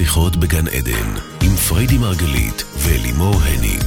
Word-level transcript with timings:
שיחות 0.00 0.36
בגן 0.36 0.68
עדן, 0.68 1.08
עם 1.42 1.56
פריידי 1.68 1.98
מרגלית 1.98 2.64
ולימור 2.78 3.34
הניג. 3.34 3.84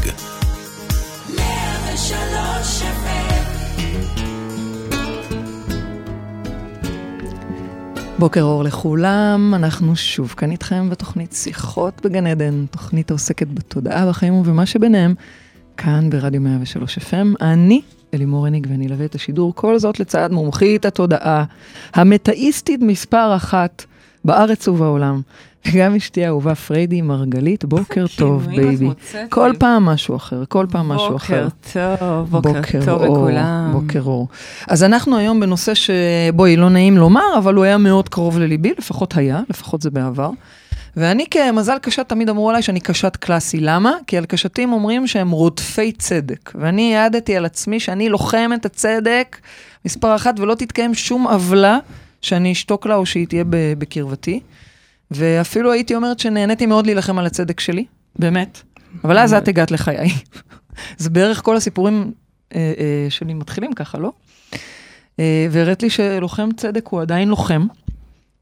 בוקר 8.20 8.41
אור 8.41 8.63
לכולם, 8.63 9.54
אנחנו 9.56 9.96
שוב 9.96 10.34
כאן 10.38 10.52
איתכם 10.52 10.90
בתוכנית 10.90 11.34
שיחות 11.34 12.02
בגן 12.06 12.28
עדן, 12.28 12.66
תוכנית 12.72 13.12
העוסקת 13.12 13.48
בתודעה, 13.48 14.10
בחיים 14.10 14.34
ובמה 14.34 14.66
שביניהם, 14.66 15.16
כאן 15.78 16.09
ברדיו 16.09 16.41
103 16.41 16.98
FM. 16.98 17.41
אני 17.41 17.82
אלימור 18.14 18.48
הניג 18.48 18.68
ואני 18.70 18.88
אלווה 18.88 19.05
את 19.05 19.16
השידור, 19.16 19.55
כל 19.55 19.80
זאת 19.80 20.00
לצד 20.00 20.32
מומחית 20.32 20.86
התודעה, 20.86 21.44
התטאיסטית 21.94 22.81
מספר 22.82 23.36
אחת 23.36 23.86
בארץ 24.26 24.67
ובעולם, 24.67 25.21
וגם 25.67 25.95
אשתי 25.95 26.26
האהובה 26.26 26.55
פריידי 26.55 27.02
מרגלית, 27.02 27.66
בוקר 27.66 28.05
טוב, 28.16 28.48
baby. 28.48 28.89
כל 29.30 29.52
פעם 29.59 29.85
משהו 29.85 30.16
אחר, 30.16 30.44
כל 30.49 30.66
פעם 30.71 30.90
משהו 30.90 31.16
אחר. 31.16 31.48
בוקר 31.48 31.95
טוב, 31.99 32.30
בוקר 32.30 32.85
טוב 32.85 33.04
לכולם. 33.04 33.70
בוקר 33.73 34.02
אור. 34.02 34.27
אז 34.68 34.84
אנחנו 34.84 35.18
היום 35.18 35.40
בנושא 35.40 35.73
שבואי, 35.73 36.55
לא 36.55 36.70
נעים 36.70 36.98
לומר, 36.98 37.38
אבל 37.38 37.55
הוא 37.55 37.63
היה 37.63 37.77
מאוד 37.77 38.09
קרוב 38.09 38.40
לליבי, 38.40 38.73
לפחות 38.77 39.18
היה, 39.18 39.41
לפחות 39.49 39.81
זה 39.81 39.90
בעבר. 39.90 40.30
ואני 40.98 41.26
כמזל 41.31 41.77
קשת, 41.82 42.09
תמיד 42.09 42.30
אמרו 42.30 42.49
עליי 42.49 42.62
שאני 42.62 42.80
קשת 42.80 43.16
קלאסי. 43.16 43.59
למה? 43.59 43.91
כי 44.07 44.18
על 44.18 44.26
קשתים 44.26 44.73
אומרים 44.73 45.07
שהם 45.07 45.32
רודפי 45.32 45.91
צדק. 45.91 46.52
ואני 46.55 46.95
העדתי 46.95 47.35
על 47.35 47.45
עצמי 47.45 47.80
שאני 47.80 48.09
לוחמת 48.09 48.66
הצדק 48.66 49.38
מספר 49.85 50.16
אחת, 50.16 50.40
ולא 50.40 50.55
תתקיים 50.55 50.93
שום 50.93 51.27
עוולה 51.27 51.77
שאני 52.21 52.52
אשתוק 52.52 52.85
לה 52.85 52.95
או 52.95 53.05
שהיא 53.05 53.27
תהיה 53.27 53.43
בקרבתי. 53.77 54.40
ואפילו 55.17 55.72
הייתי 55.72 55.95
אומרת 55.95 56.20
שנהניתי 56.20 56.65
מאוד 56.65 56.85
להילחם 56.85 57.20
על 57.20 57.26
הצדק 57.26 57.60
שלי, 57.60 57.85
באמת. 58.20 58.62
אבל 59.04 59.18
אז 59.18 59.34
את 59.34 59.48
הגעת 59.48 59.71
לחיי. 59.71 60.10
זה 60.98 61.10
בערך 61.10 61.41
כל 61.41 61.55
הסיפורים 61.55 62.12
אה, 62.55 62.74
אה, 62.77 63.07
שלי 63.10 63.34
מתחילים 63.34 63.74
ככה, 63.74 63.98
לא? 63.98 64.12
אה, 65.20 65.48
והראית 65.52 65.84
לי 65.84 65.90
שלוחם 65.90 66.50
צדק 66.58 66.88
הוא 66.88 67.02
עדיין 67.02 67.30
לוחם, 67.30 67.68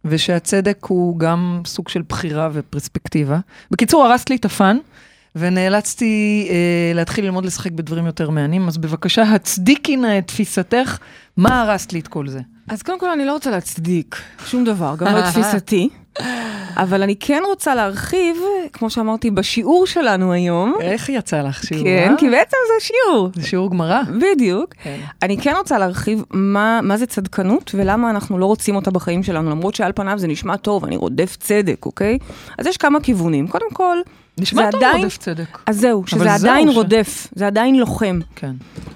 ושהצדק 0.05 0.85
הוא 0.85 1.19
גם 1.19 1.61
סוג 1.65 1.89
של 1.89 2.01
בחירה 2.09 2.49
ופרספקטיבה. 2.53 3.39
בקיצור, 3.71 4.05
הרסת 4.05 4.29
לי 4.29 4.35
את 4.35 4.45
הפאן, 4.45 4.77
ונאלצתי 5.35 6.47
אה, 6.49 6.93
להתחיל 6.95 7.25
ללמוד 7.25 7.45
לשחק 7.45 7.71
בדברים 7.71 8.05
יותר 8.05 8.29
מעניינים, 8.29 8.67
אז 8.67 8.77
בבקשה, 8.77 9.23
הצדיקי 9.23 9.97
נא 9.97 10.17
את 10.17 10.27
תפיסתך, 10.27 10.97
מה 11.37 11.61
הרסת 11.61 11.93
לי 11.93 11.99
את 11.99 12.07
כל 12.07 12.27
זה? 12.27 12.39
אז 12.67 12.81
קודם 12.81 12.99
כל, 12.99 13.09
אני 13.09 13.25
לא 13.25 13.33
רוצה 13.33 13.51
להצדיק 13.51 14.21
שום 14.45 14.63
דבר, 14.63 14.95
גם 14.97 15.15
לא 15.15 15.21
תפיסתי. 15.21 15.89
אבל 16.77 17.03
אני 17.03 17.15
כן 17.19 17.43
רוצה 17.47 17.75
להרחיב, 17.75 18.37
כמו 18.73 18.89
שאמרתי, 18.89 19.31
בשיעור 19.31 19.85
שלנו 19.87 20.33
היום. 20.33 20.73
איך 20.81 21.09
יצא 21.09 21.41
לך 21.41 21.63
שיעור? 21.63 21.83
כן, 21.83 22.11
אה? 22.11 22.17
כי 22.17 22.29
בעצם 22.29 22.57
זה 22.67 22.85
שיעור. 22.85 23.29
זה 23.35 23.47
שיעור 23.47 23.69
גמרא. 23.69 24.01
בדיוק. 24.03 24.73
כן. 24.83 24.99
אני 25.21 25.37
כן 25.37 25.53
רוצה 25.57 25.77
להרחיב 25.77 26.23
מה, 26.31 26.79
מה 26.83 26.97
זה 26.97 27.05
צדקנות 27.05 27.71
ולמה 27.73 28.09
אנחנו 28.09 28.37
לא 28.37 28.45
רוצים 28.45 28.75
אותה 28.75 28.91
בחיים 28.91 29.23
שלנו, 29.23 29.49
למרות 29.49 29.75
שעל 29.75 29.91
פניו 29.95 30.19
זה 30.19 30.27
נשמע 30.27 30.57
טוב, 30.57 30.85
אני 30.85 30.97
רודף 30.97 31.37
צדק, 31.39 31.85
אוקיי? 31.85 32.17
אז 32.57 32.67
יש 32.67 32.77
כמה 32.77 32.99
כיוונים. 32.99 33.47
קודם 33.47 33.71
כל, 33.73 33.97
נשמע 34.37 34.71
טוב 34.71 34.83
עדיין, 34.83 34.97
רודף 34.97 35.17
צדק. 35.17 35.59
אז 35.65 35.79
זהו, 35.79 36.03
שזה 36.07 36.33
עדיין 36.33 36.69
רודף, 36.69 37.27
ש... 37.29 37.39
זה 37.39 37.47
עדיין 37.47 37.75
לוחם. 37.75 38.19
כן. 38.35 38.51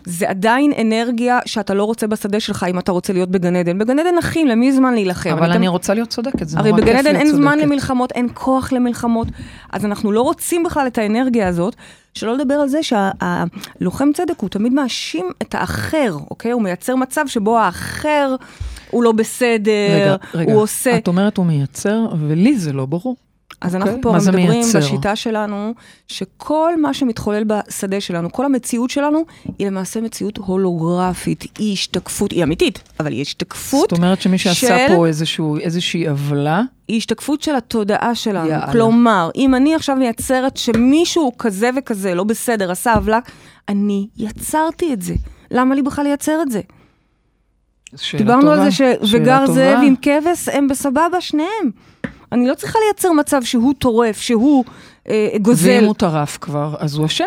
זה 0.06 0.30
עדיין 0.30 0.72
אנרגיה 0.82 1.40
שאתה 1.46 1.74
לא 1.74 1.84
רוצה 1.84 2.08
בשדה 2.08 2.40
שלך 2.40 2.66
אם 2.70 2.80
אתה 2.80 2.92
רוצה 2.92 3.14
להיות 3.14 3.30
בגן 3.30 3.56
עדן. 3.56 3.78
בגן 3.78 4.00
עדן 4.00 4.18
אחים, 4.20 4.48
למי 4.48 4.72
זמן 4.72 4.94
להילחם? 4.94 5.30
אבל 5.30 5.46
אני, 5.46 5.56
אני 5.56 5.68
רוצה 5.68 5.94
להיות 5.94 6.10
צודקת, 6.10 6.48
זה 6.48 6.58
נורא 6.58 6.70
כיף 6.70 6.78
להיות 6.78 6.88
צודקת. 6.88 6.98
הרי 6.98 7.02
בגן 7.02 7.10
עדן 7.10 7.28
אין 7.28 7.36
זמן 7.36 7.60
למלחמות, 7.60 8.12
אין 8.12 8.28
כוח 8.34 8.74
למלחמות. 8.74 9.28
אז 9.72 9.86
אנחנו 9.86 10.12
לא 10.12 10.22
רוצים 10.22 10.64
בכלל 10.64 10.88
את 10.88 10.98
האנרגיה 10.98 11.48
הזאת. 11.48 11.76
שלא 12.14 12.34
לדבר 12.38 12.54
על 12.54 12.70
זה 12.70 12.80
שהלוחם 12.84 14.10
צדק 14.14 14.40
הוא 14.40 14.50
תמיד 14.50 14.74
מאשים 14.74 15.30
את 15.42 15.56
האחר, 15.56 16.18
אוקיי? 16.32 16.52
הוא 16.52 16.62
מייצר 16.62 16.96
מצב 16.96 17.28
שבו 17.28 17.60
האחר 17.60 18.36
הוא 18.92 19.04
לא 19.04 19.12
בסדר, 19.12 19.72
רגע, 19.96 20.16
רגע, 20.34 20.54
הוא 20.54 20.62
עושה... 20.62 20.98
את 20.98 21.08
אומרת 21.08 21.38
הוא 21.38 21.46
מייצר, 21.46 22.06
ולי 22.28 22.58
זה 22.58 22.74
לא 22.74 22.86
ברור. 22.86 23.16
אז 23.62 23.74
okay. 23.74 23.78
אנחנו 23.78 23.90
אוקיי. 23.90 24.04
פה 24.04 24.12
מדברים 24.12 24.50
מייצר? 24.50 24.80
בשיטה 24.80 25.16
שלנו, 25.16 25.74
שכל 26.08 26.82
מה 26.82 26.94
שמתחולל 26.94 27.44
בשדה 27.44 28.02
שלנו, 28.02 28.32
כל 28.32 28.46
המציאות 28.46 28.90
שלנו, 28.90 29.26
היא 29.60 29.68
למעשה 29.68 30.02
מציאות 30.02 30.38
הולוגרפית, 30.38 31.44
היא 31.58 31.74
השתקפות, 31.74 32.32
היא 32.32 32.44
אמיתית, 32.44 32.80
אבל 33.00 33.12
היא 33.12 33.22
השתקפות 33.22 33.90
זאת 33.90 33.98
אומרת 33.98 34.22
שמי 34.22 34.38
שעשה 34.38 34.88
של... 34.88 34.96
פה 34.96 35.08
איזשהו, 35.08 35.58
איזושהי 35.58 36.08
עוולה... 36.08 36.62
היא 36.88 36.98
השתקפות 36.98 37.42
של 37.42 37.56
התודעה 37.56 38.16
שלנו. 38.16 38.50
יאללה. 38.50 38.72
כלומר, 38.72 39.30
אם 39.36 39.56
אני 39.56 39.76
עכשיו 39.76 39.96
מייצרת 39.96 40.58
שמישהו 40.58 41.32
כזה 41.38 41.70
וכזה, 41.78 42.16
לא 42.16 42.24
בסדר, 42.24 42.72
עשה 42.72 42.94
עוולה, 42.94 43.20
אני 43.70 44.08
יצרתי 44.18 44.94
את 44.94 45.02
זה. 45.02 45.14
למה 45.52 45.76
לי 45.76 45.82
בכלל 45.82 46.06
לייצר 46.06 46.42
את 46.42 46.52
זה? 46.52 46.62
דיברנו 48.18 48.42
טובה. 48.42 48.64
על 48.64 48.72
זה 48.72 48.96
שווגר 49.06 49.48
זאב 49.48 49.80
עם 49.84 49.96
כבש, 50.02 50.50
הם 50.50 50.68
בסבבה, 50.68 51.22
שניהם. 51.22 51.72
אני 52.32 52.48
לא 52.48 52.54
צריכה 52.54 52.80
לייצר 52.86 53.12
מצב 53.12 53.44
שהוא 53.44 53.74
טורף, 53.80 54.18
שהוא 54.20 54.66
אה, 55.10 55.30
גוזל. 55.42 55.70
ואם 55.70 55.86
הוא 55.86 55.96
טרף 55.96 56.38
כבר, 56.42 56.76
אז 56.80 56.96
הוא 56.96 57.06
אשם. 57.06 57.26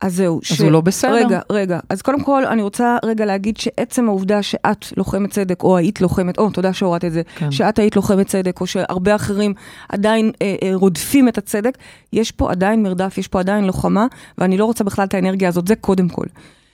אז 0.00 0.16
זהו. 0.16 0.40
אז 0.50 0.56
ש... 0.56 0.60
הוא 0.60 0.70
לא 0.70 0.80
בסדר. 0.80 1.14
רגע, 1.14 1.40
רגע. 1.50 1.80
אז 1.88 2.02
קודם 2.02 2.22
כל, 2.22 2.44
אני 2.46 2.62
רוצה 2.62 2.96
רגע 3.04 3.24
להגיד 3.24 3.56
שעצם 3.56 4.08
העובדה 4.08 4.42
שאת 4.42 4.86
לוחמת 4.96 5.30
צדק, 5.30 5.62
או 5.62 5.76
היית 5.76 6.00
לוחמת, 6.00 6.38
או, 6.38 6.50
תודה 6.50 6.72
שהורדת 6.72 7.04
את 7.04 7.12
זה, 7.12 7.22
כן. 7.36 7.50
שאת 7.50 7.78
היית 7.78 7.96
לוחמת 7.96 8.26
צדק, 8.26 8.60
או 8.60 8.66
שהרבה 8.66 9.14
אחרים 9.14 9.54
עדיין 9.88 10.30
אה, 10.42 10.54
אה, 10.62 10.70
רודפים 10.74 11.28
את 11.28 11.38
הצדק, 11.38 11.78
יש 12.12 12.32
פה 12.32 12.50
עדיין 12.50 12.82
מרדף, 12.82 13.18
יש 13.18 13.28
פה 13.28 13.40
עדיין 13.40 13.64
לוחמה, 13.64 14.06
ואני 14.38 14.58
לא 14.58 14.64
רוצה 14.64 14.84
בכלל 14.84 15.04
את 15.04 15.14
האנרגיה 15.14 15.48
הזאת, 15.48 15.68
זה 15.68 15.76
קודם 15.76 16.08
כל. 16.08 16.26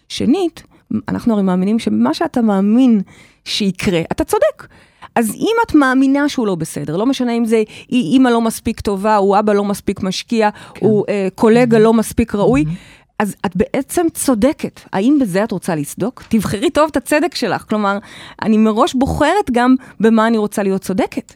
שנית, 0.08 0.62
אנחנו 1.08 1.34
הרי 1.34 1.42
מאמינים 1.42 1.78
שמה 1.78 2.14
שאתה 2.14 2.40
מאמין 2.40 3.00
שיקרה, 3.44 4.00
אתה 4.12 4.24
צודק. 4.24 4.66
אז 5.14 5.34
אם 5.34 5.56
את 5.66 5.74
מאמינה 5.74 6.28
שהוא 6.28 6.46
לא 6.46 6.54
בסדר, 6.54 6.96
לא 6.96 7.06
משנה 7.06 7.32
אם 7.32 7.44
זה 7.44 7.62
אימא 7.92 8.28
לא 8.28 8.40
מספיק 8.40 8.80
טובה, 8.80 9.16
הוא 9.16 9.38
אבא 9.38 9.52
לא 9.52 9.64
מספיק 9.64 10.02
משקיע, 10.02 10.50
כן. 10.50 10.86
הוא 10.86 11.04
אה, 11.08 11.28
קולגה 11.34 11.76
mm-hmm. 11.76 11.80
לא 11.80 11.92
מספיק 11.92 12.34
ראוי, 12.34 12.64
mm-hmm. 12.64 13.02
אז 13.18 13.36
את 13.46 13.56
בעצם 13.56 14.06
צודקת. 14.14 14.80
האם 14.92 15.18
בזה 15.20 15.44
את 15.44 15.52
רוצה 15.52 15.74
לצדוק? 15.74 16.22
תבחרי 16.28 16.70
טוב 16.70 16.88
את 16.90 16.96
הצדק 16.96 17.34
שלך. 17.34 17.64
כלומר, 17.68 17.98
אני 18.42 18.58
מראש 18.58 18.94
בוחרת 18.94 19.50
גם 19.52 19.74
במה 20.00 20.26
אני 20.26 20.38
רוצה 20.38 20.62
להיות 20.62 20.82
צודקת. 20.82 21.34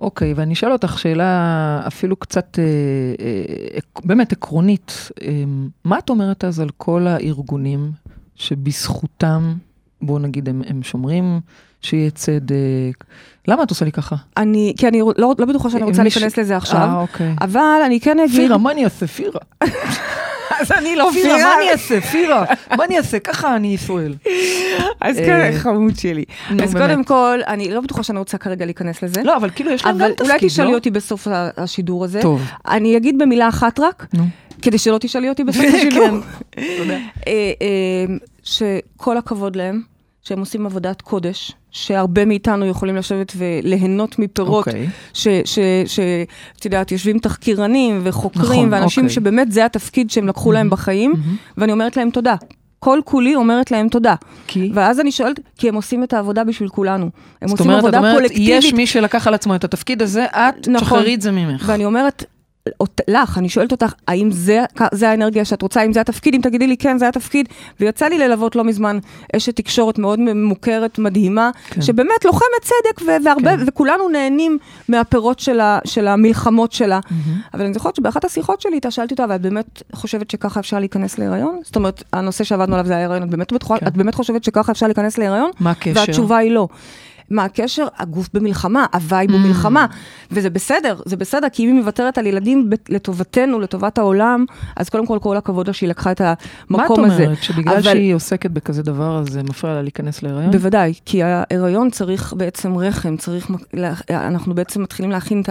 אוקיי, 0.00 0.32
okay, 0.32 0.34
ואני 0.36 0.54
אשאל 0.54 0.72
אותך 0.72 0.98
שאלה 0.98 1.82
אפילו 1.86 2.16
קצת 2.16 2.58
אה, 2.58 2.64
אה, 3.24 3.78
באמת 4.04 4.32
עקרונית. 4.32 5.10
אה, 5.22 5.44
מה 5.84 5.98
את 5.98 6.10
אומרת 6.10 6.44
אז 6.44 6.60
על 6.60 6.70
כל 6.76 7.06
הארגונים 7.06 7.90
שבזכותם, 8.34 9.54
בואו 10.02 10.18
נגיד, 10.18 10.48
הם, 10.48 10.62
הם 10.66 10.82
שומרים 10.82 11.40
שיהיה 11.84 12.10
צדק. 12.10 13.04
למה 13.48 13.62
את 13.62 13.70
עושה 13.70 13.84
לי 13.84 13.92
ככה? 13.92 14.16
אני, 14.36 14.74
כי 14.78 14.88
אני 14.88 15.00
לא, 15.00 15.34
לא 15.38 15.46
בטוחה 15.46 15.70
שאני 15.70 15.82
רוצה 15.82 16.02
להיכנס 16.02 16.38
לזה 16.38 16.56
עכשיו. 16.56 16.80
אה, 16.80 17.00
אוקיי. 17.00 17.34
אבל 17.40 17.80
אני 17.86 18.00
כן 18.00 18.18
אגיד... 18.20 18.36
פירה, 18.36 18.58
מה 18.58 18.72
אני 18.72 18.84
אעשה? 18.84 19.06
פירה. 19.06 19.40
אז 20.60 20.72
אני 20.72 20.96
לא 20.96 21.10
פירה. 21.12 21.36
פירה, 21.36 21.48
מה 21.48 21.54
אני 21.62 21.72
אעשה? 21.72 22.00
פירה, 22.00 22.44
מה 22.76 22.84
אני 22.84 22.98
אעשה? 22.98 23.18
ככה 23.18 23.56
אני 23.56 23.76
שואל. 23.76 24.14
אז 25.00 25.16
כן, 25.16 25.50
חמוד 25.58 25.96
שלי. 25.96 26.24
אז 26.62 26.74
קודם 26.74 27.04
כל, 27.04 27.40
אני 27.46 27.70
לא 27.70 27.80
בטוחה 27.80 28.02
שאני 28.02 28.18
רוצה 28.18 28.38
כרגע 28.38 28.64
להיכנס 28.64 29.02
לזה. 29.02 29.22
לא, 29.22 29.36
אבל 29.36 29.50
כאילו 29.50 29.70
יש 29.70 29.84
להם 29.84 29.98
גם 29.98 30.08
תפקיד, 30.08 30.26
לא? 30.26 30.34
אולי 30.34 30.48
תשאלי 30.48 30.74
אותי 30.74 30.90
בסוף 30.90 31.28
השידור 31.56 32.04
הזה. 32.04 32.22
טוב. 32.22 32.42
אני 32.68 32.96
אגיד 32.96 33.18
במילה 33.18 33.48
אחת 33.48 33.80
רק. 33.80 34.06
כדי 34.62 34.78
שלא 34.78 34.98
תשאלי 34.98 35.28
אותי 35.28 35.44
בסוף 35.44 35.64
השידור. 35.74 36.08
כן, 36.52 36.62
תודה. 36.78 36.94
אה, 36.94 37.52
אה, 37.62 38.14
שכל 38.42 39.16
הכבוד 39.16 39.56
להם. 39.56 39.93
שהם 40.24 40.40
עושים 40.40 40.66
עבודת 40.66 41.02
קודש, 41.02 41.52
שהרבה 41.70 42.24
מאיתנו 42.24 42.66
יכולים 42.66 42.96
לשבת 42.96 43.32
וליהנות 43.36 44.18
מפירות, 44.18 44.68
okay. 44.68 44.70
אוקיי. 44.70 44.88
שאת 45.86 46.64
יודעת, 46.64 46.92
יושבים 46.92 47.18
תחקירנים 47.18 48.00
וחוקרים, 48.04 48.44
נכון, 48.44 48.72
ואנשים 48.72 49.02
okay. 49.02 49.06
אוקיי. 49.06 49.14
שבאמת 49.14 49.52
זה 49.52 49.64
התפקיד 49.64 50.10
שהם 50.10 50.28
לקחו 50.28 50.50
mm-hmm, 50.50 50.54
להם 50.54 50.70
בחיים, 50.70 51.12
mm-hmm. 51.12 51.52
ואני 51.58 51.72
אומרת 51.72 51.96
להם 51.96 52.10
תודה. 52.10 52.34
כל 52.78 53.00
כולי 53.04 53.34
אומרת 53.34 53.70
להם 53.70 53.88
תודה. 53.88 54.14
כי? 54.46 54.70
ואז 54.74 55.00
אני 55.00 55.12
שואלת, 55.12 55.40
כי 55.58 55.68
הם 55.68 55.74
עושים 55.74 56.04
את 56.04 56.12
העבודה 56.12 56.44
בשביל 56.44 56.68
כולנו. 56.68 57.10
הם 57.42 57.50
עושים 57.50 57.66
אומרת, 57.66 57.78
עבודה 57.78 57.98
אומרת, 57.98 58.14
קולקטיבית. 58.16 58.48
יש 58.48 58.72
מי 58.74 58.86
שלקח 58.86 59.26
על 59.26 59.34
עצמו 59.34 59.54
את 59.54 59.64
התפקיד 59.64 60.02
הזה, 60.02 60.24
את 60.24 60.68
נכון. 60.68 60.74
תשחררי 60.74 61.14
את 61.14 61.20
זה 61.20 61.30
ממך. 61.30 61.64
ואני 61.66 61.84
אומרת, 61.84 62.24
לך, 63.08 63.38
אני 63.38 63.48
שואלת 63.48 63.72
אותך, 63.72 63.92
האם 64.08 64.30
זה, 64.30 64.64
זה 64.92 65.10
האנרגיה 65.10 65.44
שאת 65.44 65.62
רוצה, 65.62 65.80
האם 65.80 65.92
זה 65.92 66.00
התפקיד? 66.00 66.34
אם 66.34 66.40
תגידי 66.40 66.66
לי 66.66 66.76
כן, 66.76 66.98
זה 66.98 67.08
התפקיד. 67.08 67.48
ויצא 67.80 68.06
לי 68.06 68.18
ללוות 68.18 68.56
לא 68.56 68.64
מזמן 68.64 68.98
אשת 69.36 69.56
תקשורת 69.56 69.98
מאוד 69.98 70.18
מוכרת, 70.20 70.98
מדהימה, 70.98 71.50
כן. 71.70 71.82
שבאמת 71.82 72.24
לוחמת 72.24 72.62
צדק, 72.62 73.06
והרבה, 73.24 73.56
כן. 73.56 73.64
וכולנו 73.66 74.08
נהנים 74.08 74.58
מהפירות 74.88 75.38
של, 75.38 75.60
ה, 75.60 75.78
של 75.84 76.08
המלחמות 76.08 76.72
שלה. 76.72 77.00
Mm-hmm. 77.04 77.54
אבל 77.54 77.64
אני 77.64 77.74
זוכרת 77.74 77.96
שבאחת 77.96 78.24
השיחות 78.24 78.60
שלי 78.60 78.74
איתה, 78.74 78.90
שאלתי 78.90 79.14
אותה, 79.14 79.24
ואת 79.28 79.40
באמת 79.40 79.82
חושבת 79.92 80.30
שככה 80.30 80.60
אפשר 80.60 80.78
להיכנס 80.78 81.18
להיריון? 81.18 81.60
זאת 81.64 81.76
אומרת, 81.76 82.02
הנושא 82.12 82.44
שעבדנו 82.44 82.74
עליו 82.74 82.86
זה 82.86 82.96
ההיריון, 82.96 83.22
את 83.22 83.30
באמת, 83.30 83.52
כן. 83.52 83.86
את 83.86 83.96
באמת 83.96 84.14
חושבת 84.14 84.44
שככה 84.44 84.72
אפשר 84.72 84.86
להיכנס 84.86 85.18
להיריון? 85.18 85.50
מה 85.60 85.70
הקשר? 85.70 86.00
והתשובה 86.00 86.36
היא 86.36 86.50
לא. 86.50 86.68
מה 87.30 87.44
הקשר? 87.44 87.86
הגוף 87.98 88.28
במלחמה, 88.34 88.86
ה 88.94 89.01
vibe 89.01 89.30
הוא 89.30 89.40
מלחמה. 89.40 89.86
וזה 90.30 90.50
בסדר, 90.50 90.96
זה 91.04 91.16
בסדר, 91.16 91.46
כי 91.52 91.62
אם 91.64 91.68
היא 91.68 91.76
מוותרת 91.80 92.18
על 92.18 92.26
ילדים 92.26 92.70
לטובתנו, 92.88 93.60
לטובת 93.60 93.98
העולם, 93.98 94.44
אז 94.76 94.88
קודם 94.88 95.06
כל, 95.06 95.18
כל 95.22 95.36
הכבוד 95.36 95.66
לה 95.66 95.72
שהיא 95.72 95.88
לקחה 95.88 96.12
את 96.12 96.20
המקום 96.20 96.36
הזה. 97.04 97.12
מה 97.12 97.16
את 97.16 97.20
אומרת? 97.24 97.42
שבגלל 97.42 97.74
אבל- 97.74 97.82
שהיא 97.82 98.14
עוסקת 98.14 98.50
בכזה 98.50 98.82
דבר, 98.82 99.18
אז 99.18 99.26
זה 99.28 99.42
מפריע 99.42 99.74
לה 99.74 99.82
להיכנס 99.82 100.22
להיריון? 100.22 100.50
בוודאי, 100.50 100.92
כי 101.06 101.22
ההיריון 101.22 101.90
צריך 101.90 102.34
בעצם 102.36 102.76
רחם, 102.76 103.16
צריך, 103.16 103.50
אנחנו 104.10 104.54
בעצם 104.54 104.82
מתחילים 104.82 105.10
להכין 105.12 105.40
את 105.42 105.48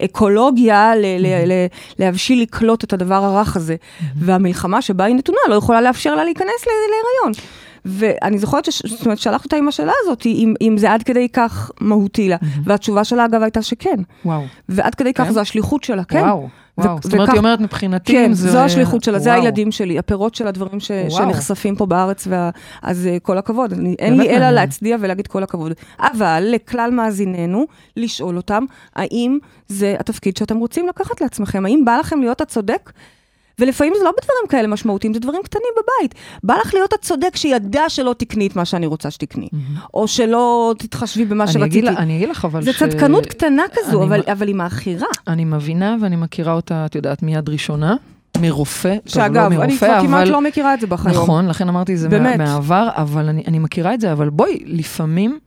האקולוגיה, 0.00 0.92
ל- 0.96 1.00
ל- 1.18 1.52
ל- 1.52 1.66
להבשיל 1.98 2.42
לקלוט 2.42 2.84
את 2.84 2.92
הדבר 2.92 3.24
הרך 3.24 3.56
הזה. 3.56 3.76
והמלחמה 4.16 4.82
שבה 4.82 5.04
היא 5.04 5.14
נתונה 5.16 5.38
לא 5.48 5.54
יכולה 5.54 5.80
לאפשר 5.80 6.14
לה 6.14 6.24
להיכנס 6.24 6.64
להיריון. 6.66 7.32
ואני 7.86 8.38
זוכרת 8.38 8.72
ש- 8.72 8.86
זאת 8.86 9.04
אומרת, 9.04 9.18
שלחתי 9.18 9.44
אותה 9.44 9.56
עם 9.56 9.68
השאלה 9.68 9.92
הזאת, 10.02 10.26
אם, 10.26 10.54
אם 10.60 10.78
זה 10.78 10.92
עד 10.92 11.02
כדי 11.02 11.28
כך 11.28 11.70
מהותי 11.80 12.28
לה. 12.28 12.36
והתשובה 12.64 13.04
שלה, 13.04 13.24
אגב, 13.24 13.42
הייתה 13.42 13.62
שכן. 13.62 13.96
וואו. 14.24 14.42
ועד 14.68 14.94
כדי 14.94 15.12
כך 15.12 15.24
כן? 15.24 15.32
זו 15.32 15.40
השליחות 15.40 15.84
שלה, 15.84 16.04
כן. 16.04 16.18
וואו. 16.20 16.48
וואו. 16.78 16.98
זאת 17.02 17.12
אומרת, 17.12 17.28
היא 17.28 17.38
אומרת, 17.38 17.60
מבחינתי, 17.60 18.12
כן, 18.12 18.32
זה... 18.32 18.50
זו 18.50 18.58
השליחות 18.58 19.04
שלה, 19.04 19.18
זה 19.18 19.30
וואו. 19.30 19.40
הילדים 19.42 19.72
שלי, 19.72 19.98
הפירות 19.98 20.34
של 20.34 20.46
הדברים 20.46 20.80
ש. 20.80 20.90
שנחשפים 21.08 21.76
פה 21.76 21.86
בארץ, 21.86 22.26
וה, 22.30 22.50
אז 22.82 23.06
אה, 23.06 23.18
כל 23.22 23.38
הכבוד. 23.38 23.72
אני, 23.72 23.94
אין 23.98 24.16
לי 24.16 24.36
אלא. 24.36 24.50
להצדיע 24.50 24.96
ולהגיד 25.00 25.26
כל 25.26 25.42
הכבוד. 25.42 25.72
אבל 26.00 26.44
לכלל 26.50 26.90
מאזיננו, 26.92 27.66
לשאול 27.96 28.36
אותם, 28.36 28.64
האם 28.96 29.38
זה 29.68 29.96
התפקיד 29.98 30.36
שאתם 30.36 30.56
רוצים 30.56 30.88
לקחת 30.88 31.20
לעצמכם? 31.20 31.66
האם 31.66 31.84
בא 31.84 31.96
לכם 31.96 32.20
להיות 32.20 32.40
הצודק? 32.40 32.92
ולפעמים 33.60 33.92
זה 33.98 34.04
לא 34.04 34.10
בדברים 34.10 34.48
כאלה 34.48 34.68
משמעותיים, 34.68 35.14
זה 35.14 35.20
דברים 35.20 35.42
קטנים 35.42 35.72
בבית. 35.76 36.14
בא 36.44 36.54
לך 36.54 36.74
להיות 36.74 36.92
הצודק 36.92 37.36
שידע 37.36 37.88
שלא 37.88 38.14
תקני 38.18 38.46
את 38.46 38.56
מה 38.56 38.64
שאני 38.64 38.86
רוצה 38.86 39.10
שתקני, 39.10 39.48
או 39.94 40.08
שלא 40.08 40.74
תתחשבי 40.78 41.24
במה 41.24 41.44
אני 41.44 41.52
שרציתי. 41.52 41.88
אני 41.88 42.16
אגיד 42.16 42.28
לך, 42.28 42.44
אבל 42.44 42.62
זה 42.62 42.72
צדקנות 42.72 43.26
קטנה 43.26 43.62
כזו, 43.72 44.02
אני 44.02 44.06
אבל, 44.06 44.22
אבל 44.32 44.46
היא 44.48 44.54
מאכירה. 44.54 45.06
אני 45.28 45.44
מבינה 45.44 45.96
ואני 46.00 46.16
מכירה 46.16 46.52
אותה, 46.52 46.86
את 46.86 46.94
יודעת, 46.94 47.22
מיד 47.22 47.48
ראשונה, 47.48 47.96
מרופא, 48.40 48.94
טוב, 49.04 49.12
שאגב, 49.14 49.36
לא 49.36 49.46
אני 49.46 49.56
מרופא, 49.56 49.86
כבר 49.86 50.00
כמעט 50.00 50.22
אבל... 50.22 50.30
לא 50.30 50.40
מכירה 50.40 50.74
את 50.74 50.80
זה 50.80 50.86
בחיים. 50.86 51.16
נכון, 51.16 51.48
לכן 51.48 51.68
אמרתי 51.68 51.96
זה 51.96 52.08
באמת. 52.08 52.38
מה, 52.38 52.44
מהעבר, 52.44 52.88
אבל 52.94 53.28
אני, 53.28 53.42
אני 53.46 53.58
מכירה 53.58 53.94
את 53.94 54.00
זה, 54.00 54.12
אבל 54.12 54.30
בואי, 54.30 54.62
לפעמים 54.66 55.38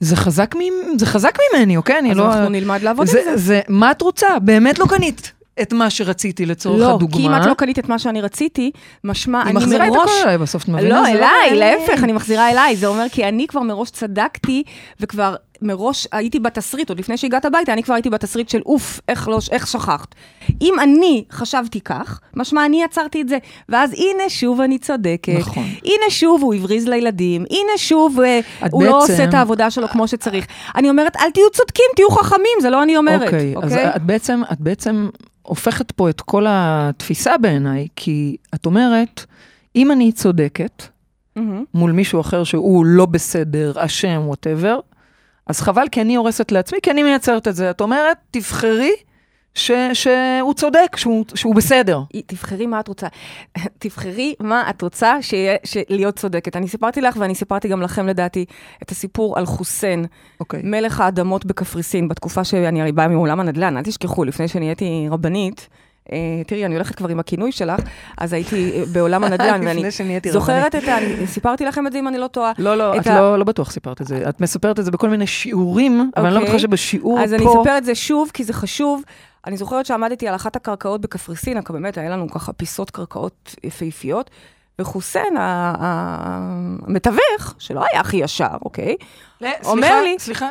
זה 0.00 0.16
חזק, 0.16 0.54
מ, 0.54 0.58
זה 0.98 1.06
חזק 1.06 1.38
ממני, 1.54 1.76
אוקיי? 1.76 1.98
אני 1.98 2.10
אז 2.10 2.16
לא... 2.16 2.34
אנחנו 2.34 2.48
נלמד 2.48 2.82
לעבוד 2.82 3.08
עם 3.08 3.12
זה, 3.12 3.22
זה. 3.24 3.36
זה, 3.36 3.60
מה 3.68 3.90
את 3.90 4.02
רוצה? 4.02 4.38
באמת 4.42 4.78
לא 4.78 4.86
קנית 4.86 5.32
את 5.62 5.72
מה 5.72 5.90
שרציתי 5.90 6.46
לצורך 6.46 6.80
לא, 6.80 6.94
הדוגמה. 6.94 7.16
כי 7.18 7.26
אם 7.26 7.42
את 7.42 7.46
לא 7.46 7.54
קנית 7.54 7.78
את 7.78 7.88
מה 7.88 7.98
שאני 7.98 8.20
רציתי, 8.20 8.70
משמע, 9.04 9.38
היא 9.38 9.44
אני 9.44 9.52
מראש... 9.52 9.62
מחזירה 9.64 9.86
את 9.88 9.92
הכל 9.92 10.08
אליי 10.24 10.38
בסוף, 10.38 10.62
את 10.62 10.68
מבינה? 10.68 10.88
לא, 10.88 11.02
זה 11.02 11.10
אליי, 11.12 11.54
להפך, 11.56 12.04
אני 12.04 12.12
מחזירה 12.12 12.50
אליי. 12.50 12.76
זה 12.76 12.86
אומר 12.86 13.04
כי 13.12 13.28
אני 13.28 13.46
כבר 13.46 13.60
מראש 13.62 13.90
צדקתי, 13.90 14.62
וכבר 15.00 15.34
מראש 15.62 16.06
הייתי 16.12 16.38
בתסריט, 16.40 16.88
עוד 16.88 16.98
לפני 16.98 17.16
שהגעת 17.16 17.44
הביתה, 17.44 17.72
אני 17.72 17.82
כבר 17.82 17.94
הייתי 17.94 18.10
בתסריט 18.10 18.48
של 18.48 18.60
אוף, 18.66 19.00
איך, 19.08 19.28
לא, 19.28 19.38
איך 19.50 19.66
שכחת. 19.66 20.14
אם 20.62 20.74
אני 20.82 21.24
חשבתי 21.32 21.80
כך, 21.80 22.20
משמע 22.36 22.66
אני 22.66 22.84
עצרתי 22.84 23.22
את 23.22 23.28
זה. 23.28 23.38
ואז 23.68 23.92
הנה 23.92 24.28
שוב 24.28 24.60
אני 24.60 24.78
צודקת. 24.78 25.32
נכון. 25.38 25.64
הנה 25.84 26.10
שוב 26.10 26.42
הוא 26.42 26.54
הבריז 26.54 26.88
לילדים, 26.88 27.44
הנה 27.50 27.72
שוב 27.78 28.20
אה, 28.20 28.40
הוא 28.70 28.84
לא 28.84 28.98
בעצם- 29.00 29.12
עושה 29.12 29.24
את 29.24 29.34
העבודה 29.34 29.70
שלו 29.70 29.88
כמו 29.88 30.08
שצריך. 30.08 30.46
אני 30.76 30.90
אומרת, 30.90 31.16
אל 31.16 31.30
תהיו 31.30 31.50
צודקים, 31.52 31.84
תהיו 31.96 32.10
חכמים, 32.10 32.58
זה 32.60 32.70
לא 32.70 32.82
אני 32.82 32.96
אומרת. 32.96 33.22
אוקיי, 33.22 33.54
אז 33.62 33.72
את 33.96 34.02
בעצם, 34.02 34.42
את 34.52 34.60
בעצם 34.60 35.08
הופכת 35.42 35.90
פה 35.90 36.10
את 36.10 36.20
כל 36.20 36.46
התפיסה 36.48 37.38
בעיניי, 37.38 37.88
כי 37.96 38.36
את 38.54 38.66
אומרת, 38.66 39.24
אם 39.76 39.92
אני 39.92 40.12
צודקת, 40.12 40.82
מהמם. 41.36 41.64
מול 41.74 41.92
מישהו 41.92 42.20
אחר 42.20 42.44
שהוא 42.44 42.86
לא 42.86 43.06
בסדר, 43.06 43.72
אשם, 43.76 44.22
ווטאבר, 44.26 44.80
אז 45.46 45.60
חבל, 45.60 45.88
כי 45.92 46.00
אני 46.00 46.14
הורסת 46.14 46.52
לעצמי, 46.52 46.78
כי 46.82 46.90
אני 46.90 47.02
מייצרת 47.02 47.48
את 47.48 47.54
זה. 47.54 47.70
את 47.70 47.80
אומרת, 47.80 48.16
תבחרי 48.30 48.92
ש, 49.54 49.70
שהוא 49.92 50.54
צודק, 50.54 50.96
שהוא, 50.96 51.24
שהוא 51.34 51.54
בסדר. 51.54 52.00
תבחרי 52.26 52.66
מה 52.66 52.80
את 52.80 52.88
רוצה. 52.88 53.06
תבחרי 53.78 54.34
מה 54.40 54.70
את 54.70 54.82
רוצה 54.82 55.16
שיהיה, 55.20 55.56
ש- 55.64 55.76
להיות 55.88 56.16
צודקת. 56.16 56.56
אני 56.56 56.68
סיפרתי 56.68 57.00
לך, 57.00 57.16
ואני 57.18 57.34
סיפרתי 57.34 57.68
גם 57.68 57.82
לכם, 57.82 58.06
לדעתי, 58.06 58.44
את 58.82 58.90
הסיפור 58.90 59.38
על 59.38 59.46
חוסיין, 59.46 60.04
אוקיי. 60.40 60.60
מלך 60.64 61.00
האדמות 61.00 61.44
בקפריסין, 61.46 62.08
בתקופה 62.08 62.44
שאני 62.44 62.80
הרי 62.82 62.92
באה 62.92 63.08
מעולם 63.08 63.40
הנדל"ן, 63.40 63.76
אל 63.76 63.82
תשכחו, 63.82 64.24
לפני 64.24 64.48
שנהייתי 64.48 65.06
רבנית, 65.10 65.68
אה, 66.12 66.18
תראי, 66.46 66.64
אני 66.66 66.74
הולכת 66.74 66.94
כבר 66.94 67.08
עם 67.08 67.20
הכינוי 67.20 67.52
שלך, 67.52 67.80
אז 68.18 68.32
הייתי 68.32 68.72
אה, 68.74 68.84
בעולם 68.92 69.24
הנדל"ן, 69.24 69.60
ואני 69.66 69.84
זוכרת 70.32 70.74
את 70.74 70.88
ה... 70.88 70.98
אני 70.98 71.26
סיפרתי 71.26 71.64
לכם 71.64 71.86
את 71.86 71.92
זה 71.92 71.98
אם 71.98 72.08
אני 72.08 72.18
לא 72.18 72.26
טועה. 72.26 72.52
לא, 72.58 72.76
לא, 72.76 72.96
את 72.96 73.00
את 73.00 73.06
ה- 73.06 73.20
לא, 73.20 73.38
לא 73.38 73.44
בטוח 73.44 73.70
סיפרת 73.70 74.00
את 74.00 74.06
זה. 74.06 74.28
את 74.28 74.40
מספרת 74.40 74.78
את 74.80 74.84
זה 74.84 74.90
בכל 74.90 75.08
מיני 75.08 75.26
שיעורים, 75.26 76.10
אבל 76.16 76.26
אני 76.26 76.34
לא 76.34 76.38
אוקיי. 76.40 76.48
בטוחה 76.48 76.62
שבשיעור 76.62 77.18
פה... 77.18 77.24
אז 77.24 77.34
אני 77.34 77.44
אספר 77.46 77.78
את 77.78 77.84
זה 77.84 77.94
שוב, 77.94 78.30
כי 78.34 78.44
זה 78.44 78.52
חשוב. 78.52 79.02
אני 79.46 79.56
זוכרת 79.56 79.86
שעמדתי 79.86 80.28
על 80.28 80.34
אחת 80.34 80.56
הקרקעות 80.56 81.00
בקפריסין, 81.00 81.62
כי 81.62 81.72
באמת 81.72 81.98
היה 81.98 82.10
לנו 82.10 82.30
ככה 82.30 82.52
פיסות 82.52 82.90
קרקעות 82.90 83.54
יפהפיות, 83.64 84.30
וחוסיין, 84.78 85.34
המתווך, 86.86 87.20
שלא 87.58 87.84
היה 87.92 88.00
הכי 88.00 88.16
ישר, 88.16 88.46
אוקיי? 88.64 88.96
לא, 89.40 89.48
אומר 89.64 89.82
סליחה, 89.82 90.02
לי- 90.02 90.16
סליחה, 90.18 90.48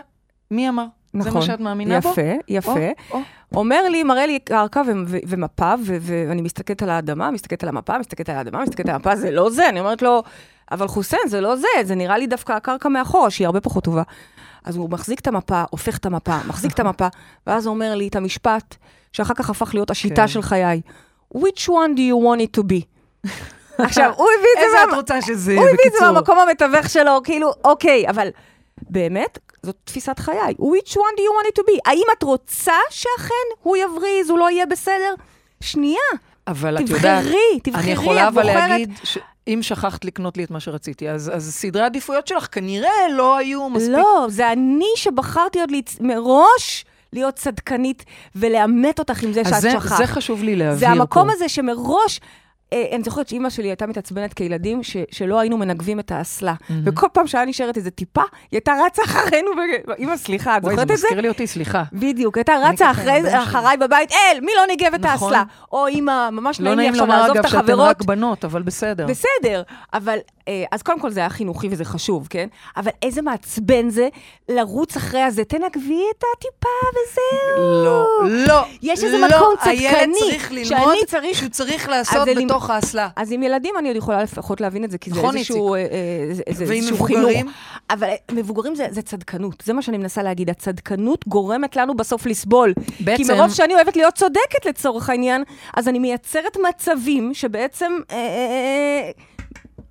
מי 0.51 0.69
אמר? 0.69 0.85
זה 1.13 1.19
נכון. 1.19 1.33
מה 1.33 1.41
שאת 1.41 1.59
מאמינה 1.59 1.99
בו? 1.99 2.09
יפה, 2.09 2.21
יפה. 2.47 2.71
או, 3.11 3.17
או. 3.17 3.19
אומר 3.55 3.83
לי, 3.89 4.03
מראה 4.03 4.25
לי 4.27 4.39
קרקע 4.39 4.81
ו- 4.87 4.91
ו- 5.07 5.17
ומפה, 5.27 5.73
ו- 5.85 5.97
ואני 6.01 6.41
מסתכלת 6.41 6.83
על 6.83 6.89
האדמה, 6.89 7.31
מסתכלת 7.31 7.63
על 7.63 7.69
המפה, 7.69 7.97
מסתכלת 7.97 8.29
על 8.29 8.35
האדמה, 8.35 8.61
מסתכלת 8.63 8.89
על 8.89 8.95
המפה, 8.95 9.15
זה 9.15 9.31
לא 9.31 9.49
זה. 9.49 9.69
אני 9.69 9.79
אומרת 9.79 10.01
לו, 10.01 10.23
אבל 10.71 10.87
חוסיין, 10.87 11.21
זה 11.27 11.41
לא 11.41 11.55
זה, 11.55 11.67
זה 11.83 11.95
נראה 11.95 12.17
לי 12.17 12.27
דווקא 12.27 12.53
הקרקע 12.53 12.89
מאחורה, 12.89 13.29
שהיא 13.29 13.45
הרבה 13.45 13.61
פחות 13.61 13.83
טובה. 13.83 14.03
אז 14.65 14.75
הוא 14.75 14.89
מחזיק 14.89 15.19
את 15.19 15.27
המפה, 15.27 15.63
הופך 15.69 15.97
את 15.97 16.05
המפה, 16.05 16.37
מחזיק 16.47 16.71
את 16.73 16.79
המפה, 16.79 17.07
ואז 17.47 17.65
הוא 17.65 17.73
אומר 17.73 17.95
לי 17.95 18.07
את 18.07 18.15
המשפט, 18.15 18.75
שאחר 19.13 19.33
כך 19.33 19.49
הפך 19.49 19.73
להיות 19.73 19.89
השיטה 19.91 20.15
כן. 20.21 20.27
של 20.27 20.41
חיי. 20.41 20.81
which 21.35 21.67
one 21.67 21.95
do 21.95 22.01
you 22.01 22.17
want 22.25 22.41
it 22.41 22.59
to 22.59 22.63
be? 22.63 22.81
עכשיו, 23.85 24.11
הוא 24.15 24.27
הביא 24.37 24.47
את 24.55 24.71
זה 24.71 24.77
איזה 24.79 24.91
את 24.91 24.97
רוצה 24.97 25.21
שזה, 25.21 25.53
הוא 25.53 25.61
הביא 25.63 25.73
את 25.73 25.77
זה 25.77 25.89
בקיצור. 25.89 26.11
מהמקום 26.11 26.39
המתווך 26.39 26.89
שלו, 26.89 27.21
כאילו, 27.23 27.51
אוקיי, 27.65 28.09
אבל 28.09 28.27
באמת, 28.89 29.39
זאת 29.63 29.75
תפיסת 29.83 30.19
חיי. 30.19 30.53
which 30.59 30.91
one 30.91 31.15
do 31.17 31.21
you 31.21 31.33
want 31.43 31.57
it 31.57 31.61
to 31.61 31.67
be? 31.67 31.79
האם 31.85 32.03
את 32.17 32.23
רוצה 32.23 32.73
שאכן 32.89 33.33
הוא 33.63 33.77
יבריז, 33.77 34.29
הוא 34.29 34.39
לא 34.39 34.49
יהיה 34.51 34.65
בסדר? 34.65 35.13
שנייה, 35.61 35.97
אבל 36.47 36.77
את 36.77 36.81
תבחרי, 36.81 36.97
יודעת, 36.97 37.25
תבחרי, 37.63 37.83
אני 37.83 37.91
יכולה 37.91 38.23
את 38.27 38.33
אבל 38.33 38.43
בוחרת- 38.43 38.69
להגיד, 38.69 38.93
שאם 39.45 39.59
שכחת 39.61 40.05
לקנות 40.05 40.37
לי 40.37 40.43
את 40.43 40.51
מה 40.51 40.59
שרציתי, 40.59 41.09
אז, 41.09 41.31
אז 41.33 41.53
סדרי 41.53 41.81
העדיפויות 41.81 42.27
שלך 42.27 42.47
כנראה 42.51 43.07
לא 43.13 43.37
היו 43.37 43.69
מספיק. 43.69 43.91
לא, 43.91 44.25
זה 44.29 44.51
אני 44.51 44.85
שבחרתי 44.95 45.59
עוד 45.59 45.71
להצ... 45.71 45.97
מראש 45.99 46.85
להיות 47.13 47.35
צדקנית 47.35 48.05
ולאמת 48.35 48.99
אותך 48.99 49.23
עם 49.23 49.33
זה 49.33 49.41
אז 49.41 49.47
שאת 49.47 49.61
זה, 49.61 49.71
שכחת. 49.71 49.97
זה 49.97 50.07
חשוב 50.07 50.43
לי 50.43 50.55
להבהיר 50.55 50.79
זה 50.79 50.89
המקום 50.89 51.27
פה. 51.27 51.33
הזה 51.33 51.49
שמראש... 51.49 52.19
אה, 52.73 52.85
אני 52.95 53.03
זוכרת 53.03 53.27
שאימא 53.27 53.49
שלי 53.49 53.67
הייתה 53.67 53.87
מתעצבנת 53.87 54.33
כילדים, 54.33 54.83
ש, 54.83 54.97
שלא 55.11 55.39
היינו 55.39 55.57
מנגבים 55.57 55.99
את 55.99 56.11
האסלה. 56.11 56.53
וכל 56.85 57.07
פעם 57.13 57.27
שהיה 57.27 57.45
נשארת 57.45 57.77
איזה 57.77 57.91
טיפה, 57.91 58.21
היא 58.21 58.29
הייתה 58.51 58.73
רצה 58.85 59.01
אחרינו, 59.05 59.51
ו- 59.87 59.93
אימא, 59.97 60.17
סליחה, 60.17 60.57
את 60.57 60.63
זה 60.63 60.69
זוכרת 60.69 60.91
את 60.91 60.97
זה? 60.97 61.07
מזכיר 61.07 61.21
לי 61.21 61.29
אותי, 61.29 61.47
סליחה. 61.47 61.83
בדיוק, 61.93 62.37
הייתה 62.37 62.53
רצה 62.63 62.91
אחרי. 62.91 63.21
אחריי 63.43 63.77
בבית, 63.77 64.11
אל, 64.11 64.39
מי 64.41 64.51
לא 64.57 64.67
ניגב 64.67 64.93
את 64.93 64.99
נכון. 64.99 65.33
האסלה? 65.33 65.43
או 65.71 65.87
אימא, 65.87 66.29
ממש 66.29 66.59
לא 66.59 66.65
נעים 66.65 66.77
לי 66.79 66.83
נעים 66.83 66.93
עכשיו 66.93 67.05
לומר, 67.07 67.21
לעזוב 67.21 67.37
את 67.37 67.45
אגב, 67.45 67.51
שאתן 67.51 67.59
החברות. 67.71 67.87
רק 67.89 68.01
בנות, 68.03 68.45
אבל 68.45 68.61
בסדר. 68.61 69.05
בסדר, 69.07 69.61
אבל, 69.93 70.17
אה, 70.47 70.63
אז 70.71 70.81
קודם 70.81 70.99
כל 70.99 71.09
זה 71.11 71.19
היה 71.19 71.29
חינוכי 71.29 71.67
וזה 71.71 71.85
חשוב, 71.85 72.27
כן? 72.29 72.47
אבל 72.77 72.91
איזה 73.01 73.21
מעצבן 73.21 73.89
זה 73.89 74.07
לרוץ 74.49 74.97
אחרי 74.97 75.21
הזה, 75.21 75.43
תנגבי 75.43 76.01
את 76.17 76.23
הטיפה 76.37 76.69
וזהו. 76.93 77.83
לא, 77.85 78.07
לא. 78.47 78.63
יש 78.81 79.03
איזה 79.03 79.17
לא, 79.17 79.27
מקום 79.27 79.55
הילד 79.61 79.91
צדקני, 79.93 80.13
צריך 80.19 80.49
שאני 80.49 80.63
ללמוד 80.79 80.95
צריך- 81.07 81.37
שהוא 81.37 81.49
צריך 81.49 81.89
לעשות 81.89 82.25
זה 82.25 82.33
למ- 82.33 82.41
בתוך 82.61 82.69
האסלה. 82.69 83.09
אז 83.15 83.31
עם 83.31 83.43
ילדים 83.43 83.73
אני 83.79 83.87
עוד 83.87 83.97
יכולה 83.97 84.23
לפחות 84.23 84.61
להבין 84.61 84.83
את 84.83 84.91
זה, 84.91 84.97
כי 84.97 85.09
זה 85.11 85.19
נכון, 85.19 85.37
איזשהו, 85.37 85.73
אה, 85.75 85.79
אה, 85.79 85.85
זה- 86.33 86.43
זה 86.51 86.65
ועם 86.67 86.77
איזשהו 86.77 86.95
מבוגרים? 86.95 87.37
חינוך. 87.37 87.53
אבל 87.89 88.07
אה, 88.07 88.15
מבוגרים 88.31 88.75
זה, 88.75 88.87
זה 88.89 89.01
צדקנות, 89.01 89.63
זה 89.65 89.73
מה 89.73 89.81
שאני 89.81 89.97
מנסה 89.97 90.23
להגיד. 90.23 90.49
הצדקנות 90.49 91.27
גורמת 91.27 91.75
לנו 91.75 91.93
בסוף 91.97 92.25
לסבול. 92.25 92.73
כי 92.97 93.03
בעצם- 93.03 93.33
מרוב 93.37 93.51
שאני 93.53 93.75
אוהבת 93.75 93.95
להיות 93.95 94.13
צודקת 94.15 94.65
לצורך 94.65 95.09
העניין, 95.09 95.43
אז 95.77 95.87
אני 95.87 95.99
מייצרת 95.99 96.57
מצבים 96.69 97.33
שבעצם 97.33 97.91
אה, 98.11 98.15
אה, 98.17 98.21
אה, 98.21 99.11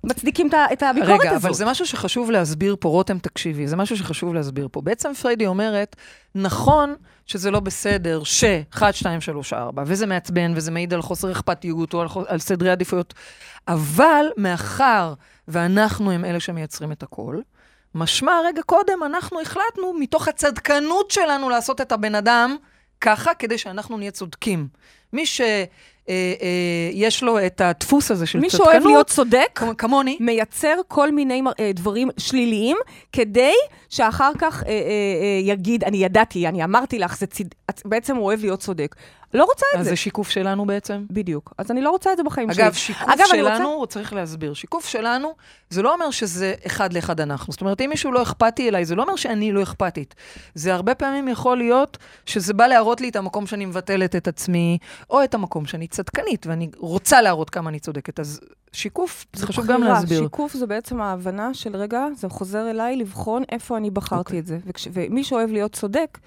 מצדיקים 0.03 0.49
את 0.73 0.83
הביקורת 0.83 1.19
רגע, 1.19 1.31
הזאת. 1.31 1.45
אבל 1.45 1.53
זה 1.53 1.65
משהו 1.65 1.85
שחשוב 1.85 2.31
להסביר 2.31 2.75
פה, 2.79 2.89
רותם, 2.89 3.19
תקשיבי, 3.19 3.67
זה 3.67 3.75
משהו 3.75 3.97
שחשוב 3.97 4.33
להסביר 4.33 4.67
פה. 4.71 4.81
בעצם 4.81 5.13
פריידי 5.13 5.47
אומרת, 5.47 5.95
נכון 6.35 6.95
שזה 7.25 7.51
לא 7.51 7.59
בסדר 7.59 8.23
ש... 8.23 8.43
1, 8.73 8.95
2, 8.95 9.21
3, 9.21 9.53
4, 9.53 9.83
וזה 9.85 10.05
מעצבן, 10.05 10.53
וזה 10.55 10.71
מעיד 10.71 10.93
על 10.93 11.01
חוסר 11.01 11.31
אכפתיות 11.31 11.93
או 11.93 12.01
על, 12.01 12.07
חו- 12.07 12.23
על 12.27 12.39
סדרי 12.39 12.69
עדיפויות, 12.69 13.13
אבל 13.67 14.25
מאחר 14.37 15.13
ואנחנו 15.47 16.11
הם 16.11 16.25
אלה 16.25 16.39
שמייצרים 16.39 16.91
את 16.91 17.03
הכל, 17.03 17.39
משמע 17.95 18.31
רגע 18.45 18.61
קודם, 18.61 19.03
אנחנו 19.05 19.41
החלטנו, 19.41 19.93
מתוך 19.99 20.27
הצדקנות 20.27 21.11
שלנו 21.11 21.49
לעשות 21.49 21.81
את 21.81 21.91
הבן 21.91 22.15
אדם 22.15 22.55
ככה, 23.01 23.33
כדי 23.33 23.57
שאנחנו 23.57 23.97
נהיה 23.97 24.11
צודקים. 24.11 24.67
מי 25.13 25.25
ש... 25.25 25.41
אה, 26.09 26.33
אה, 26.41 26.47
יש 26.93 27.23
לו 27.23 27.45
את 27.45 27.61
הדפוס 27.61 28.11
הזה 28.11 28.25
של 28.25 28.39
מי 28.39 28.49
צדקנות. 28.49 28.67
שאוהב 28.67 28.85
להיות 28.85 29.07
צודק, 29.07 29.47
כמ- 29.55 29.73
כמוני. 29.73 30.17
מייצר 30.19 30.75
כל 30.87 31.11
מיני 31.11 31.41
אה, 31.59 31.71
דברים 31.73 32.09
שליליים, 32.17 32.77
כדי 33.13 33.53
שאחר 33.89 34.31
כך 34.39 34.63
אה, 34.63 34.69
אה, 34.69 34.73
אה, 34.73 34.81
יגיד, 35.43 35.83
אני 35.83 35.97
ידעתי, 35.97 36.47
אני 36.47 36.63
אמרתי 36.63 36.99
לך, 36.99 37.17
זה 37.17 37.27
צד... 37.27 37.43
בעצם 37.85 38.15
הוא 38.15 38.25
אוהב 38.25 38.41
להיות 38.41 38.59
צודק. 38.59 38.95
לא 39.33 39.43
רוצה 39.43 39.65
את 39.75 39.79
אז 39.79 39.85
זה. 39.85 39.89
זה 39.89 39.95
שיקוף 39.95 40.29
שלנו 40.29 40.65
בעצם. 40.65 41.05
בדיוק. 41.09 41.53
אז 41.57 41.71
אני 41.71 41.81
לא 41.81 41.89
רוצה 41.89 42.11
את 42.11 42.17
זה 42.17 42.23
בחיים 42.23 42.53
שלי. 42.53 42.63
אגב, 42.63 42.73
שיקוף 42.73 43.09
אגב, 43.09 43.25
אני 43.31 43.39
שלנו, 43.41 43.69
רוצה- 43.77 43.93
צריך 43.93 44.13
להסביר. 44.13 44.53
שיקוף 44.53 44.85
שלנו, 44.87 45.33
זה 45.69 45.81
לא 45.81 45.93
אומר 45.93 46.11
שזה 46.11 46.53
אחד 46.65 46.93
לאחד 46.93 47.19
אנחנו. 47.21 47.51
זאת 47.53 47.61
אומרת, 47.61 47.81
אם 47.81 47.89
מישהו 47.89 48.11
לא 48.11 48.21
אכפתי 48.21 48.69
אליי, 48.69 48.85
זה 48.85 48.95
לא 48.95 49.01
אומר 49.03 49.15
שאני 49.15 49.51
לא 49.51 49.63
אכפתית. 49.63 50.15
זה 50.55 50.73
הרבה 50.73 50.95
פעמים 50.95 51.27
יכול 51.27 51.57
להיות 51.57 51.97
שזה 52.25 52.53
בא 52.53 52.67
להראות 52.67 53.01
לי 53.01 53.09
את 53.09 53.15
המקום 53.15 53.47
שאני 53.47 53.65
מבטלת 53.65 54.15
את 54.15 54.27
עצמי, 54.27 54.77
או 55.09 55.23
את 55.23 55.33
המקום 55.33 55.65
שאני 55.65 55.87
צדקנית, 55.87 56.47
ואני 56.47 56.69
רוצה 56.77 57.21
להראות 57.21 57.49
כמה 57.49 57.69
אני 57.69 57.79
צודקת. 57.79 58.19
אז 58.19 58.39
שיקוף, 58.73 59.25
זה 59.33 59.47
חשוב 59.47 59.65
גם. 59.65 59.83
להסביר. 59.83 60.21
שיקוף 60.23 60.53
זה 60.53 60.67
בעצם 60.67 61.01
ההבנה 61.01 61.53
של, 61.53 61.75
רגע, 61.75 62.05
זה 62.15 62.29
חוזר 62.29 62.69
אליי 62.69 62.95
לבחון 62.95 63.43
איפה 63.51 63.77
אני 63.77 63.91
בחרתי 63.91 64.19
אוקיי. 64.19 64.39
את 64.39 64.47
זה. 64.47 64.57
וכש, 64.65 64.87
ומי 64.93 65.23
שאוהב 65.23 65.51
להיות 65.51 65.71
צודק, 65.73 66.17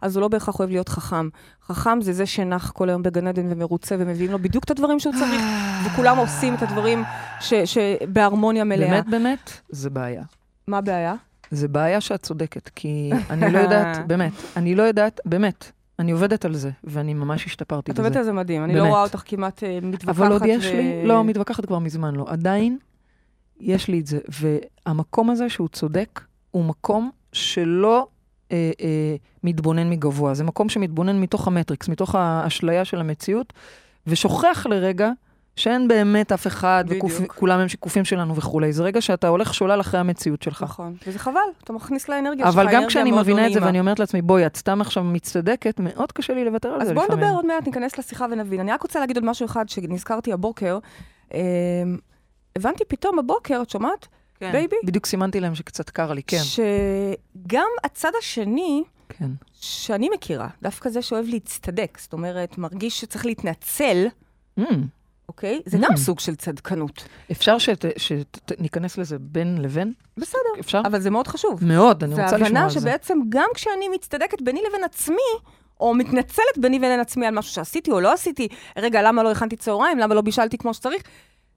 אז 0.00 0.16
הוא 0.16 0.20
לא 0.22 0.28
בהכרח 0.28 0.58
אוהב 0.58 0.70
להיות 0.70 0.88
חכם. 0.88 1.28
חכם 1.66 2.00
זה 2.00 2.12
זה 2.12 2.26
שנח 2.26 2.70
כל 2.70 2.88
היום 2.88 3.02
בגן 3.02 3.26
עדן 3.26 3.52
ומרוצה, 3.52 3.96
ומביאים 3.98 4.30
לו 4.32 4.38
בדיוק 4.38 4.64
את 4.64 4.70
הדברים 4.70 5.00
שהוא 5.00 5.14
צריך, 5.18 5.42
וכולם 5.86 6.16
עושים 6.16 6.54
את 6.54 6.62
הדברים 6.62 7.04
ש, 7.40 7.54
שבהרמוניה 7.54 8.64
מלאה. 8.64 8.88
באמת, 8.88 9.06
באמת, 9.08 9.50
זה 9.68 9.90
בעיה. 9.90 10.22
מה 10.66 10.78
הבעיה? 10.78 11.14
זה 11.50 11.68
בעיה 11.68 12.00
שאת 12.00 12.22
צודקת, 12.22 12.68
כי 12.68 13.10
אני 13.30 13.52
לא 13.52 13.58
יודעת, 13.58 13.98
באמת, 14.08 14.32
אני 14.56 14.74
לא 14.74 14.82
יודעת, 14.82 15.20
באמת, 15.24 15.72
אני 15.98 16.12
עובדת 16.12 16.44
על 16.44 16.54
זה, 16.54 16.70
ואני 16.84 17.14
ממש 17.14 17.46
השתפרתי 17.46 17.90
את 17.90 17.94
בזה. 17.94 18.02
עובדת 18.02 18.16
על 18.16 18.24
זה 18.24 18.32
מדהים, 18.32 18.64
אני 18.64 18.74
לא 18.74 18.80
באמת. 18.80 18.90
רואה 18.90 19.02
אותך 19.02 19.22
כמעט 19.24 19.64
אה, 19.64 19.78
מתווכחת. 19.82 20.08
אבל 20.08 20.32
עוד 20.32 20.42
יש 20.46 20.66
ו- 20.66 20.76
לי, 20.76 21.06
לא, 21.06 21.24
מתווכחת 21.24 21.66
כבר 21.66 21.78
מזמן 21.78 22.16
לא. 22.16 22.24
עדיין 22.28 22.78
יש 23.60 23.88
לי 23.88 24.00
את 24.00 24.06
זה. 24.06 24.18
והמקום 24.86 25.30
הזה 25.30 25.48
שהוא 25.48 25.68
צודק, 25.68 26.20
הוא 26.50 26.64
מקום 26.64 27.10
שלא 27.32 28.06
אה, 28.52 28.70
אה, 28.80 29.16
מתבונן 29.44 29.90
מגבוה. 29.90 30.34
זה 30.34 30.44
מקום 30.44 30.68
שמתבונן 30.68 31.20
מתוך 31.20 31.46
המטריקס, 31.46 31.88
מתוך 31.88 32.14
האשליה 32.14 32.84
של 32.84 33.00
המציאות, 33.00 33.52
ושוכח 34.06 34.66
לרגע 34.70 35.10
שאין 35.58 35.88
באמת 35.88 36.32
אף 36.32 36.46
אחד. 36.46 36.84
וכולם 36.88 37.60
הם 37.60 37.68
שיקופים 37.68 38.04
שלנו 38.04 38.36
וכולי. 38.36 38.72
זה 38.72 38.82
רגע 38.82 39.00
שאתה 39.00 39.28
הולך 39.28 39.54
שולל 39.54 39.80
אחרי 39.80 40.00
המציאות 40.00 40.42
שלך. 40.42 40.62
נכון, 40.62 40.94
וזה 41.06 41.18
חבל, 41.18 41.40
אתה 41.64 41.72
מכניס 41.72 42.08
לאנרגיה 42.08 42.46
שלך, 42.46 42.54
אבל 42.54 42.72
גם 42.72 42.86
כשאני 42.86 43.12
מבינה 43.12 43.46
את 43.46 43.52
זה. 43.52 43.62
ואני 43.62 43.80
אומרת 43.80 43.98
לעצמי, 43.98 44.22
בואי, 44.22 44.46
את 44.46 44.56
סתם 44.56 44.80
עכשיו 44.80 45.04
מצטדקת, 45.04 45.80
מאוד 45.80 46.12
קשה 46.12 46.34
לי 46.34 46.44
לוותר 46.44 46.68
על 46.68 46.80
אז 46.80 46.88
זה 46.88 46.94
בואו 46.94 47.04
לפעמים. 47.04 47.24
נדבר 47.24 47.36
עוד 47.36 47.46
מעט, 47.46 47.66
ניכנס 47.66 47.98
לשיחה 47.98 48.26
ונבין. 48.30 48.60
אני 48.60 48.72
רק 48.72 48.82
רוצה 48.82 49.00
להגיד 49.00 49.16
עוד 49.16 49.24
משהו 49.24 49.46
אחד 49.46 49.68
שנזכרתי 49.68 50.32
הבוקר. 50.32 50.78
אה, 51.34 51.40
הבנתי 52.56 52.84
פתאום 52.88 53.18
הבוקר, 53.18 53.62
את 53.62 53.70
שומעת? 53.70 54.08
כן. 54.40 54.52
בייבי? 54.52 54.76
בדיוק 54.84 55.06
סימנתי 55.06 55.40
להם 55.40 55.54
שקצת 55.54 55.90
קר 55.90 56.12
לי, 56.12 56.22
כן. 56.22 56.38
שגם 56.42 57.66
הצד 57.84 58.10
השני, 58.18 58.82
כן. 59.08 59.30
שאני 59.52 60.08
מכירה, 60.14 60.48
דווקא 60.62 60.90
זה 60.90 61.02
שאוהב 61.02 61.26
להצטדק, 61.28 61.98
זאת 62.00 62.12
אומרת, 62.12 62.58
מרגיש 62.58 63.00
שצריך 63.00 63.26
להתנצל, 63.26 64.06
ממ. 64.60 64.62
אוקיי? 65.28 65.60
זה 65.66 65.78
ממ. 65.78 65.80
גם 65.80 65.96
סוג 65.96 66.20
של 66.20 66.34
צדקנות. 66.36 67.04
אפשר 67.32 67.56
שניכנס 67.96 68.98
לזה 68.98 69.16
בין 69.20 69.62
לבין? 69.62 69.92
בסדר, 70.16 70.38
אפשר? 70.60 70.82
אבל 70.86 71.00
זה 71.00 71.10
מאוד 71.10 71.28
חשוב. 71.28 71.64
מאוד, 71.64 72.04
אני 72.04 72.12
רוצה 72.14 72.28
זה 72.28 72.34
לשמוע 72.36 72.48
הבנה 72.48 72.64
על 72.64 72.70
זה. 72.70 72.80
שבעצם 72.80 73.18
גם 73.28 73.48
כשאני 73.54 73.88
מצטדקת 73.94 74.42
ביני 74.42 74.60
לבין 74.68 74.84
עצמי, 74.84 75.16
או 75.80 75.94
מתנצלת 75.94 76.58
ביני 76.58 76.78
לבין 76.78 77.00
עצמי 77.00 77.26
על 77.26 77.34
משהו 77.34 77.52
שעשיתי 77.52 77.90
או 77.90 78.00
לא 78.00 78.12
עשיתי, 78.12 78.48
רגע, 78.76 79.02
למה 79.02 79.22
לא 79.22 79.30
הכנתי 79.30 79.56
צהריים, 79.56 79.98
למה 79.98 80.14
לא 80.14 80.20
בישלתי 80.20 80.58
כמו 80.58 80.74
שצריך, 80.74 81.02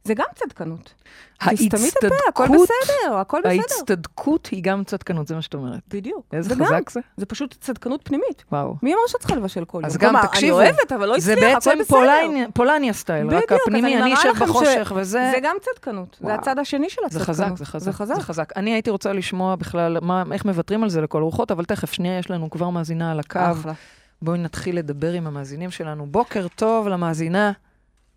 זה 0.04 0.14
גם 0.14 0.26
צדקנות. 0.36 0.94
הפה, 1.42 1.52
הכל 1.52 2.44
ההצטדקות, 2.44 2.50
בסדר, 2.50 3.16
הכל 3.18 3.40
בסדר. 3.40 3.52
ההצטדקות 3.52 4.46
היא 4.48 4.64
גם 4.64 4.84
צדקנות, 4.84 5.28
זה 5.28 5.36
מה 5.36 5.42
שאת 5.42 5.54
אומרת. 5.54 5.80
בדיוק. 5.88 6.26
איזה 6.34 6.56
חזק 6.56 6.90
זה? 6.90 7.00
זה 7.18 7.26
פשוט 7.26 7.56
צדקנות 7.60 8.02
פנימית. 8.04 8.44
וואו. 8.52 8.76
מי 8.84 8.94
אמר 8.94 9.02
שאת 9.08 9.20
צריכה 9.20 9.36
לבשל 9.36 9.66
כל 9.66 9.78
יום? 9.78 9.86
אז 9.86 9.98
גם 9.98 10.16
תקשיבו, 10.22 10.60
אני 10.60 10.70
אוהבת, 10.70 10.92
אבל 10.92 11.08
לא 11.10 11.20
זה 11.20 11.34
הצליח, 11.34 11.54
בעצם 11.54 11.72
הכל 11.72 11.80
בסדר. 11.82 11.98
פולניה- 11.98 12.48
פולניה 12.54 12.94
סטייל, 12.94 13.28
רק 13.28 13.34
בדיוק, 13.34 13.52
אז 13.52 13.58
הפנימי, 13.62 13.98
אני 14.02 14.14
אשב 14.14 14.30
בחושך 14.42 14.94
וזה... 14.96 15.30
זה 15.34 15.40
גם 15.44 15.56
צדקנות, 15.62 16.18
זה 16.20 16.28
וואו. 16.28 16.36
הצד 16.40 16.60
השני 16.60 16.90
של 16.90 17.02
זה 17.02 17.06
הצדקנות. 17.20 17.28
חזק, 17.28 17.58
זה 17.58 17.66
חזק, 17.66 18.16
זה 18.16 18.22
חזק. 18.22 18.54
אני 18.56 18.74
הייתי 18.74 18.90
רוצה 18.90 19.14
לשמוע 19.14 19.56
בכלל 19.56 19.98
מה, 20.02 20.24
איך 20.32 20.46
מוותרים 20.46 20.84
על 20.84 20.90
זה 20.90 21.02
לכל 21.02 21.22
הרוחות, 21.22 21.52
אבל 21.52 21.66
תכף, 21.66 21.92
שנייה, 21.94 22.18
יש 22.20 22.32
לנו 22.32 22.50
כבר 22.50 22.70
מאזינה 22.70 23.12
על 23.12 23.20
הקו. 23.20 23.40
אחלה. 23.52 23.74
בואי 24.22 24.40
נתחיל 24.40 24.78
לדבר 24.78 25.12
עם 25.12 25.28
המאזינים 25.28 25.72
שלנו. 25.72 26.06
בוקר 26.06 26.48
טוב 26.56 26.88
למאזינה. 26.88 27.52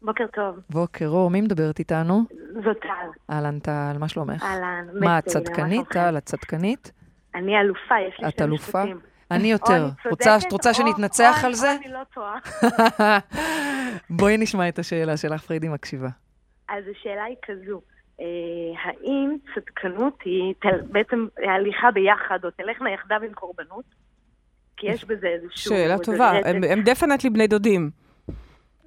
בוקר 0.04 0.26
טוב, 0.26 0.60
בוקר 0.70 1.06
אור, 1.06 1.30
מי 1.30 1.40
מדברת 1.40 1.78
איתנו? 1.78 2.24
זאת 2.64 2.76
טל. 2.80 3.30
אהלן 3.30 3.58
טל, 3.58 3.96
מה 3.98 4.08
שלומך? 4.08 4.42
אהלן, 4.42 4.86
מה, 5.00 5.18
את 5.18 5.24
צדקנית, 5.24 5.70
שלומכם? 5.70 5.92
טל? 5.92 6.18
את 6.18 6.24
צדקנית? 6.24 6.92
אני 7.34 7.60
אלופה, 7.60 7.94
יש 8.08 8.20
לי 8.20 8.28
את 8.28 8.38
שני 8.38 8.46
אלופה? 8.46 8.84
משפטים. 8.84 9.00
אני 9.30 9.52
יותר. 9.52 9.86
את 10.46 10.52
רוצה 10.52 10.74
שנתנצח 10.74 11.44
על 11.44 11.52
זה? 11.54 11.72
או 11.72 11.76
אני 11.84 11.92
לא 11.92 12.00
טועה. 12.14 12.38
בואי 14.18 14.36
נשמע 14.36 14.68
את 14.68 14.78
השאלה 14.78 15.16
שלך, 15.16 15.42
פריידי 15.42 15.68
מקשיבה. 15.68 16.08
אז 16.68 16.84
השאלה 16.90 17.24
היא 17.24 17.36
כזו, 17.42 17.80
אה, 18.20 18.26
האם 18.84 19.36
צדקנות 19.54 20.18
היא 20.24 20.54
בעצם 20.90 21.26
הליכה 21.48 21.90
ביחד, 21.90 22.38
או 22.44 22.50
תלכנה 22.50 22.90
יחדיו 22.90 23.22
עם 23.22 23.32
קורבנות? 23.32 23.84
כי 24.76 24.86
יש 24.86 25.04
בזה 25.04 25.26
איזשהו... 25.26 25.70
שאלה 25.70 25.98
טובה, 25.98 26.32
הם 26.44 26.82
definitely 26.84 27.30
בני 27.30 27.46
דודים. 27.46 28.03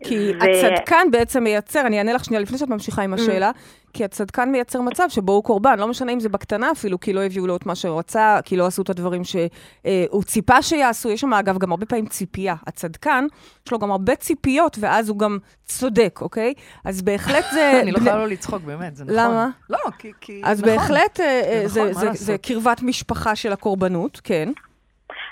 כי 0.04 0.32
ו- 0.32 0.44
הצדקן 0.44 1.08
בעצם 1.12 1.44
מייצר, 1.44 1.82
אני 1.88 1.98
אענה 1.98 2.14
לך 2.14 2.26
שנייה 2.26 2.42
לפני 2.42 2.58
שאת 2.58 2.70
ממשיכה 2.70 3.02
עם 3.02 3.14
השאלה, 3.14 3.52
כי 3.94 4.04
הצדקן 4.04 4.52
מייצר 4.52 4.82
מצב 4.82 5.04
שבו 5.10 5.32
הוא 5.32 5.44
קורבן, 5.44 5.80
לא 5.80 5.88
משנה 5.88 6.12
אם 6.14 6.20
זה 6.20 6.30
בקטנה 6.30 6.72
אפילו, 6.72 7.00
כי 7.00 7.14
לא 7.14 7.24
הביאו 7.24 7.48
לו 7.48 7.56
את 7.56 7.66
מה 7.66 7.76
שהוא 7.76 8.00
רצה, 8.00 8.40
כי 8.46 8.58
לא 8.58 8.66
עשו 8.66 8.82
את 8.82 8.90
הדברים 8.90 9.22
שהוא 9.24 10.24
ציפה 10.24 10.62
שיעשו. 10.62 11.10
יש 11.10 11.22
שם 11.22 11.34
אגב 11.34 11.58
גם 11.58 11.72
הרבה 11.72 11.86
פעמים 11.86 12.06
ציפייה. 12.06 12.56
הצדקן, 12.68 13.26
יש 13.66 13.72
לו 13.72 13.80
גם 13.80 13.92
הרבה 13.92 14.16
ציפיות, 14.16 14.78
ואז 14.80 15.10
הוא 15.10 15.20
גם 15.20 15.38
צודק, 15.66 16.20
אוקיי? 16.22 16.54
אז 16.86 17.02
בהחלט 17.02 17.46
זה... 17.54 17.72
אני 17.84 17.92
לא 17.92 17.98
יכולה 17.98 18.18
לא 18.18 18.28
לצחוק, 18.28 18.62
באמת, 18.62 18.96
זה 18.96 19.04
נכון. 19.04 19.16
למה? 19.18 19.48
לא, 19.70 19.78
כי... 20.00 20.12
כי- 20.22 20.42
אז 20.46 20.64
נכון. 20.64 20.76
בהחלט 20.76 21.20
אה, 21.20 21.26
אה, 21.26 21.62
זה 21.68 21.68
זה- 21.68 21.92
נכון? 21.92 22.14
זה 22.14 22.38
קרבת 22.38 22.82
משפחה 22.82 23.36
של 23.36 23.54
הקורבנות, 23.54 24.22
כן. 24.24 24.50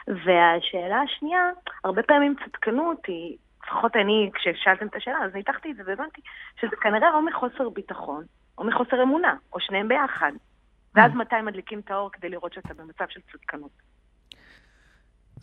והשאלה 0.07 0.97
השנייה, 1.05 1.39
הרבה 1.83 2.01
פעמים 2.03 2.35
צדקנות 2.45 2.97
היא, 3.07 3.35
לפחות 3.65 3.95
אני, 3.95 4.29
כששאלתם 4.33 4.87
את 4.87 4.95
השאלה, 4.95 5.17
אז 5.25 5.33
ניתחתי 5.33 5.71
את 5.71 5.75
זה 5.75 5.83
והבנתי 5.85 6.21
שזה 6.61 6.75
כנראה 6.75 7.13
או 7.13 7.21
מחוסר 7.21 7.69
ביטחון, 7.69 8.23
או 8.57 8.63
מחוסר 8.63 9.03
אמונה, 9.03 9.35
או 9.53 9.59
שניהם 9.59 9.87
ביחד. 9.87 10.31
ואז. 10.95 11.11
מתי 11.15 11.41
מדליקים 11.43 11.79
את 11.79 11.91
האור 11.91 12.11
כדי 12.11 12.29
לראות 12.29 12.53
שאתה 12.53 12.73
במצב 12.73 13.05
של 13.09 13.19
צדקנות. 13.31 13.71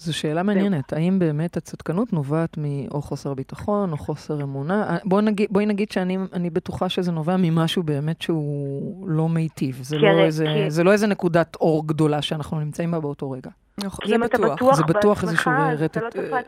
זו 0.03 0.13
שאלה 0.15 0.43
מעניינת. 0.43 0.93
האם 0.93 1.19
באמת 1.19 1.57
הצדקנות 1.57 2.13
נובעת 2.13 2.57
מאו 2.59 3.03
חוסר 3.03 3.35
ביטחון, 3.35 3.93
או 3.93 3.97
חוסר 3.97 4.43
אמונה? 4.43 4.83
אה, 4.91 4.97
בואי 5.05 5.23
נגיד, 5.25 5.47
בואי 5.51 5.67
נגיד 5.67 5.91
שאני 5.93 6.19
אני 6.33 6.51
בטוחה 6.51 6.89
שזה 6.89 7.13
נובע 7.13 7.37
ממשהו 7.39 7.83
באמת 7.83 8.23
שהוא 8.23 9.09
לא 9.09 9.29
מיטיב. 9.29 9.79
זה, 9.83 9.99
לא, 9.99 10.09
הרי- 10.09 10.25
איזה, 10.25 10.45
כי- 10.47 10.71
זה 10.71 10.85
לא 10.85 10.93
איזה 10.93 11.07
נקודת 11.07 11.57
אור 11.57 11.87
גדולה 11.87 12.23
שאנחנו 12.23 12.61
נמצאים 12.61 12.91
בה 12.91 13.01
באותו 13.01 13.31
רגע. 13.31 13.51
נכון, 13.85 14.09
זה 14.09 14.19
בטוח. 14.19 14.75
זה 14.77 14.83
בטוח 14.83 15.23
איזשהו 15.25 15.53
רטט, 15.79 16.03
לא. 16.17 16.39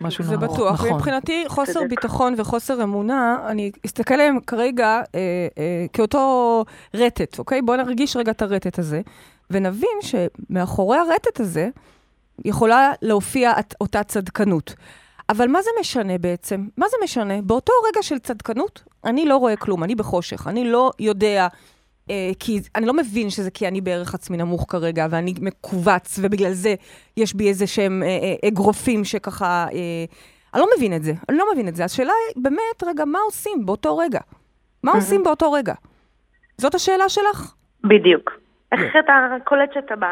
משהו 0.00 0.24
זה 0.24 0.34
נורא. 0.36 0.46
בטוח. 0.46 0.72
נכון. 0.84 0.92
מבחינתי, 0.94 1.44
חוסר. 1.48 1.80
ביטחון 1.88 2.34
וחוסר 2.38 2.82
אמונה, 2.82 3.38
אני 3.48 3.70
אסתכל 3.86 4.14
עליהם 4.14 4.38
כרגע 4.46 4.86
אה, 5.14 5.20
אה, 5.58 5.86
כאותו 5.92 6.64
רטט, 6.94 7.38
אוקיי? 7.38 7.62
בואו 7.62 7.76
נרגיש 7.76 8.16
רגע 8.16 8.32
את 8.32 8.42
הרטט 8.42 8.78
הזה, 8.78 9.00
ונבין 9.50 9.98
שמאחורי 10.00 10.98
הרטט 10.98 11.40
הזה 11.40 11.68
יכולה 12.44 12.92
להופיע 13.02 13.52
את, 13.58 13.74
אותה 13.80 14.02
צדקנות. 14.02 14.74
אבל 15.28 15.48
מה 15.48 15.62
זה 15.62 15.70
משנה 15.80 16.18
בעצם? 16.18 16.68
מה 16.76 16.86
זה 16.88 16.96
משנה? 17.04 17.42
באותו 17.42 17.72
רגע 17.88 18.02
של 18.02 18.18
צדקנות, 18.18 18.82
אני 19.04 19.26
לא 19.26 19.36
רואה 19.36 19.56
כלום, 19.56 19.84
אני 19.84 19.94
בחושך, 19.94 20.46
אני 20.46 20.70
לא 20.70 20.90
יודע... 20.98 21.48
אה, 22.10 22.30
כי 22.40 22.60
אני 22.74 22.86
לא 22.86 22.94
מבין 22.94 23.30
שזה 23.30 23.50
כי 23.50 23.68
אני 23.68 23.80
בערך 23.80 24.14
עצמי 24.14 24.36
נמוך 24.36 24.64
כרגע, 24.68 25.06
ואני 25.10 25.34
מכווץ, 25.40 26.18
ובגלל 26.22 26.52
זה 26.52 26.74
יש 27.16 27.34
בי 27.34 27.48
איזה 27.48 27.66
שהם 27.66 28.02
אה, 28.02 28.08
אה, 28.08 28.48
אגרופים 28.48 29.04
שככה... 29.04 29.66
אה, 29.72 30.04
אני 30.54 30.62
לא 30.62 30.68
מבין 30.76 30.96
את 30.96 31.02
זה, 31.02 31.12
אני 31.28 31.38
לא 31.38 31.44
מבין 31.52 31.68
את 31.68 31.76
זה. 31.76 31.84
השאלה 31.84 32.12
היא 32.28 32.42
באמת, 32.42 32.82
רגע, 32.86 33.04
מה 33.04 33.18
עושים 33.18 33.66
באותו 33.66 33.96
רגע? 33.98 34.20
מה 34.82 34.92
עושים 34.92 35.22
באותו 35.22 35.52
רגע? 35.52 35.74
זאת 36.58 36.74
השאלה 36.74 37.08
שלך? 37.08 37.54
בדיוק. 37.84 38.32
איך 38.72 38.96
אתה 39.04 39.12
קולט 39.44 39.72
שאתה 39.74 39.96
ב... 39.96 40.04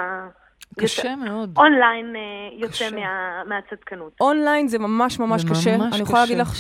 קשה 0.78 1.02
יוצא- 1.08 1.16
מאוד. 1.16 1.54
אונליין 1.56 2.16
אה, 2.16 2.20
יוצא 2.60 2.72
קשה. 2.74 2.90
מה, 2.90 3.42
מהצדקנות. 3.48 4.12
אונליין 4.20 4.68
זה 4.68 4.78
ממש 4.78 5.18
ממש 5.18 5.42
זה 5.42 5.48
קשה. 5.50 5.76
ממש 5.76 5.94
אני 5.94 6.02
יכולה 6.02 6.20
להגיד 6.20 6.40
קשה. 6.40 6.42
לך 6.42 6.56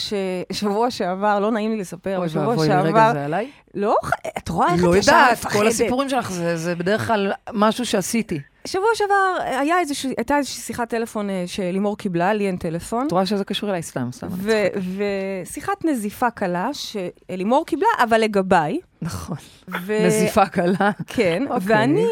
ששבוע 0.52 0.90
שעבר, 0.90 1.40
לא 1.40 1.50
נעים 1.50 1.70
לי 1.70 1.76
לספר, 1.76 2.10
אוי 2.10 2.16
אבל 2.16 2.28
שבוע 2.28 2.48
ואבוי, 2.48 2.66
שעבר... 2.66 2.86
רגע, 2.88 3.10
זה 3.12 3.24
עליי? 3.24 3.50
לא, 3.74 3.96
את 4.38 4.48
רואה 4.48 4.72
איך 4.74 4.84
לא 4.84 4.92
את 4.92 4.98
ישר 4.98 5.12
יודעת, 5.12 5.32
מפחדת. 5.32 5.52
כל 5.52 5.66
הסיפורים 5.66 6.08
שלך 6.08 6.30
זה 6.32 6.56
זה 6.56 6.74
בדרך 6.74 7.06
כלל 7.06 7.32
משהו 7.52 7.86
שעשיתי. 7.86 8.40
שבוע 8.66 8.86
שעבר 8.94 9.14
היה 9.44 9.80
איזושה, 9.80 10.08
הייתה 10.16 10.36
איזושהי 10.36 10.62
שיחת 10.62 10.88
טלפון 10.90 11.30
אה, 11.30 11.44
שלימור 11.46 11.98
קיבלה, 11.98 12.32
לי 12.32 12.46
אין 12.46 12.56
טלפון. 12.56 13.06
את 13.06 13.12
רואה 13.12 13.26
שזה 13.26 13.44
קשור 13.44 13.70
אליי 13.70 13.82
סתם, 13.82 14.08
סתם. 14.12 14.26
ושיחת 15.44 15.84
נזיפה 15.84 16.30
קלה 16.30 16.68
שלימור 16.72 17.66
קיבלה, 17.66 17.86
אבל 18.02 18.20
לגביי. 18.20 18.78
נכון. 19.02 19.36
ו- 19.68 20.06
נזיפה 20.06 20.46
קלה. 20.46 20.90
כן, 21.06 21.42
אוקיי. 21.50 21.58
ואני 21.76 22.06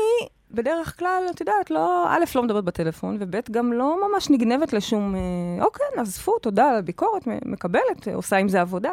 בדרך 0.53 0.99
כלל, 0.99 1.23
את 1.31 1.41
יודעת, 1.41 1.71
לא, 1.71 2.07
א', 2.09 2.25
לא 2.35 2.43
מדברת 2.43 2.65
בטלפון, 2.65 3.17
וב', 3.21 3.37
גם 3.51 3.73
לא 3.73 4.09
ממש 4.09 4.31
נגנבת 4.31 4.73
לשום, 4.73 5.15
אה, 5.15 5.65
אוקיי, 5.65 5.87
עזבו, 5.97 6.39
תודה 6.39 6.71
על 6.71 6.77
הביקורת, 6.77 7.23
מקבלת, 7.45 8.09
עושה 8.15 8.37
עם 8.37 8.49
זה 8.49 8.61
עבודה. 8.61 8.91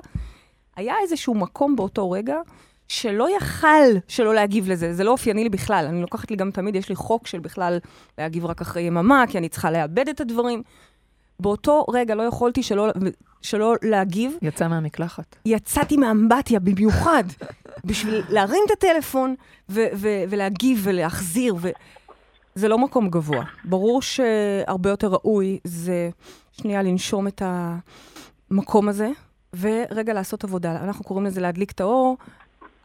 היה 0.75 0.93
איזשהו 1.03 1.35
מקום 1.35 1.75
באותו 1.75 2.11
רגע 2.11 2.37
שלא 2.87 3.35
יכל 3.37 3.97
שלא 4.07 4.35
להגיב 4.35 4.69
לזה, 4.69 4.93
זה 4.93 5.03
לא 5.03 5.11
אופייני 5.11 5.43
לי 5.43 5.49
בכלל. 5.49 5.85
אני 5.89 6.01
לוקחת 6.01 6.31
לי 6.31 6.37
גם 6.37 6.51
תמיד, 6.51 6.75
יש 6.75 6.89
לי 6.89 6.95
חוק 6.95 7.27
של 7.27 7.39
בכלל 7.39 7.77
להגיב 8.17 8.45
רק 8.45 8.61
אחרי 8.61 8.81
יממה, 8.81 9.23
כי 9.29 9.37
אני 9.37 9.49
צריכה 9.49 9.71
לאבד 9.71 10.09
את 10.09 10.21
הדברים. 10.21 10.63
באותו 11.39 11.85
רגע 11.89 12.15
לא 12.15 12.23
יכולתי 12.23 12.63
שלא, 12.63 12.87
שלא 13.41 13.75
להגיב, 13.83 14.33
יצא 14.41 14.67
מהמקלחת. 14.67 15.35
יצאתי 15.45 15.97
מהאמבטיה 15.97 16.59
במיוחד 16.59 17.23
בשביל 17.85 18.23
להרים 18.29 18.63
את 18.65 18.71
הטלפון 18.71 19.35
ו- 19.69 19.87
ו- 19.95 20.23
ולהגיב 20.29 20.79
ולהחזיר. 20.83 21.55
ו- 21.59 21.69
זה 22.55 22.67
לא 22.67 22.77
מקום 22.77 23.09
גבוה. 23.09 23.43
ברור 23.63 24.01
שהרבה 24.01 24.89
יותר 24.89 25.07
ראוי 25.07 25.59
זה 25.63 26.09
שנייה 26.51 26.81
לנשום 26.83 27.27
את 27.27 27.41
המקום 28.51 28.89
הזה, 28.89 29.09
ורגע 29.59 30.13
לעשות 30.13 30.43
עבודה. 30.43 30.71
אנחנו 30.83 31.05
קוראים 31.05 31.25
לזה 31.25 31.41
להדליק 31.41 31.71
את 31.71 31.81
האור. 31.81 32.17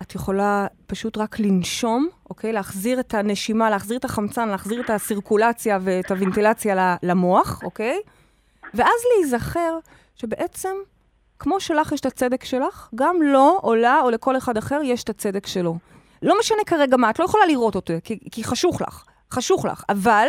את 0.02 0.14
יכולה 0.14 0.66
פשוט 0.86 1.18
רק 1.18 1.40
לנשום, 1.40 2.08
אוקיי? 2.30 2.52
להחזיר 2.52 3.00
את 3.00 3.14
הנשימה, 3.14 3.70
להחזיר 3.70 3.96
את 3.98 4.04
החמצן, 4.04 4.48
להחזיר 4.48 4.80
את 4.80 4.90
הסירקולציה 4.90 5.78
ואת 5.82 6.10
הוונטילציה 6.10 6.96
למוח, 7.02 7.60
אוקיי? 7.62 7.98
ואז 8.74 9.00
להיזכר 9.16 9.78
שבעצם, 10.16 10.74
כמו 11.38 11.60
שלך 11.60 11.92
יש 11.92 12.00
את 12.00 12.06
הצדק 12.06 12.44
שלך, 12.44 12.88
גם 12.94 13.22
לו 13.22 13.60
או 13.62 13.74
לה 13.74 14.00
או 14.00 14.10
לכל 14.10 14.36
אחד 14.36 14.56
אחר 14.56 14.80
יש 14.84 15.02
את 15.04 15.08
הצדק 15.08 15.46
שלו. 15.46 15.76
לא 16.22 16.34
משנה 16.40 16.58
כרגע 16.66 16.96
מה, 16.96 17.10
את 17.10 17.18
לא 17.18 17.24
יכולה 17.24 17.46
לראות 17.46 17.74
אותו, 17.74 17.92
כי, 18.04 18.18
כי 18.32 18.44
חשוך 18.44 18.80
לך, 18.82 19.04
חשוך 19.30 19.64
לך, 19.64 19.84
אבל 19.88 20.28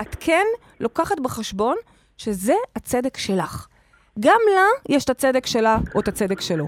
את 0.00 0.16
כן 0.20 0.44
לוקחת 0.80 1.20
בחשבון 1.20 1.76
שזה 2.18 2.54
הצדק 2.76 3.16
שלך. 3.16 3.66
גם 4.20 4.38
לה 4.54 4.64
יש 4.96 5.04
את 5.04 5.10
הצדק 5.10 5.46
שלה 5.46 5.78
או 5.94 6.00
את 6.00 6.08
הצדק 6.08 6.40
שלו. 6.40 6.66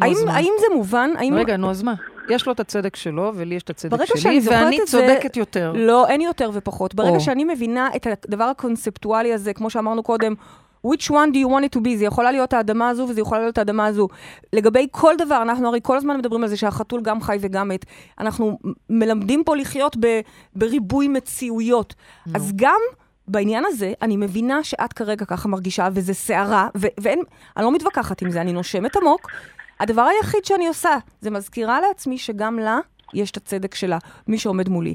האם? 0.00 0.14
האם 0.28 0.52
זה 0.60 0.66
מובן? 0.74 1.10
האם... 1.18 1.34
רגע, 1.34 1.56
נו, 1.56 1.70
אז 1.70 1.82
מה? 1.82 1.94
יש 2.28 2.46
לו 2.46 2.52
את 2.52 2.60
הצדק 2.60 2.96
שלו, 2.96 3.32
ולי 3.34 3.54
יש 3.54 3.62
את 3.62 3.70
הצדק 3.70 4.04
שלי, 4.16 4.40
ואני 4.44 4.80
את 4.82 4.86
זה- 4.86 4.98
צודקת 4.98 5.36
יותר. 5.36 5.72
לא, 5.76 6.08
אין 6.08 6.20
יותר 6.20 6.50
ופחות. 6.52 6.94
ברגע 6.94 7.10
או. 7.14 7.20
שאני 7.20 7.44
מבינה 7.44 7.88
את 7.96 8.06
הדבר 8.26 8.44
הקונספטואלי 8.44 9.32
הזה, 9.32 9.52
כמו 9.52 9.70
שאמרנו 9.70 10.02
קודם, 10.02 10.34
which 10.86 11.10
one 11.10 11.32
do 11.32 11.36
you 11.36 11.48
want 11.48 11.64
it 11.64 11.78
to 11.78 11.82
be? 11.82 11.96
זה 11.96 12.04
יכולה 12.04 12.32
להיות 12.32 12.52
האדמה 12.52 12.88
הזו 12.88 13.06
וזה 13.08 13.20
יכולה 13.20 13.40
להיות 13.40 13.58
האדמה 13.58 13.86
הזו. 13.86 14.08
לגבי 14.52 14.86
כל 14.90 15.14
דבר, 15.18 15.42
אנחנו 15.42 15.68
הרי 15.68 15.80
כל 15.82 15.96
הזמן 15.96 16.18
מדברים 16.18 16.42
על 16.42 16.48
זה 16.48 16.56
שהחתול 16.56 17.00
גם 17.00 17.20
חי 17.20 17.36
וגם 17.40 17.68
מת. 17.68 17.84
אנחנו 18.18 18.58
מלמדים 18.90 19.44
פה 19.44 19.56
לחיות 19.56 19.96
ב, 20.00 20.20
בריבוי 20.54 21.08
מציאויות. 21.08 21.94
אז 22.34 22.52
גם 22.56 22.80
בעניין 23.28 23.64
הזה, 23.66 23.92
אני 24.02 24.16
מבינה 24.16 24.64
שאת 24.64 24.92
כרגע 24.92 25.24
ככה 25.24 25.48
מרגישה, 25.48 25.88
וזה 25.92 26.14
סערה, 26.14 26.68
ו- 26.76 26.86
ואין, 27.00 27.22
אני 27.56 27.64
לא 27.64 27.72
מתווכחת 27.72 28.22
עם 28.22 28.30
זה, 28.30 28.40
אני 28.40 28.52
נושמת 28.52 28.96
עמוק. 28.96 29.30
הדבר 29.80 30.02
היחיד 30.02 30.44
שאני 30.44 30.68
עושה, 30.68 30.96
זה 31.20 31.30
מזכירה 31.30 31.80
לעצמי 31.80 32.18
שגם 32.18 32.58
לה 32.58 32.78
יש 33.14 33.30
את 33.30 33.36
הצדק 33.36 33.74
שלה, 33.74 33.98
מי 34.28 34.38
שעומד 34.38 34.68
מולי. 34.68 34.94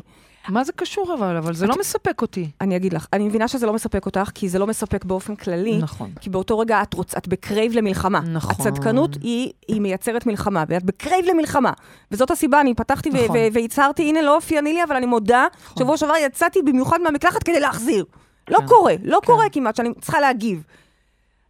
מה 0.49 0.63
זה 0.63 0.71
קשור 0.71 1.13
אבל? 1.13 1.37
אבל 1.37 1.53
זה 1.53 1.67
לא 1.67 1.75
מספק 1.79 2.21
אותי. 2.21 2.49
אני 2.61 2.75
אגיד 2.75 2.93
לך, 2.93 3.07
אני 3.13 3.27
מבינה 3.27 3.47
שזה 3.47 3.65
לא 3.65 3.73
מספק 3.73 4.05
אותך, 4.05 4.29
כי 4.33 4.49
זה 4.49 4.59
לא 4.59 4.67
מספק 4.67 5.05
באופן 5.05 5.35
כללי. 5.35 5.77
נכון. 5.77 6.11
כי 6.21 6.29
באותו 6.29 6.59
רגע 6.59 6.81
את, 6.81 6.93
רוצ, 6.93 7.15
את 7.17 7.27
ב 7.27 7.35
crave 7.35 7.73
למלחמה. 7.75 8.19
נכון. 8.19 8.55
הצדקנות 8.67 9.17
היא, 9.21 9.51
היא 9.67 9.81
מייצרת 9.81 10.25
מלחמה, 10.25 10.63
ואת 10.67 10.83
ב 10.83 10.90
crave 10.90 11.25
למלחמה. 11.25 11.71
וזאת 12.11 12.31
הסיבה, 12.31 12.61
אני 12.61 12.73
פתחתי 12.73 13.09
נכון. 13.09 13.37
והצהרתי, 13.53 14.03
הנה, 14.09 14.21
לא 14.21 14.35
אופייני 14.35 14.73
לי, 14.73 14.83
אבל 14.83 14.95
אני 14.95 15.05
מודה, 15.05 15.47
שבוע 15.79 15.97
שעבר 15.97 16.13
יצאתי 16.25 16.61
במיוחד 16.61 17.01
מהמקלחת 17.01 17.43
כדי 17.43 17.59
להחזיר. 17.59 18.05
לא 18.49 18.57
כן. 18.57 18.67
קורה, 18.67 18.93
לא 19.03 19.19
כן. 19.21 19.25
קורה 19.25 19.49
כמעט 19.49 19.75
שאני 19.75 19.89
צריכה 20.01 20.19
להגיב. 20.19 20.63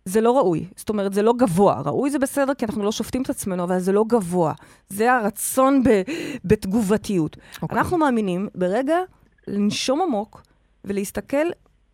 זה 0.06 0.22
לא 0.22 0.38
ראוי, 0.38 0.66
זאת 0.76 0.90
אומרת, 0.90 1.14
זה 1.14 1.22
לא 1.22 1.34
גבוה. 1.38 1.82
ראוי 1.86 2.10
זה 2.10 2.20
בסדר, 2.20 2.54
כי 2.54 2.66
אנחנו 2.66 2.84
לא 2.84 2.92
שופטים 2.92 3.22
את 3.22 3.30
עצמנו, 3.30 3.64
אבל 3.64 3.80
זה 3.80 3.92
לא 3.92 4.04
גבוה. 4.08 4.54
זה 4.90 5.14
הרצון 5.14 5.84
ב- 5.84 6.02
בתגובתיות. 6.46 7.38
אוקיי. 7.62 7.78
אנחנו 7.78 7.98
מאמינים 7.98 8.48
ברגע 8.56 8.98
לנשום 9.48 10.02
עמוק 10.02 10.42
ולהסתכל, 10.86 11.48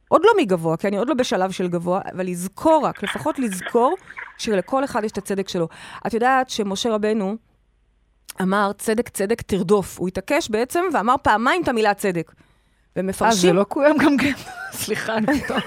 עוד 0.10 0.22
לא 0.26 0.32
מגבוה, 0.38 0.78
כי 0.78 0.88
אני 0.88 0.98
עוד 0.98 1.08
לא 1.08 1.14
בשלב 1.14 1.52
של 1.52 1.68
גבוה, 1.68 2.02
אבל 2.14 2.26
לזכור 2.28 2.86
רק, 2.86 3.04
לפחות 3.04 3.40
לזכור 3.40 3.96
שלכל 4.38 4.84
אחד 4.84 5.04
יש 5.04 5.12
את 5.12 5.18
הצדק 5.18 5.50
שלו. 5.50 5.68
את 6.08 6.14
יודעת 6.14 6.50
שמשה 6.50 6.90
רבנו 6.94 7.36
אמר, 8.42 8.72
צדק 8.78 9.10
צדק 9.10 9.42
תרדוף. 9.42 10.00
הוא 10.00 10.08
התעקש 10.08 10.50
בעצם 10.50 10.82
ואמר 10.94 11.16
פעמיים 11.22 11.64
את 11.64 11.68
המילה 11.68 11.94
צדק. 11.94 12.32
אה, 12.98 13.04
ומפרשים... 13.04 13.50
זה 13.50 13.54
לא 13.54 13.64
קוים 13.64 13.98
גם 13.98 14.18
כן? 14.18 14.32
סליחה, 14.84 15.16
אני 15.18 15.42
פתאום... 15.42 15.60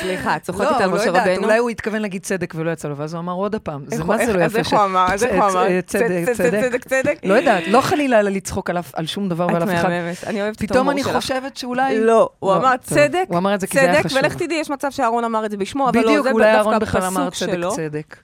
סליחה, 0.00 0.36
את 0.36 0.42
צוחקת 0.42 0.70
לא, 0.70 0.76
על 0.76 0.90
לא 0.90 0.94
משה 0.96 1.04
יודעת, 1.06 1.26
רבנו? 1.26 1.42
אולי 1.44 1.58
הוא 1.58 1.70
התכוון 1.70 2.02
להגיד 2.02 2.22
צדק 2.22 2.54
ולא 2.56 2.70
יצא 2.70 2.88
לו, 2.88 2.96
ואז 2.96 3.14
הוא 3.14 3.20
אמר 3.20 3.32
עוד 3.32 3.54
הפעם. 3.54 3.84
זה 3.86 4.04
מה 4.04 4.26
זה 4.26 4.32
לא 4.32 4.38
איך- 4.38 4.46
אז 4.46 4.50
יפה 4.52 4.58
איך 4.58 4.72
הוא 4.72 4.84
אמר? 4.84 5.06
אז 5.12 5.24
איך 5.24 5.32
הוא 5.42 5.50
אמר? 5.50 5.80
צ- 5.80 5.86
צדק, 5.86 6.24
צדק. 6.34 6.60
צדק, 6.62 6.84
צדק. 6.84 7.18
לא 7.24 7.34
יודעת, 7.34 7.62
לא 7.68 7.80
חלילה 7.80 8.22
לצחוק 8.22 8.70
על 8.92 9.06
שום 9.06 9.28
דבר 9.28 9.46
ועל 9.46 9.62
את 9.62 9.68
אף 9.68 9.74
אחד. 9.74 9.88
מהממת, 9.88 10.24
אני 10.26 10.42
אוהבת 10.42 10.56
את 10.56 10.62
פתאום 10.62 10.90
אני. 10.90 11.04
חושבת 11.04 11.56
שאולי... 11.56 12.00
לא, 12.00 12.28
הוא 12.38 12.52
אמר. 12.54 12.76
צדק, 12.76 13.24
הוא 13.28 13.38
אמר 13.38 13.54
את 13.54 13.64
צדק, 13.64 14.00
חשוב. 14.06 14.18
ולך 14.22 14.34
תדעי, 14.34 14.56
יש 14.58 14.70
מצב 14.70 14.90
שאהרון 14.90 15.24
אמר 15.24 15.44
את 15.46 15.50
זה 15.50 15.56
בשמו, 15.56 15.88
אבל 15.88 15.98
לא, 16.00 16.06
בדיוק, 16.06 16.24
זה 16.24 16.30
אולי 16.32 16.44
דווקא 16.44 16.58
אהרון 16.58 16.78
בכלל 16.78 17.02
אמר 17.02 17.26
הפסוק 17.26 17.48
צדק 17.48 17.52
שלו. 17.56 17.72
צדק. 17.76 18.16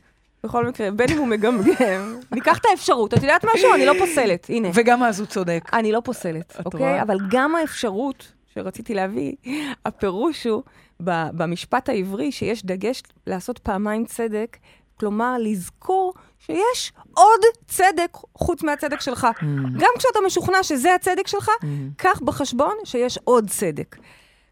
בכל 0.44 0.66
מקרה, 0.66 0.90
בין 0.90 1.08
אם 1.10 1.18
הוא 1.18 1.26
מגמגם, 1.26 2.18
ניקח 2.32 2.58
את 2.58 2.64
האפשרות. 2.70 3.14
את 3.14 3.22
יודעת 3.22 3.44
משהו? 3.54 3.74
אני 3.74 3.86
לא 3.86 3.92
פוסלת, 3.98 4.46
הנה. 4.48 4.68
וגם 4.74 5.02
אז 5.02 5.20
הוא 5.20 5.26
צודק. 5.26 5.70
אני 5.72 5.92
לא 5.92 6.00
פוסלת, 6.04 6.56
אוקיי? 6.64 7.02
אבל 7.02 7.18
גם 7.30 7.54
האפשרות 7.54 8.32
שרציתי 8.54 8.94
להביא, 8.94 9.32
הפירוש 9.86 10.46
הוא 10.46 10.62
במשפט 11.00 11.88
העברי 11.88 12.32
שיש 12.32 12.64
דגש 12.64 13.02
לעשות 13.26 13.58
פעמיים 13.58 14.04
צדק, 14.04 14.56
כלומר 15.00 15.36
לזכור 15.40 16.14
שיש 16.38 16.92
עוד 17.14 17.40
צדק 17.66 18.16
חוץ 18.34 18.62
מהצדק 18.62 19.00
שלך. 19.00 19.26
Mm. 19.40 19.44
גם 19.78 19.90
כשאתה 19.98 20.18
משוכנע 20.26 20.62
שזה 20.62 20.94
הצדק 20.94 21.26
שלך, 21.26 21.50
קח 21.96 22.20
בחשבון 22.24 22.74
שיש 22.84 23.18
עוד 23.24 23.50
צדק. 23.50 23.96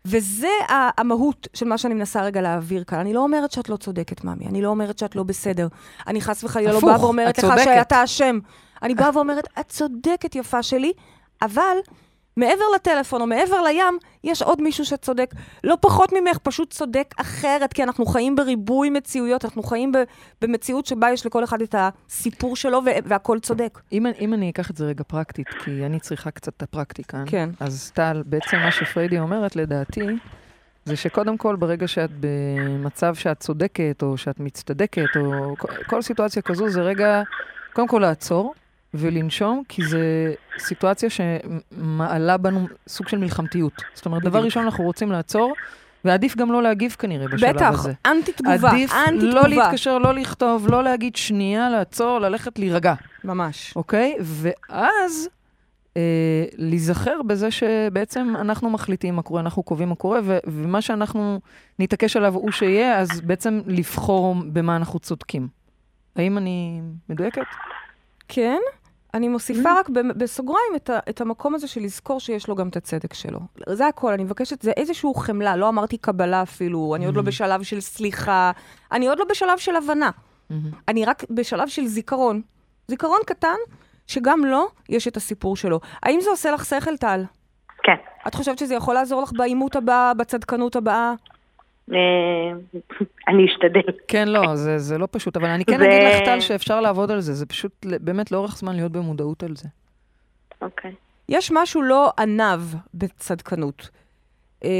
וזה 0.06 0.48
המהות 0.70 1.48
של 1.54 1.66
מה 1.66 1.78
שאני 1.78 1.94
מנסה 1.94 2.22
רגע 2.22 2.40
להעביר 2.40 2.84
כאן. 2.84 2.98
אני 2.98 3.12
לא 3.12 3.20
אומרת 3.20 3.52
שאת 3.52 3.68
לא 3.68 3.76
צודקת, 3.76 4.24
ממי, 4.24 4.46
אני 4.46 4.62
לא 4.62 4.68
אומרת 4.68 4.98
שאת 4.98 5.16
לא 5.16 5.22
בסדר. 5.22 5.68
אני 6.06 6.20
חס 6.20 6.44
וחלילה 6.44 6.72
לא 6.72 6.80
באה 6.80 7.00
ואומרת 7.00 7.38
לך. 7.38 7.54
שאתה 7.64 8.04
אשם. 8.04 8.38
אני 8.82 8.94
באה 8.94 9.10
ואומרת, 9.14 9.48
את 9.60 9.68
צודקת, 9.68 10.34
יפה 10.34 10.62
שלי, 10.62 10.92
אבל 11.42 11.76
מעבר 12.38 12.64
לטלפון 12.74 13.20
או 13.20 13.26
מעבר 13.26 13.62
לים, 13.62 13.98
יש 14.24 14.42
עוד 14.42 14.62
מישהו 14.62 14.84
שצודק. 14.84 15.34
לא 15.64 15.76
פחות 15.80 16.12
ממך, 16.12 16.38
פשוט 16.38 16.70
צודק 16.70 17.14
אחרת, 17.16 17.72
כי 17.72 17.82
אנחנו 17.82 18.06
חיים 18.06 18.36
בריבוי 18.36 18.90
מציאויות, 18.90 19.44
אנחנו 19.44 19.62
חיים 19.62 19.92
ב- 19.92 20.02
במציאות 20.42 20.86
שבה 20.86 21.10
יש 21.10 21.26
לכל 21.26 21.44
אחד 21.44 21.62
את 21.62 21.74
הסיפור 21.78 22.56
שלו 22.56 22.78
ו- 22.86 22.90
והכל 23.04 23.38
צודק. 23.38 23.80
אם, 23.92 24.06
אם 24.20 24.34
אני 24.34 24.50
אקח 24.50 24.70
את 24.70 24.76
זה 24.76 24.84
רגע 24.86 25.04
פרקטית, 25.04 25.46
כי 25.64 25.86
אני 25.86 26.00
צריכה 26.00 26.30
קצת 26.30 26.52
את 26.56 26.62
הפרקטיקה. 26.62 27.22
כן. 27.26 27.50
אז 27.60 27.92
טל, 27.94 28.22
בעצם 28.26 28.56
מה 28.56 28.72
שפריידי 28.72 29.18
אומרת, 29.18 29.56
לדעתי, 29.56 30.06
זה 30.84 30.96
שקודם 30.96 31.36
כל, 31.36 31.56
ברגע 31.56 31.88
שאת 31.88 32.10
במצב 32.20 33.14
שאת 33.14 33.40
צודקת, 33.40 34.02
או 34.02 34.16
שאת 34.16 34.40
מצטדקת, 34.40 35.16
או 35.16 35.54
כל, 35.58 35.68
כל 35.86 36.02
סיטואציה 36.02 36.42
כזו, 36.42 36.68
זה 36.68 36.82
רגע, 36.82 37.22
קודם 37.72 37.88
כל 37.88 37.98
לעצור 37.98 38.54
ולנשום, 38.94 39.62
כי 39.68 39.82
זו 39.84 39.98
סיטואציה 40.58 41.08
שמעלה 41.10 42.36
בנו 42.36 42.66
סוג 42.88 43.08
של 43.08 43.18
מלחמתיות. 43.18 43.72
זאת 43.94 44.06
אומרת, 44.06 44.22
דבר. 44.22 44.44
ראשון, 44.44 44.64
אנחנו 44.64 44.84
רוצים 44.84 45.12
לעצור, 45.12 45.52
ועדיף 46.04 46.36
גם 46.36 46.52
לא 46.52 46.62
להגיב 46.62 46.96
כנראה 46.98 47.28
בשלב 47.28 47.56
בטח, 47.56 47.74
הזה. 47.74 47.92
אנטי 48.06 48.32
תגובה, 48.32 48.70
עדיף 48.70 48.92
אנטי 48.92 49.26
לא 49.26 49.42
תגובה. 49.42 49.48
להתקשר, 49.48 49.98
לא 49.98 50.14
לכתוב, 50.14 50.68
לא 50.68 50.84
להגיד 50.84 51.16
שנייה, 51.16 51.70
לעצור, 51.70 52.18
ללכת 52.18 52.58
להירגע. 52.58 52.94
ממש. 53.24 53.72
אוקיי? 53.76 54.16
ואז 54.20 55.28
אה, 55.96 56.44
להיזכר 56.56 57.22
בזה 57.26 57.50
שבעצם 57.50 58.34
אנחנו 58.40 58.70
מחליטים 58.70 59.16
מה 59.16 59.22
קורה, 59.22 59.40
אנחנו 59.40 59.62
קובעים 59.62 59.88
מה 59.88 59.94
קורה, 59.94 60.20
ו- 60.24 60.38
ומה 60.46 60.82
שאנחנו 60.82 61.40
נתעקש 61.78 62.16
עליו 62.16 62.34
הוא 62.34 62.50
שיהיה, 62.50 62.98
אז 62.98 63.20
בעצם 63.20 63.60
לבחור 63.66 64.36
במה 64.52 64.76
אנחנו 64.76 64.98
צודקים. 64.98 65.48
האם 66.16 66.38
אני 66.38 66.80
מדויקת? 67.08 67.42
כן, 68.28 68.58
אני 69.14 69.28
מוסיפה 69.28 69.78
רק 69.78 69.88
ב- 69.88 70.18
בסוגריים 70.18 70.72
את, 70.76 70.90
ה- 70.90 70.98
את 71.08 71.20
המקום 71.20 71.54
הזה 71.54 71.68
של 71.68 71.80
לזכור 71.80 72.20
שיש 72.20 72.48
לו 72.48 72.54
גם 72.54 72.68
את 72.68 72.76
הצדק 72.76 73.14
שלו. 73.14 73.40
זה 73.68 73.86
הכל, 73.86 74.12
אני 74.12 74.24
מבקשת, 74.24 74.62
זה 74.62 74.70
איזשהו 74.76 75.14
חמלה, 75.14 75.56
לא 75.56 75.68
אמרתי 75.68 75.98
קבלה 75.98 76.42
אפילו, 76.42 76.94
אני 76.96 77.06
עוד 77.06 77.16
לא 77.16 77.22
בשלב 77.22 77.62
של 77.62 77.80
סליחה, 77.80 78.50
אני 78.92 79.08
עוד 79.08 79.18
לא 79.18 79.24
בשלב 79.30 79.58
של 79.58 79.76
הבנה. 79.76 80.10
אני 80.88 81.04
רק 81.04 81.24
בשלב 81.30 81.68
של 81.68 81.86
זיכרון. 81.86 82.42
זיכרון 82.88 83.18
קטן, 83.26 83.56
שגם 84.06 84.44
לו 84.44 84.66
יש 84.88 85.08
את 85.08 85.16
הסיפור 85.16 85.56
שלו. 85.56 85.80
האם 86.02 86.20
זה 86.20 86.30
עושה 86.30 86.50
לך 86.50 86.64
שכל, 86.64 86.96
טל? 86.96 87.24
כן. 87.82 87.94
את 88.28 88.34
חושבת 88.34 88.58
שזה 88.58 88.74
יכול 88.74 88.94
לעזור 88.94 89.22
לך 89.22 89.32
בעימות 89.36 89.76
הבא, 89.76 90.12
בצדקנות 90.16 90.76
הבאה? 90.76 91.14
אה, 91.92 91.96
אני 93.28 93.46
אשתדל. 93.46 93.92
כן, 94.08 94.28
לא, 94.28 94.56
זה, 94.56 94.78
זה 94.78 94.98
לא 94.98 95.08
פשוט, 95.10 95.36
אבל 95.36 95.48
אני 95.48 95.64
כן 95.64 95.78
זה- 95.78 95.86
אגיד 95.86 96.02
לך, 96.02 96.24
טל, 96.24 96.40
שאפשר 96.40 96.80
לעבוד 96.80 97.10
על 97.10 97.20
זה, 97.20 97.34
זה 97.34 97.46
פשוט 97.46 97.72
באמת 98.00 98.32
לאורך 98.32 98.56
זמן 98.58 98.76
להיות 98.76 98.92
במודעות 98.92 99.42
על 99.42 99.56
זה. 99.56 99.68
אוקיי. 100.62 100.92
יש 101.28 101.50
משהו 101.54 101.82
לא 101.82 102.12
עניו 102.18 102.62
בצדקנות. 102.94 103.88
אה, 104.64 104.70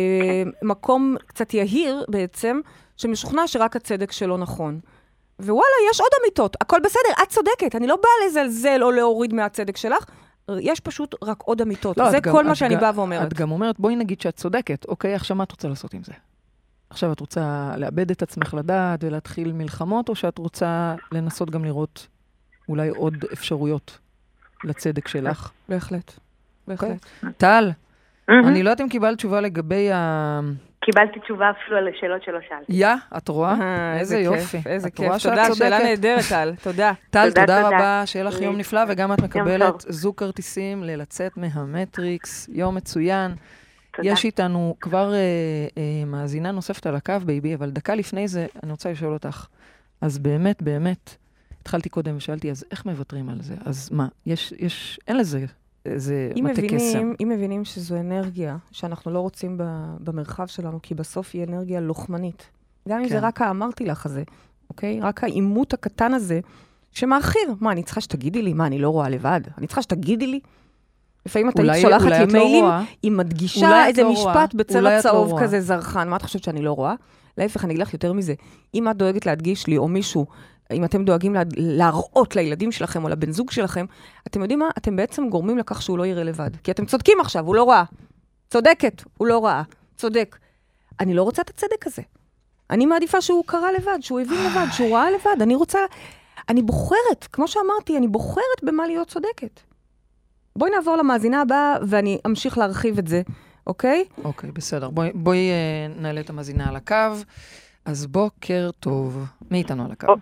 מקום 0.63 1.17
קצת 1.27 1.55
יהיר 1.55 2.05
בעצם, 2.09 2.61
שמשוכנע 2.97 3.47
שרק 3.47 3.77
הצדק 3.77 4.13
שלו 4.13 4.37
נכון. 4.37 4.81
ווואלה, 5.41 5.63
יש 5.91 6.01
עוד 6.01 6.11
אמיתות, 6.23 6.57
הכל 6.61 6.79
בסדר, 6.85 7.23
את 7.23 7.29
צודקת, 7.29 7.75
אני 7.77 7.87
לא 7.87 7.97
באה 7.97 8.27
לזלזל 8.29 8.79
או 8.83 8.91
להוריד 8.91 9.35
מהצדק 9.35 9.77
שלך, 9.77 10.05
יש 10.61 10.81
פשוט 10.81 11.15
רק 11.25 11.43
עוד 11.43 11.61
אמיתות. 11.61 11.97
לא, 11.99 12.11
זה 12.11 12.19
את 12.19 12.23
גם- 12.23 12.33
כל 12.33 12.45
מה 12.45 12.55
שאני 12.55 12.75
גם- 12.75 12.81
באה 12.81 12.91
ואומרת. 12.95 13.33
את 13.33 13.35
גם 13.35 13.51
אומרת, 13.51 13.81
בואי 13.81 13.97
נגיד 13.97 14.21
שאת 14.21 14.37
צודקת, 14.37 14.85
אוקיי, 14.89 15.15
עכשיו 15.15 15.37
מה 15.37 15.45
את 15.45 15.51
רוצה 15.51 15.69
לעשות 15.69 15.95
עם 15.95 16.03
זה? 16.05 16.13
עכשיו 16.91 17.13
את 17.13 17.21
רוצה 17.21 17.75
לאבד 17.77 18.11
את 18.11 18.23
עצמך 18.23 18.55
לדעת 18.59 19.05
ולהתחיל 19.05 19.53
מלחמות, 19.53 20.09
או 20.09 20.15
שאת 20.15 20.39
רוצה 20.39 20.95
לנסות 21.13 21.51
גם 21.51 21.65
לראות 21.65 22.07
אולי 22.69 22.89
עוד 22.89 23.25
אפשרויות 23.33 23.99
לצדק 24.65 25.09
שלך? 25.09 25.51
בהחלט, 25.69 26.13
בהחלט. 26.69 27.07
טל, 27.37 27.71
מהמם. 28.29 28.49
אני 28.49 28.63
לא 28.63 28.71
יודעת 28.71 28.81
אם 28.81 28.89
קיבלת 28.89 29.19
תשובה 29.19 29.41
לגבי 29.41 29.93
ה... 29.93 30.41
קיבלתי 30.81 31.21
תשובה 31.21 31.51
אפילו 31.51 31.77
על 31.77 31.89
השאלות 31.89 32.23
שלא 32.23 32.39
שאלתי. 32.49 32.73
יא, 32.73 32.89
את 33.17 33.29
רואה? 33.29 33.55
אה, 33.61 33.99
איזה 33.99 34.19
יופי. 34.19 34.59
איזה 34.67 34.89
את 34.89 34.99
רואה 34.99 35.13
כיף, 35.13 35.19
שאת 35.19 35.33
תודה, 35.33 35.55
שאלה? 35.55 35.79
נהדרת, 35.79 36.25
טל, 36.29 36.55
תודה. 36.63 36.93
טל, 37.11 37.31
תודה. 37.31 37.69
רבה, 37.69 38.03
שיהיה 38.07 38.25
לך 38.25 38.41
יום 38.41 38.57
נפלא, 38.57 38.81
וגם 38.89 39.13
את 39.13 39.23
מקבלת. 39.23 39.75
זוג 39.81 40.15
כרטיסים 40.17 40.85
ללצאת 40.85 41.37
מהמטריקס, 41.37 42.49
יום 42.53 42.75
מצוין. 42.75 43.35
תודה. 43.97 44.09
יש 44.09 44.25
איתנו 44.25 44.77
כבר 44.81 45.15
אה, 45.15 45.19
אה, 45.79 46.05
מאזינה 46.07 46.51
נוספת 46.51 46.87
על 46.87 46.97
הקו, 46.97 47.15
בייבי, 47.25 47.55
אבל 47.55 47.71
דקה 47.71 47.95
לפני 47.95 48.29
זה, 48.29 48.47
אני 48.63 48.71
רוצה 48.71 48.91
לשאול 48.91 49.13
אותך. 49.13 49.47
אז 50.01 50.19
באמת, 50.19 50.63
באמת, 50.63 51.17
התחלתי 51.61 51.89
קודם 51.89 52.17
ושאלתי, 52.17 52.51
אז 52.51 52.65
איך 52.71 52.87
מוותרים 52.87 53.29
על 53.29 53.43
זה? 53.43 53.55
אז 53.65 53.89
מה, 53.93 54.09
יש, 54.27 54.55
יש, 54.59 55.01
אין 55.09 55.17
לזה 55.17 55.47
איזה 55.87 56.31
מטה 56.37 56.63
קסם. 56.69 57.13
אם 57.23 57.29
מבינים 57.29 57.65
שזו 57.65 57.97
אנרגיה 57.97 58.57
שאנחנו 58.73 59.11
לא 59.11 59.21
רוצים 59.21 59.59
ב- 59.59 59.97
במרחב 60.01 60.47
שלנו, 60.47 60.79
כי 60.83 60.95
בסוף 60.95 61.31
היא 61.33 61.45
אנרגיה 61.45 61.81
לוחמנית. 61.81 62.51
גם 62.89 63.01
אם 63.01 63.09
זה 63.09 63.15
כן. 63.15 63.25
רק 63.25 63.41
האמרתי 63.41 63.87
לך 63.87 64.07
הזה, 64.07 64.23
אוקיי? 64.71 65.01
רק 65.01 65.25
העימות 65.25 65.75
הקטן 65.75 66.15
הזה, 66.15 66.41
שמאחיר. 66.93 67.55
מה, 67.61 67.73
אני 67.73 67.83
צריכה 67.83 68.01
שתגידי 68.01 68.43
לי? 68.43 68.53
מה, 68.53 68.67
אני 68.67 68.79
לא 68.79 68.91
רואה 68.91 69.09
לבד? 69.09 69.41
אני 69.59 69.67
צריכה 69.67 69.83
שתגידי 69.83 70.27
לי? 70.27 70.41
לפעמים 71.27 71.49
את 71.49 71.59
היית 71.59 71.69
אולי- 71.71 71.81
שולחת 71.83 72.05
לי 72.05 72.27
לא 72.27 72.33
מיילים. 72.33 72.65
היא 73.03 73.13
מדגישה 73.13 73.87
איזה 73.87 74.03
לא 74.03 74.13
משפט. 74.13 74.55
בצבע 74.55 74.81
לא 74.81 75.01
צהוב. 75.01 75.41
כזה 75.43 75.61
זרחן. 75.61 76.09
מה 76.09 76.17
את 76.17 76.23
חושבת 76.23 76.45
שאני 76.45 76.63
לא 76.63 76.73
רואה? 76.73 76.95
להפך, 77.39 77.65
אני 77.65 77.73
אגיד 77.75 77.83
לך 77.83 77.93
יותר 77.93 78.13
מזה. 78.13 78.35
אם 78.75 78.91
את 78.91 78.97
דואגת 78.97 79.27
להדגיש 79.27 79.67
לי, 79.67 79.77
או 79.79 79.89
מישהו, 79.89 80.27
אם 80.73 80.85
אתם 80.85 81.05
דואגים 81.05 81.35
לה, 81.35 81.43
להראות 81.57 82.37
לילדים 82.37 82.73
שלכם 82.73 83.05
או 83.05 83.09
לבן 83.09 83.33
זוג 83.33 83.51
שלכם, 83.51 83.85
אתם 84.27 84.41
יודעים 84.43 84.59
מה? 84.59 84.69
אתם 84.79 84.97
בעצם 84.97 85.29
גורמים 85.29 85.59
לכך 85.59 85.83
שהוא 85.83 85.99
לא 85.99 86.07
יראה 86.07 86.25
לבד. 86.25 86.51
כי 86.65 86.71
אתם 86.71 86.87
צודקים 86.87 87.19
עכשיו, 87.21 87.47
הוא 87.47 87.55
לא 87.55 87.71
ראה. 87.71 87.85
צודקת, 88.51 89.03
הוא 89.19 89.27
לא 89.27 89.45
ראה. 89.45 89.63
צודק. 89.97 90.37
אני 91.01 91.15
לא 91.15 91.23
רוצה 91.23 91.43
את 91.43 91.51
הצדק 91.51 91.87
הזה. 91.87 92.03
אני 92.71 92.87
מעדיפה 92.87 93.21
שהוא 93.21 93.45
קרא 93.47 93.71
לבד, 93.71 93.99
שהוא 94.01 94.21
הבין 94.21 94.39
לבד, 94.47 94.67
שהוא 94.73 94.97
ראה 94.97 95.11
לבד. 95.11 95.43
אני 95.43 95.55
רוצה... 95.55 95.79
אני 96.49 96.63
בוחרת, 96.63 97.27
כמו 97.33 97.49
שאמרתי, 97.49 97.97
אני 97.97 98.09
בוחרת 98.09 98.63
במה 98.63 98.87
להיות 98.87 99.09
צודקת. 99.09 99.61
בואי 100.57 100.71
נעבור 100.71 100.97
למאזינה 100.97 101.41
הבאה, 101.41 101.77
ואני 101.89 102.19
אמשיך 102.27 102.59
להרחיב 102.59 102.99
את 102.99 103.07
זה, 103.07 103.23
אוקיי? 103.67 104.05
אוקיי, 104.25 104.51
בסדר. 104.51 104.91
בואי, 104.91 105.11
בואי 105.15 105.51
אה, 105.51 105.87
נעלה 106.03 106.21
את 106.21 106.31
המאזינה 106.31 106.69
על 106.69 106.77
הקו. 106.77 106.95
אז 107.85 108.07
בוקר 108.07 108.71
טוב. 108.81 109.25
מי 109.51 109.59
איתנו 109.59 109.85
על 109.85 109.93
הקו? 109.93 110.07
בוק- 110.07 110.19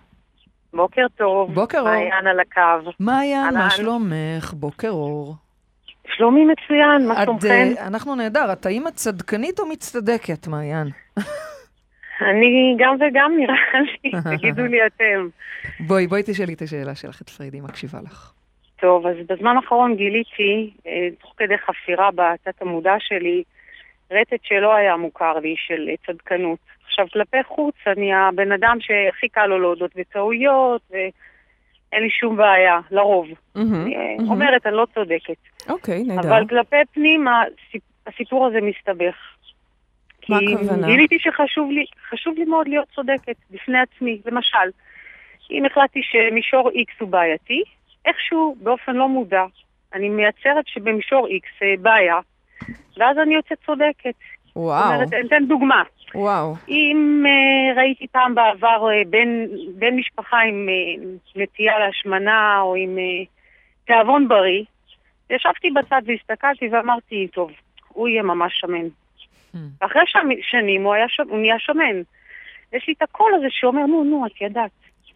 בוקר 0.75 1.07
טוב. 1.17 1.55
בוקר 1.55 1.79
אור. 1.79 1.89
מעיין 1.89 2.27
על 2.27 2.41
הקו. 2.41 2.91
מעיין, 3.01 3.55
מה. 3.55 3.71
שלומך? 3.71 4.15
בוקר 4.57 4.91
אור. 4.91 5.35
שלומי 6.17 6.45
מצוין, 6.45 7.09
מה 7.09 7.15
את, 7.23 7.25
שלומכם? 7.25 7.69
אה, 7.79 7.87
אנחנו 7.87 8.15
נהדר. 8.15 8.53
את 8.53 8.67
האמא 8.67 8.91
צדקנית 8.91 9.61
או 9.61 9.67
מצטדקת, 9.67 10.47
מעיין? 10.49 10.89
אני 12.21 12.77
גם 12.79 12.95
וגם 12.95 13.33
נראה 13.39 13.55
לי, 14.05 14.11
תגידו 14.37 14.63
לי 14.63 14.79
אתם. 14.87 15.29
בואי, 15.87 16.07
בואי 16.07 16.23
תשאלי 16.27 16.55
את 16.55 16.63
השאלה 16.63 16.95
שלך, 16.95 17.21
את 17.23 17.31
פריידי 17.31 17.61
מקשיבה 17.61 17.99
לך. 18.05 18.33
טוב, 18.85 19.07
אז 19.07 19.17
בזמן 19.29 19.57
האחרון 19.57 19.97
גיליתי, 19.97 20.71
אה, 20.87 21.09
תוך 21.21 21.35
כדי 21.37 21.59
חפירה 21.59 22.11
בתת 22.11 22.63
המודע 22.63 22.95
שלי, 22.99 23.43
רטט 24.11 24.41
שלא 24.43 24.75
היה 24.75 24.97
מוכר 24.97 25.39
לי 25.39 25.55
של 25.67 25.89
אה, 25.89 25.95
צדקנות. 26.07 26.59
עכשיו, 26.87 27.07
כלפי 27.13 27.43
חוץ, 27.45 27.75
אני 27.87 28.15
הבן 28.15 28.53
אדם 28.53 28.77
שהכי 28.81 29.29
קל 29.29 29.47
לו 29.47 29.59
להודות 29.59 29.91
בטעויות, 29.97 30.83
ואין 30.91 32.03
לי 32.03 32.11
שום 32.11 32.37
בעיה, 32.37 32.81
לרוב. 32.91 33.27
מהמם, 33.55 33.75
אני 33.75 34.17
מהמם. 34.17 34.31
אומרת, 34.31 34.67
אני 34.67 34.77
לא 34.77 34.87
צודקת. 34.95 35.69
אוקיי, 35.69 36.03
נהדר. 36.03 36.29
אבל 36.29 36.49
כלפי 36.49 36.77
פנים, 36.95 37.29
הסיפ- 37.29 38.07
הסיפור 38.07 38.47
הזה 38.47 38.59
מסתבך. 38.61 39.17
מה 40.29 40.39
כי 40.39 40.55
הכוונה? 40.55 40.87
גיליתי 40.87 41.19
שחשוב 41.19 41.71
לי, 41.71 41.85
חשוב 42.11 42.35
לי 42.39 42.45
מאוד 42.45 42.69
להיות 42.69 42.89
צודקת 42.95 43.37
בפני 43.51 43.79
עצמי. 43.79 44.21
למשל, 44.27 44.69
אם 45.51 45.65
החלטתי 45.65 46.01
שמישור 46.03 46.71
X 46.71 46.93
הוא 47.01 47.09
בעייתי, 47.09 47.63
איכשהו, 48.07 48.57
באופן 48.63 48.93
לא 48.97 49.09
מודע, 49.09 49.45
אני 49.95 50.09
מייצרת 50.09 50.67
שבמישור 50.67 51.27
X 51.29 51.63
אה, 51.63 51.75
בעיה, 51.81 52.19
ואז 52.97 53.19
אני 53.19 53.35
יוצאת 53.35 53.59
צודקת. 53.67 54.15
זאת 54.45 54.57
וואו, 54.57 54.95
אומרת, 54.95 55.13
אני 55.13 55.27
אתן 55.27 55.45
דוגמה. 55.49 55.83
וואו. 56.15 56.55
אם 56.69 57.25
uh, 57.27 57.79
ראיתי 57.79 58.07
פעם 58.07 58.35
בעבר 58.35 58.87
uh, 58.89 59.09
בן, 59.09 59.29
בן 59.75 59.97
משפחה 59.97 60.41
עם 60.41 60.69
uh, 60.69 61.05
נטייה 61.37 61.79
להשמנה 61.79 62.61
או 62.61 62.75
עם 62.75 62.97
uh, 62.97 63.27
תיאבון 63.87 64.29
בריא, 64.29 64.65
ישבתי 65.31 65.71
בצד 65.71 66.03
והסתכלתי 66.07 66.69
ואמרתי, 66.69 67.29
טוב, 67.33 67.51
הוא 67.89 68.09
יהיה 68.09 68.23
ממש 68.23 68.53
שמן. 68.61 68.87
ואחרי 69.81 70.03
שמ- 70.07 70.43
שנים 70.43 70.85
הוא, 70.85 70.95
היה, 70.95 71.09
ש- 71.09 71.21
הוא 71.21 71.39
נהיה 71.39 71.59
שמן. 71.59 72.03
יש 72.73 72.85
לי 72.89 72.95
את 72.97 73.03
הקול 73.03 73.35
הזה 73.35 73.47
שאומר, 73.51 73.87
נו, 73.87 74.05
נו, 74.05 74.27
את 74.27 74.41
ידעת. 74.41 74.71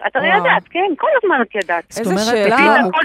את 0.07 0.17
הרי 0.17 0.29
וואו. 0.29 0.41
ידעת, 0.41 0.63
כן, 0.71 0.93
כל 0.99 1.07
הזמן 1.23 1.43
את 1.43 1.65
ידעת. 1.65 1.99
איזה 1.99 2.19
שאלה 2.19 2.57
את 2.57 2.79
עמוקה. 2.81 2.99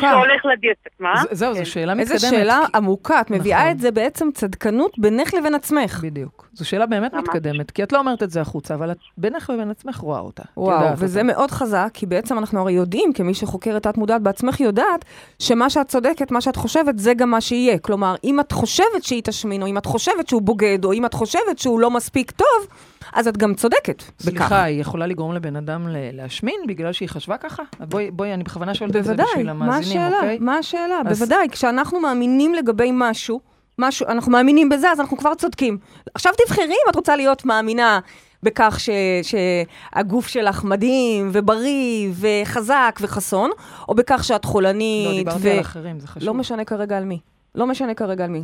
זהו, 1.32 1.54
זו 1.54 1.60
כן. 1.60 1.66
שאלה 1.66 1.94
מתקדמת. 1.94 2.14
איזה 2.14 2.28
שאלה 2.30 2.60
עמוקה, 2.76 3.22
את 3.22 3.32
מביאה 3.32 3.60
נכון. 3.60 3.72
את 3.72 3.80
זה 3.80 3.92
בעצם 3.92 4.30
צדקנות 4.34 5.00
בינך 5.00 5.34
לבין 5.34 5.56
עצמך. 5.56 6.00
בדיוק. 6.04 6.48
זו 6.54 6.68
שאלה 6.68 6.86
באמת. 6.86 7.14
מתקדמת, 7.14 7.72
כי 7.72 7.84
את 7.84 7.92
לא 7.92 8.00
אומרת 8.00 8.24
את 8.24 8.32
זה 8.32 8.42
החוצה, 8.42 8.74
אבל 8.74 8.92
את 8.92 8.98
בינך 9.18 9.50
ובין 9.54 9.72
עצמך 9.72 9.98
רואה 9.98 10.20
אותה. 10.20 10.44
את 10.44 10.48
וואו, 10.58 10.98
וזה 10.98 11.22
אותה. 11.22 11.34
מאוד 11.34 11.52
חזק, 11.52 11.90
כי 11.94 12.06
בעצם 12.06 12.38
אנחנו 12.38 12.60
הרי 12.60 12.74
יודעים, 12.74 13.14
כמי 13.14 13.34
שחוקרת 13.34 13.84
תת-מודעת 13.84 14.22
בעצמך 14.22 14.60
יודעת, 14.60 15.06
שמה 15.40 15.70
שאת 15.70 15.88
צודקת, 15.88 16.32
מה 16.32 16.42
שאת 16.42 16.56
חושבת, 16.56 17.00
זה 17.00 17.14
גם 17.14 17.30
מה 17.32 17.42
שיהיה. 17.42 17.78
כלומר, 17.78 18.16
אם 18.24 18.40
את 18.40 18.52
חושבת 18.52 19.04
שהיא 19.04 19.22
תשמין, 19.24 19.62
או 19.62 19.68
אם 19.68 19.78
את 19.78 19.86
חושבת 19.86 20.30
שהוא 20.30 20.42
בוגד, 20.42 20.86
או 20.86 20.94
אם 20.94 21.06
את 21.06 21.14
חושבת 21.14 21.60
שהוא 21.60 21.80
לא 21.80 21.92
מספיק 21.92 22.32
טוב, 22.32 22.68
אז 23.13 23.28
את 23.28 23.38
גם 23.38 23.54
צודקת 23.54 23.97
בכך. 24.04 24.21
סליחה, 24.21 24.63
היא 24.63 24.82
יכולה 24.82 25.08
לגרום 25.08 25.34
לבן 25.34 25.56
אדם 25.56 25.88
להשמין 25.89 26.56
בגלל 26.67 26.93
שהיא 26.93 27.10
חשבה 27.10 27.38
ככה? 27.38 27.63
בואי, 27.80 28.12
בואי, 28.12 28.34
אני 28.34 28.43
בכוונה 28.43 28.73
שואלת 28.73 28.95
את 28.95 29.04
זה 29.06 29.13
בשביל 29.13 29.54
מה 29.54 29.65
המאזינים, 29.65 30.02
השאלה? 30.02 30.17
אוקיי? 30.17 30.38
מה 30.41 30.58
השאלה? 30.58 31.02
אז- 31.06 31.19
בוודאי, 31.19 31.47
כשאנחנו 31.52 31.99
מאמינים 31.99 32.54
לגבי 32.54 32.89
משהו, 32.93 33.39
משהו, 33.80 34.08
אנחנו 34.08 34.32
מאמינים 34.32 34.69
בזה, 34.69 34.91
אז 34.91 34.99
אנחנו 34.99 35.17
כבר 35.17 35.36
צודקים. 35.36 35.78
עכשיו 36.15 36.34
תבחרי 36.45 36.65
אם 36.65 36.89
את 36.89 36.95
רוצה 36.95 37.15
להיות 37.15 37.45
מאמינה 37.45 37.99
בכך 38.43 38.80
ש, 38.80 38.89
שהגוף 39.23 40.28
שלך 40.28 40.63
מדהים 40.63 41.30
ובריא 41.34 42.12
וחזק 42.19 42.99
וחסון, 43.02 43.49
או 43.89 43.95
בכך 43.95 44.23
שאת 44.23 44.45
לא, 44.45 44.49
חולנית 44.49 45.26
דיברתי 45.26 45.52
על 45.52 45.60
אחרים, 45.62 45.99
זה 45.99 46.08
חשוב. 46.08 46.23
לא 46.28 46.34
משנה 46.34 46.65
כרגע 46.65 46.97
על 46.97 47.06
מי. 47.06 47.19
לא 47.56 47.67
משנה 47.67 47.93
כרגע 47.93 48.23
על 48.23 48.30
מי. 48.30 48.43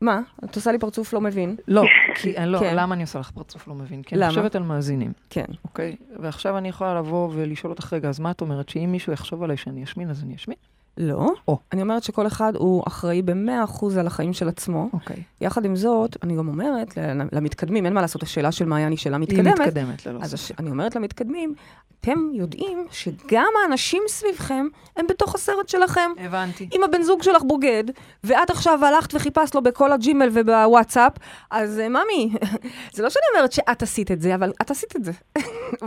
מה? 0.00 0.20
את 0.44 0.56
עושה 0.56 0.72
לי 0.72 0.78
פרצוף 0.78 1.12
לא 1.12 1.20
מבין? 1.20 1.56
לא, 1.68 1.82
כי 2.20 2.36
אני 2.36 2.52
לא, 2.52 2.58
כן. 2.58 2.76
למה 2.76 2.94
אני 2.94 3.02
עושה 3.02 3.18
לך 3.18 3.30
פרצוף 3.30 3.68
לא 3.68 3.74
מבין? 3.74 4.02
כי 4.02 4.14
אני 4.14 4.20
למה? 4.20 4.28
חושבת 4.30 4.56
על 4.56 4.62
מאזינים, 4.62 5.12
כן. 5.30 5.44
אוקיי? 5.64 5.96
ועכשיו 6.20 6.58
אני 6.58 6.68
יכולה 6.68 6.94
לבוא 6.94 7.30
ולשאול 7.34 7.72
אותך, 7.72 7.92
רגע, 7.92 8.08
אז 8.08 8.20
מה 8.20 8.30
את 8.30 8.40
אומרת? 8.40 8.68
שאם 8.68 8.88
מישהו 8.92 9.12
יחשוב 9.12 9.42
עליי 9.42 9.56
שאני 9.56 9.84
אשמין, 9.84 10.10
אז 10.10 10.22
אני 10.22 10.34
אשמין? 10.34 10.56
לא. 10.96 11.32
או. 11.48 11.58
אני 11.72 11.82
אומרת 11.82 12.02
שכל 12.02 12.26
אחד 12.26 12.52
הוא 12.56 12.82
אחראי 12.86 13.22
ב-100% 13.22 13.84
על 13.98 14.06
החיים 14.06 14.32
של 14.32 14.48
עצמו. 14.48 14.88
אוקיי. 14.92 15.22
יחד 15.40 15.64
עם 15.64 15.76
זאת, 15.76 16.16
אני 16.22 16.36
גם 16.36 16.48
אומרת 16.48 16.98
למתקדמים, 17.32 17.86
אין 17.86 17.92
מה 17.94 18.00
לעשות, 18.00 18.22
השאלה 18.22 18.52
של 18.52 18.64
מעיין 18.64 18.90
היא 18.90 18.98
שאלה 18.98 19.16
היא 19.16 19.22
מתקדמת. 19.22 19.60
מתקדמת, 19.60 20.06
ללא 20.06 20.18
אז 20.22 20.28
ספק. 20.30 20.34
הש... 20.34 20.52
אני 20.58 20.70
אומרת 20.70 20.96
למתקדמים, 20.96 21.54
אתם 22.00 22.18
יודעים 22.32 22.86
שגם 22.90 23.48
האנשים 23.62 24.02
סביבכם 24.08 24.66
הם 24.96 25.06
בתוך 25.08 25.34
הסרט 25.34 25.68
שלכם. 25.68 26.10
הבנתי. 26.18 26.68
אם 26.72 26.84
הבן 26.84 27.02
זוג 27.02 27.22
שלך 27.22 27.42
בוגד, 27.42 27.84
ואת 28.24 28.50
עכשיו 28.50 28.84
הלכת 28.84 29.14
וחיפשת 29.14 29.54
לו 29.54 29.62
בכל 29.62 29.92
הג'ימל 29.92 30.28
ובוואטסאפ, 30.32 31.12
אז 31.50 31.78
אה, 31.78 31.88
ממי, 31.88 32.32
זה 32.94 33.02
לא 33.02 33.10
שאני 33.10 33.24
אומרת 33.34 33.52
שאת 33.52 33.82
עשית 33.82 34.10
את 34.10 34.20
זה, 34.20 34.34
אבל 34.34 34.52
את 34.62 34.70
עשית 34.70 34.96
את 34.96 35.04
זה. 35.04 35.12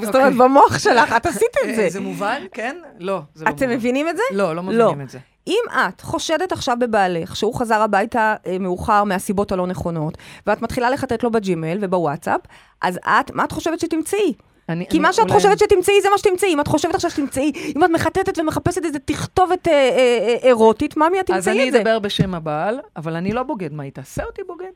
זאת 0.02 0.16
אומרת, 0.16 0.34
במוח 0.34 0.80
שלך, 0.80 1.14
את 1.18 1.26
עשית 1.26 1.56
את 1.70 1.76
זה. 1.76 1.82
אה, 1.84 1.90
זה 1.90 2.00
מובן? 2.00 2.42
כן? 2.52 2.78
לא, 3.00 3.22
זה 3.36 3.46
לא 3.46 3.50
אתם 3.50 3.66
מובן. 3.66 3.78
מבינים 3.78 4.10
את 4.10 4.18
זה? 4.18 4.24
לא, 4.32 4.56
לא 4.56 4.64
מבינים 4.64 5.02
את 5.02 5.10
זה. 5.10 5.20
אם 5.48 5.60
את 5.72 6.02
חושדת 6.02 6.52
עכשיו 6.52 6.78
בבעלך, 6.80 7.36
שהוא 7.36 7.56
חזר 7.56 7.82
הביתה 7.82 8.36
אה, 8.48 8.60
מאוחר 8.60 9.04
מהסיבות 9.04 9.52
הלא 9.52 9.68
נכונות, 9.68 10.18
ואת 10.48 10.62
מתחילה 10.62 10.90
לחטט 10.90 11.24
לו 11.24 11.32
בג'ימייל 11.32 11.78
ובוואטסאפ, 11.82 12.42
אז 12.82 12.98
את, 12.98 13.32
מה 13.32 13.44
את 13.44 13.52
חושבת 13.52 13.80
שתמצאי? 13.80 14.34
אני- 14.70 14.86
כי 14.90 14.98
אני 14.98 15.00
מה 15.04 15.14
שאת 15.14 15.24
אולי- 15.24 15.34
חושבת 15.34 15.60
שתמצאי, 15.60 16.02
זה 16.02 16.10
מה 16.10 16.18
שתמצאי. 16.18 16.54
אם 16.54 16.62
את 16.62 16.68
חושבת 16.68 16.96
עכשיו 16.96 17.12
שתמצאי, 17.12 17.52
אם 17.76 17.84
את 17.84 17.90
מחטטת 17.90 18.40
ומחפשת 18.40 18.86
איזה 18.86 19.00
תכתובת 19.00 19.68
אה, 19.68 19.74
אה, 19.74 19.80
אה, 19.98 20.48
אירוטית, 20.48 20.98
מה 20.98 21.10
מי 21.10 21.20
את 21.20 21.30
אז 21.32 21.36
תמצאי 21.46 21.52
אני 21.60 21.68
את 21.68 21.74
זה? 21.74 21.80
אדבר 21.80 22.00
בשם 22.00 22.36
הבעל, 22.36 22.80
אבל 22.98 23.16
אני 23.16 23.34
לא 23.34 23.44
בוגד. 23.44 23.74
מה, 23.74 23.84
היא 23.84 23.92
תעשה 23.92 24.24
אותי 24.24 24.42
בוגד? 24.48 24.72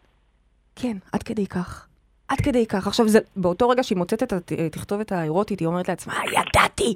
כן, 0.76 0.98
עד 1.12 1.24
כדי 1.24 1.48
כך. 1.48 1.88
עד 2.32 2.42
כדי 2.42 2.66
כך. 2.66 2.88
עכשיו, 2.88 3.08
זה, 3.08 3.20
באותו 3.36 3.70
רגע 3.70 3.84
שהיא 3.84 3.98
מוצאת 3.98 4.24
את 4.24 4.34
הת- 4.34 4.52
התכתובת 4.66 5.12
האירוטית, 5.12 5.60
היא 5.60 5.68
אומרת 5.68 5.90
לעצמה, 5.90 6.14
ידעתי! 6.32 6.96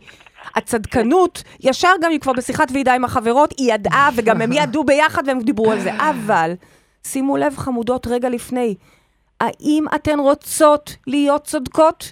הצדקנות, 0.56 1.43
ישר 1.60 1.91
גם 2.02 2.12
היא 2.12 2.19
כבר 2.19 2.34
בשיחת 2.34 2.67
ועידה 2.74 2.93
עם 2.93 3.06
החברות, 3.06 3.54
היא 3.58 3.74
ידעה, 3.74 4.10
וגם 4.15 4.41
הם 4.41 4.52
ידעו 4.52 4.84
ביחד 4.84 5.24
והם 5.28 5.39
דיברו 5.39 5.71
על 5.71 5.80
זה. 5.80 5.91
אבל, 5.93 6.52
שימו 7.08 7.38
לב, 7.38 7.58
חמודות, 7.58 8.08
רגע 8.08 8.30
לפני, 8.30 8.76
האם 9.41 9.86
אתן 9.95 10.19
רוצות 10.19 10.95
להיות 11.08 11.43
צודקות? 11.43 12.12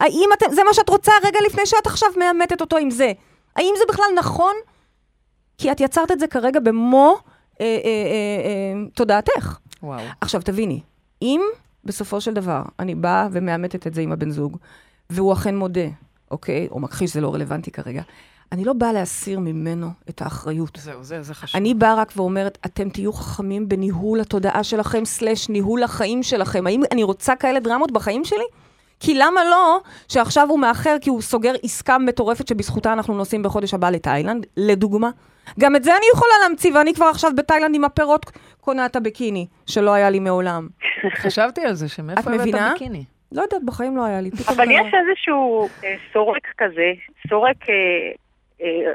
האם 0.00 0.28
אתן, 0.38 0.46
זה 0.54 0.64
מה 0.64 0.74
שאת 0.74 0.88
רוצה 0.88 1.12
רגע 1.24 1.38
לפני 1.46 1.66
שאת 1.66 1.86
עכשיו 1.86 2.08
מאמתת 2.16 2.60
אותו 2.60 2.76
עם 2.76 2.90
זה? 2.90 3.12
האם 3.56 3.74
זה 3.78 3.84
בכלל 3.88 4.06
נכון? 4.16 4.54
כי 5.58 5.72
את 5.72 5.80
יצרת 5.80 6.10
את 6.10 6.20
זה 6.20 6.26
כרגע 6.26 6.60
במו 6.60 7.16
אה, 7.60 7.66
אה, 7.66 7.66
אה, 7.66 7.80
אה, 8.44 8.88
תודעתך. 8.94 9.58
וואו. 9.82 10.00
עכשיו, 10.20 10.42
תביני, 10.44 10.80
אם 11.22 11.40
בסופו 11.84 12.20
של 12.20 12.34
דבר 12.34 12.62
אני 12.78 12.94
באה 12.94 13.28
ומאמתת 13.32 13.86
את 13.86 13.94
זה 13.94 14.00
עם 14.00 14.12
הבן 14.12 14.30
זוג, 14.30 14.56
והוא 15.10 15.32
אכן 15.32 15.56
מודה, 15.56 15.88
אוקיי? 16.30 16.68
או 16.70 16.80
מכחיש, 16.80 17.14
זה 17.14 17.20
לא 17.20 17.34
רלוונטי 17.34 17.70
כרגע, 17.70 18.02
אני 18.52 18.64
לא 18.64 18.72
באה 18.72 18.92
להסיר 18.92 19.38
ממנו 19.40 19.90
את 20.08 20.22
האחריות. 20.22 20.78
זהו, 20.82 21.04
זה, 21.04 21.22
זה 21.22 21.34
חשוב. 21.34 21.60
אני 21.60 21.74
באה 21.74 21.94
רק 21.94 22.12
ואומרת, 22.16 22.58
אתם 22.66 22.88
תהיו 22.88 23.12
חכמים 23.12 23.68
בניהול 23.68 24.20
התודעה 24.20 24.64
שלכם, 24.64 25.04
סלש 25.04 25.48
ניהול 25.48 25.82
החיים 25.82 26.22
שלכם. 26.22 26.66
האם 26.66 26.82
אני 26.92 27.02
רוצה 27.02 27.36
כאלה 27.36 27.60
דרמות 27.60 27.92
בחיים 27.92 28.24
שלי? 28.24 28.44
כי 29.00 29.14
למה 29.14 29.44
לא 29.44 29.80
שעכשיו 30.08 30.48
הוא 30.50 30.58
מאחר 30.58 30.96
כי 31.00 31.10
הוא 31.10 31.22
סוגר 31.22 31.54
עסקה 31.62 31.98
מטורפת 31.98 32.48
שבזכותה 32.48 32.92
אנחנו 32.92 33.14
נוסעים 33.14 33.42
בחודש 33.42 33.74
הבא 33.74 33.90
לתאילנד, 33.90 34.46
לדוגמה? 34.56 35.10
גם 35.60 35.76
את 35.76 35.84
זה 35.84 35.96
אני 35.96 36.06
יכולה 36.14 36.32
להמציא, 36.42 36.72
ואני 36.74 36.94
כבר 36.94 37.06
עכשיו 37.06 37.30
בתאילנד 37.36 37.74
עם 37.74 37.84
הפירות 37.84 38.26
קונה 38.60 38.86
את 38.86 38.96
הביקיני, 38.96 39.46
שלא 39.66 39.94
היה 39.94 40.10
לי 40.10 40.18
מעולם. 40.18 40.68
חשבתי 41.14 41.60
על 41.60 41.74
זה, 41.74 41.88
שמאיפה 41.88 42.20
הבאת 42.20 42.40
מבינה? 42.40 42.72
ביקיני? 42.72 43.04
לא 43.32 43.42
יודעת, 43.42 43.64
בחיים 43.64 43.96
לא 43.96 44.04
היה 44.04 44.20
לי. 44.20 44.30
אבל. 44.48 44.70
יש 44.70 44.94
איזשהו 44.94 45.68
אה, 45.84 45.94
סורק 46.12 46.46
כזה, 46.58 46.92
סורק 47.28 47.56
אה, 47.70 47.74
אה, 48.62 48.92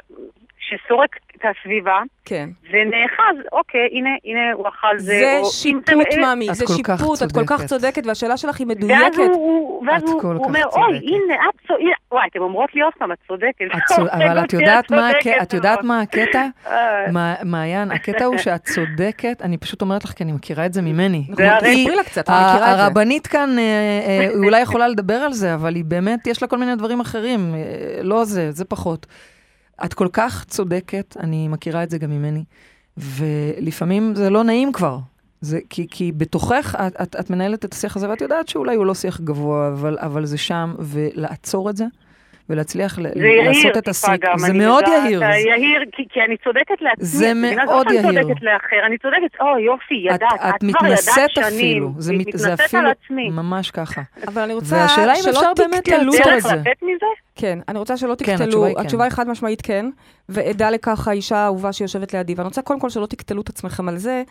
שסורק 0.59 1.15
הסביבה, 1.45 1.99
כן. 2.25 2.49
ונאחז, 2.71 3.45
אוקיי, 3.51 3.87
הנה, 3.91 4.09
הנה 4.25 4.39
הוא 4.53 4.67
אכל 4.67 4.97
זה. 4.99 5.05
זה 5.19 5.37
או- 5.39 5.45
שיפוט, 5.45 5.89
את 5.89 6.55
זה 6.55 6.65
שיפוט, 6.67 7.23
את 7.23 7.31
כל 7.31 7.43
כך 7.47 7.55
צודקת. 7.65 7.65
צודקת, 7.69 8.05
והשאלה 8.07 8.37
שלך 8.37 8.59
היא 8.59 8.67
ואז 8.67 8.77
מדויקת. 8.77 9.17
הוא, 9.33 9.85
ואז 9.87 10.03
את 10.03 10.09
הוא, 10.09 10.21
כל 10.21 10.27
הוא 10.27 10.39
כך 10.43 10.47
אומר, 10.47 10.61
צודקת. 10.63 10.77
אוי, 10.77 10.97
הנה, 10.97 11.33
את 11.35 11.67
צודקת, 11.67 11.83
וואי, 12.11 12.27
אתם 12.31 12.39
אומרות 12.41 12.75
לי 12.75 12.81
עוד 12.81 12.93
פעם, 12.99 13.11
את 13.11 13.17
צודקת. 13.27 13.65
את 13.77 13.81
צוד- 13.95 14.07
אבל 14.07 14.39
את 14.43 14.53
יודעת 14.53 14.91
מה 14.91 15.09
הקטע? 15.09 15.43
את 15.43 15.53
יודעת 15.53 15.83
מה 15.83 16.01
הקטע? 16.01 16.47
אה, 16.67 17.11
מה- 17.11 17.35
מעיין, 17.43 17.91
הקטע 17.91 18.25
הוא 18.25 18.37
שאת 18.37 18.63
צודקת, 18.63 19.41
אני 19.41 19.57
פשוט 19.57 19.81
אומרת 19.81 20.03
לך 20.03 20.11
כי 20.11 20.23
אני 20.23 20.31
מכירה 20.31 20.65
את 20.65 20.73
זה 20.73 20.81
ממני. 20.81 21.23
תספרי 21.31 21.95
לה 21.95 22.03
קצת, 22.03 22.29
אני 22.29 22.37
מכירה 22.37 22.71
את 22.71 22.77
זה. 22.77 22.83
הרבנית 22.83 23.27
כאן, 23.27 23.49
אה, 23.59 23.63
אה, 24.07 24.19
היא 24.19 24.37
אולי 24.45 24.61
יכולה 24.67 24.87
לדבר 24.87 25.13
על 25.13 25.33
זה, 25.33 25.53
אבל 25.53 25.75
היא 25.75 25.83
באמת, 25.85 26.27
יש 26.27 26.41
לה 26.41 26.47
כל 26.47 26.57
מיני 26.57 26.75
דברים 26.75 26.99
אחרים. 26.99 27.55
לא 28.01 28.23
זה, 28.25 28.51
זה 28.51 28.65
פחות. 28.65 29.05
את 29.85 29.93
כל 29.93 30.07
כך 30.13 30.45
צודקת, 30.47 31.17
אני 31.19 31.47
מכירה 31.47 31.83
את 31.83 31.89
זה 31.89 31.97
גם 31.97 32.09
ממני, 32.09 32.43
ולפעמים 32.97 34.15
זה 34.15 34.29
לא 34.29 34.43
נעים 34.43 34.71
כבר. 34.71 34.97
זה, 35.41 35.59
כי, 35.69 35.87
כי 35.91 36.11
בתוכך 36.17 36.75
את, 36.87 37.01
את, 37.01 37.15
את 37.19 37.29
מנהלת 37.29 37.65
את 37.65 37.73
השיח 37.73 37.95
הזה, 37.95 38.09
ואת 38.09 38.21
יודעת 38.21 38.47
שאולי 38.47 38.75
הוא 38.75 38.85
לא 38.85 38.93
שיח 38.93 39.21
גבוה, 39.21 39.67
אבל, 39.67 39.97
אבל 40.01 40.25
זה 40.25 40.37
שם, 40.37 40.73
ולעצור 40.79 41.69
את 41.69 41.77
זה, 41.77 41.85
ולהצליח 42.49 42.99
ל- 42.99 43.01
זה 43.01 43.09
לעשות 43.47 43.65
את 43.65 43.77
טיפה 43.77 43.89
הסריק. 43.89 44.21
גם, 44.25 44.37
זה 44.37 44.47
אני 44.47 44.57
מאוד 44.59 44.83
יודעת, 44.87 45.05
יהיר. 45.05 45.19
זה 45.19 45.25
זה- 45.31 45.37
יהיר, 45.49 45.81
כי- 45.91 46.03
כי 46.09 46.19
אני 46.27 46.37
צודקת 46.43 46.81
לעצמי. 46.81 47.05
זה 47.05 47.31
את? 47.31 47.35
מאוד 47.65 47.87
לא 47.91 47.93
יהיר. 47.93 48.21
צודקת 48.23 48.41
לאחר, 48.41 48.85
אני 48.87 48.97
צודקת, 48.97 49.41
או 49.41 49.59
יופי, 49.59 50.07
את, 50.09 50.15
ידעת, 50.15 50.33
את 50.33 50.55
את 50.55 50.61
כבר 50.75 50.87
ידעת 50.87 50.91
מתנשאת 50.93 51.29
שנים. 51.29 51.47
אפילו, 51.47 51.91
זה, 51.97 52.13
מת, 52.13 52.17
זה 52.19 52.47
מתנשאת 52.47 52.59
אפילו 52.59 52.81
על 52.87 52.93
עצמי. 53.05 53.29
ממש 53.29 53.71
ככה. 53.71 54.01
אבל 54.27 54.41
אני 54.41 54.53
רוצה 54.53 54.75
והשאלה 54.75 55.13
אם 55.13 55.21
שלא 55.21 55.31
אפשר 55.31 55.51
באמת 55.57 55.83
תקטלו... 55.83 56.11
לעצור 56.13 56.21
את 56.21 56.27
דרך 56.33 56.43
זה. 56.47 56.55
כן, 57.35 57.59
אני 57.67 57.79
רוצה 57.79 57.97
שלא 57.97 58.15
כן, 58.17 58.25
תקטלו, 58.25 58.45
התשובה 58.45 58.67
היא 58.67 58.75
כן. 58.75 58.81
התשובה 58.81 59.03
היא 59.03 59.11
חד 59.11 59.27
משמעית 59.27 59.61
כן, 59.61 59.89
ועדה 60.29 60.69
לכך 60.69 61.07
האישה 61.07 61.37
האהובה 61.37 61.73
שיושבת 61.73 62.13
לידי. 62.13 62.33
ואני 62.33 62.47
רוצה 62.47 62.61
קודם 62.61 62.79
כל 62.79 62.89
שלא 62.89 63.05
תקטלו 63.05 63.41
את 63.41 63.49
עצמכם 63.49 63.89
על 63.89 63.97
זה, 63.97 64.23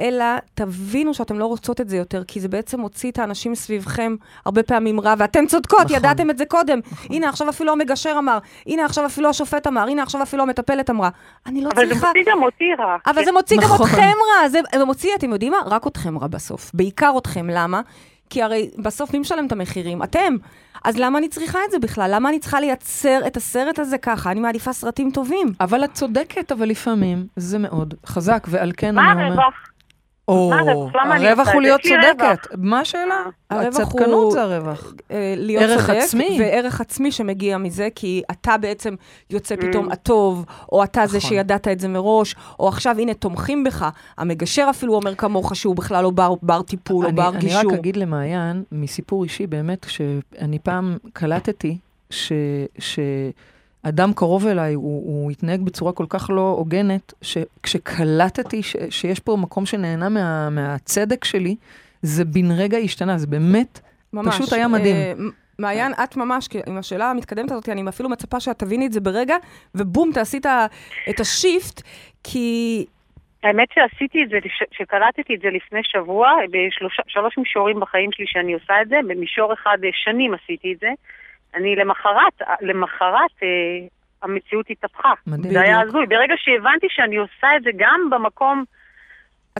אלא 0.00 0.24
תבינו 0.54 1.14
שאתם 1.14 1.38
לא 1.38 1.46
רוצות 1.46 1.80
את 1.80 1.88
זה 1.88 1.96
יותר, 1.96 2.24
כי 2.24 2.40
זה 2.40 2.48
בעצם 2.48 2.80
מוציא 2.80 3.10
את 3.10 3.18
האנשים 3.18 3.54
סביבכם 3.54 4.16
הרבה 4.44 4.62
פעמים 4.62 5.00
רע, 5.00 5.14
ואתן 5.18 5.46
צודקות, 5.46 5.80
נכון. 5.80 5.96
ידעתם 5.96 6.30
את 6.30 6.38
זה 6.38 6.44
קודם. 6.46 6.80
הנה, 7.10 7.28
עכשיו 7.28 7.48
אפילו 7.48 7.72
המגשר 7.72 8.14
אמר, 8.18 8.38
הנה, 8.66 8.84
עכשיו 8.84 9.06
אפילו 9.06 9.28
השופט 9.28 9.66
אמר, 9.66 9.80
הנה, 9.80 10.02
עכשיו 10.02 10.22
אפילו 10.22 10.42
המטפלת 10.42 10.90
אמרה. 10.90 11.08
אני 11.46 11.62
לא 11.62 11.70
אבל 11.74 11.86
זה 11.86 11.92
צריכה... 11.94 12.06
מוציא 12.06 12.32
גם 12.32 12.42
אותי 12.42 12.64
רע. 12.78 12.96
אבל 13.06 13.24
זה 13.24 13.32
מוציא 13.32 13.56
גם 13.56 13.62
נכון. 13.62 13.86
אתכם 13.86 14.02
רע, 14.42 14.48
זה 14.48 14.60
זה 14.74 14.84
מוציא, 14.84 15.10
אתם 15.18 15.32
יודעים 15.32 15.52
מה? 15.52 15.58
רק 15.66 15.86
אתכם 15.86 16.18
רע 16.18 16.26
בסוף. 16.26 16.70
בעיקר 16.74 17.14
אתכם, 17.18 17.46
למה? 17.50 17.80
כי 18.30 18.42
הרי 18.42 18.70
בסוף 18.78 19.12
מי 19.12 19.18
משלם 19.18 19.46
את 19.46 19.52
המחירים? 19.52 20.02
אתם. 20.02 20.36
אז 20.84 20.96
למה 20.96 21.18
אני 21.18 21.28
צריכה 21.28 21.58
את 21.66 21.70
זה 21.70 21.78
בכלל? 21.78 22.10
למה 22.14 22.28
אני 22.28 22.38
צריכה 22.38 22.60
לייצר 22.60 23.20
את 23.26 23.36
הסרט 23.36 23.78
הזה 23.78 23.98
ככה? 23.98 24.30
אני 24.30 24.40
מעדיפה 24.40 24.72
סרטים 24.72 25.10
טובים. 25.10 25.52
אבל 25.60 25.84
את 25.84 25.92
צודקת, 25.92 26.52
אבל 26.52 26.68
לפעמים 26.68 27.26
זה 27.36 27.58
מאוד 27.58 27.94
חזק, 28.06 28.46
ועל 28.50 28.72
כן 28.76 28.98
אני 28.98 29.12
אומר... 29.12 29.22
הרווח? 29.22 29.36
או, 29.36 29.38
מה 29.38 29.44
הרווח? 29.44 29.54
אני 30.28 31.28
הרווח 31.28 31.48
הוא? 31.48 31.62
להיות 31.62 31.80
צודקת. 31.80 32.38
מה 32.56 32.80
השאלה? 32.80 33.22
הרווח 33.50 33.80
הצדקנות 33.80 34.32
זה 34.32 34.42
הרווח. 34.42 34.92
אה, 35.10 35.34
להיות 35.36 35.62
ערך 35.62 35.86
צודק, 35.86 35.98
עצמי. 35.98 36.36
וערך 36.40 36.80
עצמי 36.80 37.12
שמגיע 37.12 37.58
מזה, 37.58 37.88
כי 37.94 38.22
אתה 38.30 38.58
בעצם 38.58 38.94
יוצא 39.30 39.56
פתאום 39.56 39.90
הטוב, 39.90 40.44
או 40.72 40.84
אתה 40.84 41.06
זה 41.06 41.18
נכון. 41.18 41.30
שידעת 41.30 41.68
את 41.68 41.80
זה 41.80 41.88
מראש, 41.88 42.34
או 42.60 42.68
עכשיו 42.68 42.96
הנה 42.98 43.14
תומכים 43.14 43.64
בך. 43.64 43.88
המגשר 44.18 44.66
אפילו 44.70 44.94
אומר 44.94 45.14
כמוך 45.14 45.56
שהוא 45.56 45.76
בכלל 45.76 46.02
לא 46.02 46.10
בר, 46.42 46.62
טיפול 46.62 47.04
או 47.04 47.08
אני, 47.08 47.16
בר 47.16 47.28
אני 47.28 47.38
גישור. 47.38 47.72
רק 47.72 47.78
אגיד 47.78 47.96
למעיין, 47.96 48.62
מסיפור 48.72 49.24
אישי 49.24 49.46
באמת, 49.46 49.86
שאני 49.88 50.58
פעם 50.58 50.96
קלטתי 51.12 51.78
ש... 52.10 52.32
שאדם 53.88 54.12
קרוב 54.12 54.46
אליי, 54.46 54.74
הוא, 54.74 54.84
הוא 54.84 55.30
התנהג 55.30 55.60
בצורה 55.60 55.92
כל 55.92 56.06
כך 56.08 56.30
לא 56.30 56.54
הוגנת, 56.58 57.14
שכשקלטתי 57.22 58.62
ש, 58.62 58.76
שיש 58.90 59.20
פה 59.20 59.36
מקום 59.36 59.66
שנהנה 59.66 60.08
מה, 60.08 60.50
מהצדק 60.50 61.24
שלי, 61.24 61.56
זה 62.02 62.24
בן 62.24 62.50
רגע 62.50 62.78
השתנה, 62.78 63.18
זה 63.18 63.26
באמת 63.26 63.80
ממש. 64.12 64.34
פשוט 64.34 64.52
היה 64.52 64.68
מדהים. 64.68 64.96
אה, 64.96 65.12
מעיין, 65.58 65.92
את 66.04 66.16
ממש, 66.16 66.48
כי 66.48 66.58
עם 66.66 66.78
השאלה 66.78 67.10
המתקדמת 67.10 67.50
הזאת, 67.50 67.68
אני 67.68 67.88
אפילו 67.88 68.08
מצפה 68.08 68.40
שאת 68.40 68.58
תביני 68.58 68.86
את 68.86 68.92
זה 68.92 69.00
ברגע, 69.00 69.36
ובום, 69.74 70.10
תעשי 70.14 70.38
את 71.10 71.20
השיפט, 71.20 71.82
כי... 72.24 72.86
האמת 73.42 73.68
שעשיתי 73.74 74.22
את 74.22 74.28
זה, 74.28 74.38
שקלטתי 74.72 75.34
את 75.34 75.40
זה 75.40 75.48
לפני 75.50 75.80
שבוע, 75.82 76.30
בשלוש 76.50 77.38
מישורים 77.38 77.80
בחיים 77.80 78.12
שלי 78.12 78.26
שאני 78.28 78.54
עושה 78.54 78.82
את 78.82 78.88
זה, 78.88 78.96
במישור 79.08 79.52
אחד 79.52 79.78
אה, 79.84 79.90
שנים 79.92 80.34
עשיתי 80.34 80.72
את 80.72 80.80
זה. 80.80 80.88
אני 81.54 81.76
למחרת, 81.76 82.42
למחרת 82.60 83.30
אה, 83.42 83.48
המציאות 84.22 84.66
התהפכה. 84.70 85.12
מדהים. 85.26 85.52
זה 85.52 85.60
היה. 85.60 85.80
הזוי. 85.80 86.06
ברגע 86.06 86.34
שהבנתי 86.36 86.86
שאני 86.90 87.16
עושה 87.16 87.56
את 87.56 87.62
זה 87.62 87.70
גם 87.76 88.00
במקום 88.10 88.64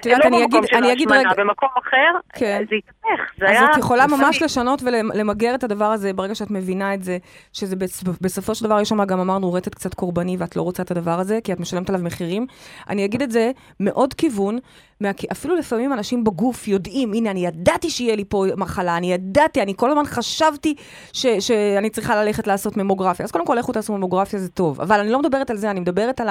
את 0.01 0.07
יודעת, 0.07 0.25
לא 0.25 0.29
אני 0.29 0.45
אגיד, 0.45 0.61
אני 0.75 0.93
אגיד 0.93 1.13
רגע, 1.13 1.29
במקום 1.39 1.69
אחר, 1.83 2.19
כן. 2.39 2.65
זה 2.71 2.77
התהפך. 2.77 3.33
זה 3.39 3.45
אז 3.45 3.51
היה... 3.51 3.65
את 3.73 3.77
יכולה 3.79 4.07
לפעמים- 4.07 4.25
ממש 4.27 4.43
לשנות 4.43 4.83
ולמגר 4.83 5.55
את 5.55 5.65
הדבר 5.65 5.85
הזה 5.85 6.13
ברגע 6.13 6.35
שאת 6.35 6.51
מבינה 6.51 6.95
את 6.95 7.03
זה, 7.03 7.19
שזה 7.53 7.77
בס- 7.77 8.03
בסופו 8.21 8.55
של 8.55 8.65
דבר, 8.65 8.81
יש 8.81 8.89
שם 8.89 9.05
גם 9.05 9.21
אמרנו 9.21 9.53
רטט 9.53 9.75
קצת 9.75 9.95
קורבני 9.95 10.37
ואת 10.39 10.57
לא 10.57 10.63
רוצה 10.63 10.83
את 10.83 10.91
הדבר 10.91 11.21
הזה, 11.21 11.39
כי 11.45 11.53
את 11.53 11.61
משלמת 11.61 11.89
עליו 11.91 12.03
מחירים. 12.03 12.47
אני 12.89 13.05
אגיד 13.05 13.23
את 13.23 13.31
זה 13.31 13.51
מאוד 13.81 14.15
כיוון, 14.15 14.59
מה- 15.01 15.09
אפילו 15.33 15.57
לפעמים 15.57 15.93
אנשים 15.93 16.25
בגוף 16.25 16.69
יודעים, 16.69 17.13
הנה, 17.13 17.31
אני 17.31 17.47
ידעתי 17.47 17.91
שיהיה 17.91 18.17
לי 18.17 18.25
פה 18.29 18.45
מחלה, 18.57 18.97
אני 18.97 19.13
ידעתי, 19.13 19.63
אני 19.63 19.75
כל 19.77 19.91
הזמן 19.91 20.05
חשבתי 20.07 20.75
ש, 21.13 21.27
שאני 21.27 21.91
צריכה 21.91 22.25
ללכת 22.25 22.47
לעשות 22.47 22.77
ממוגרפיה. 22.77 23.25
אז 23.25 23.31
קודם 23.33 23.47
כל, 23.47 23.55
לכו 23.55 23.73
תעשו 23.73 23.97
ממוגרפיה, 23.97 24.39
זה 24.41 24.49
טוב. 24.49 24.81
אבל 24.81 25.01
אני 25.01 25.11
לא 25.11 25.19
מדברת 25.19 25.51
על 25.51 25.57
זה, 25.57 25.71
אני 25.71 25.81
מדברת 25.81 26.21
על 26.21 26.29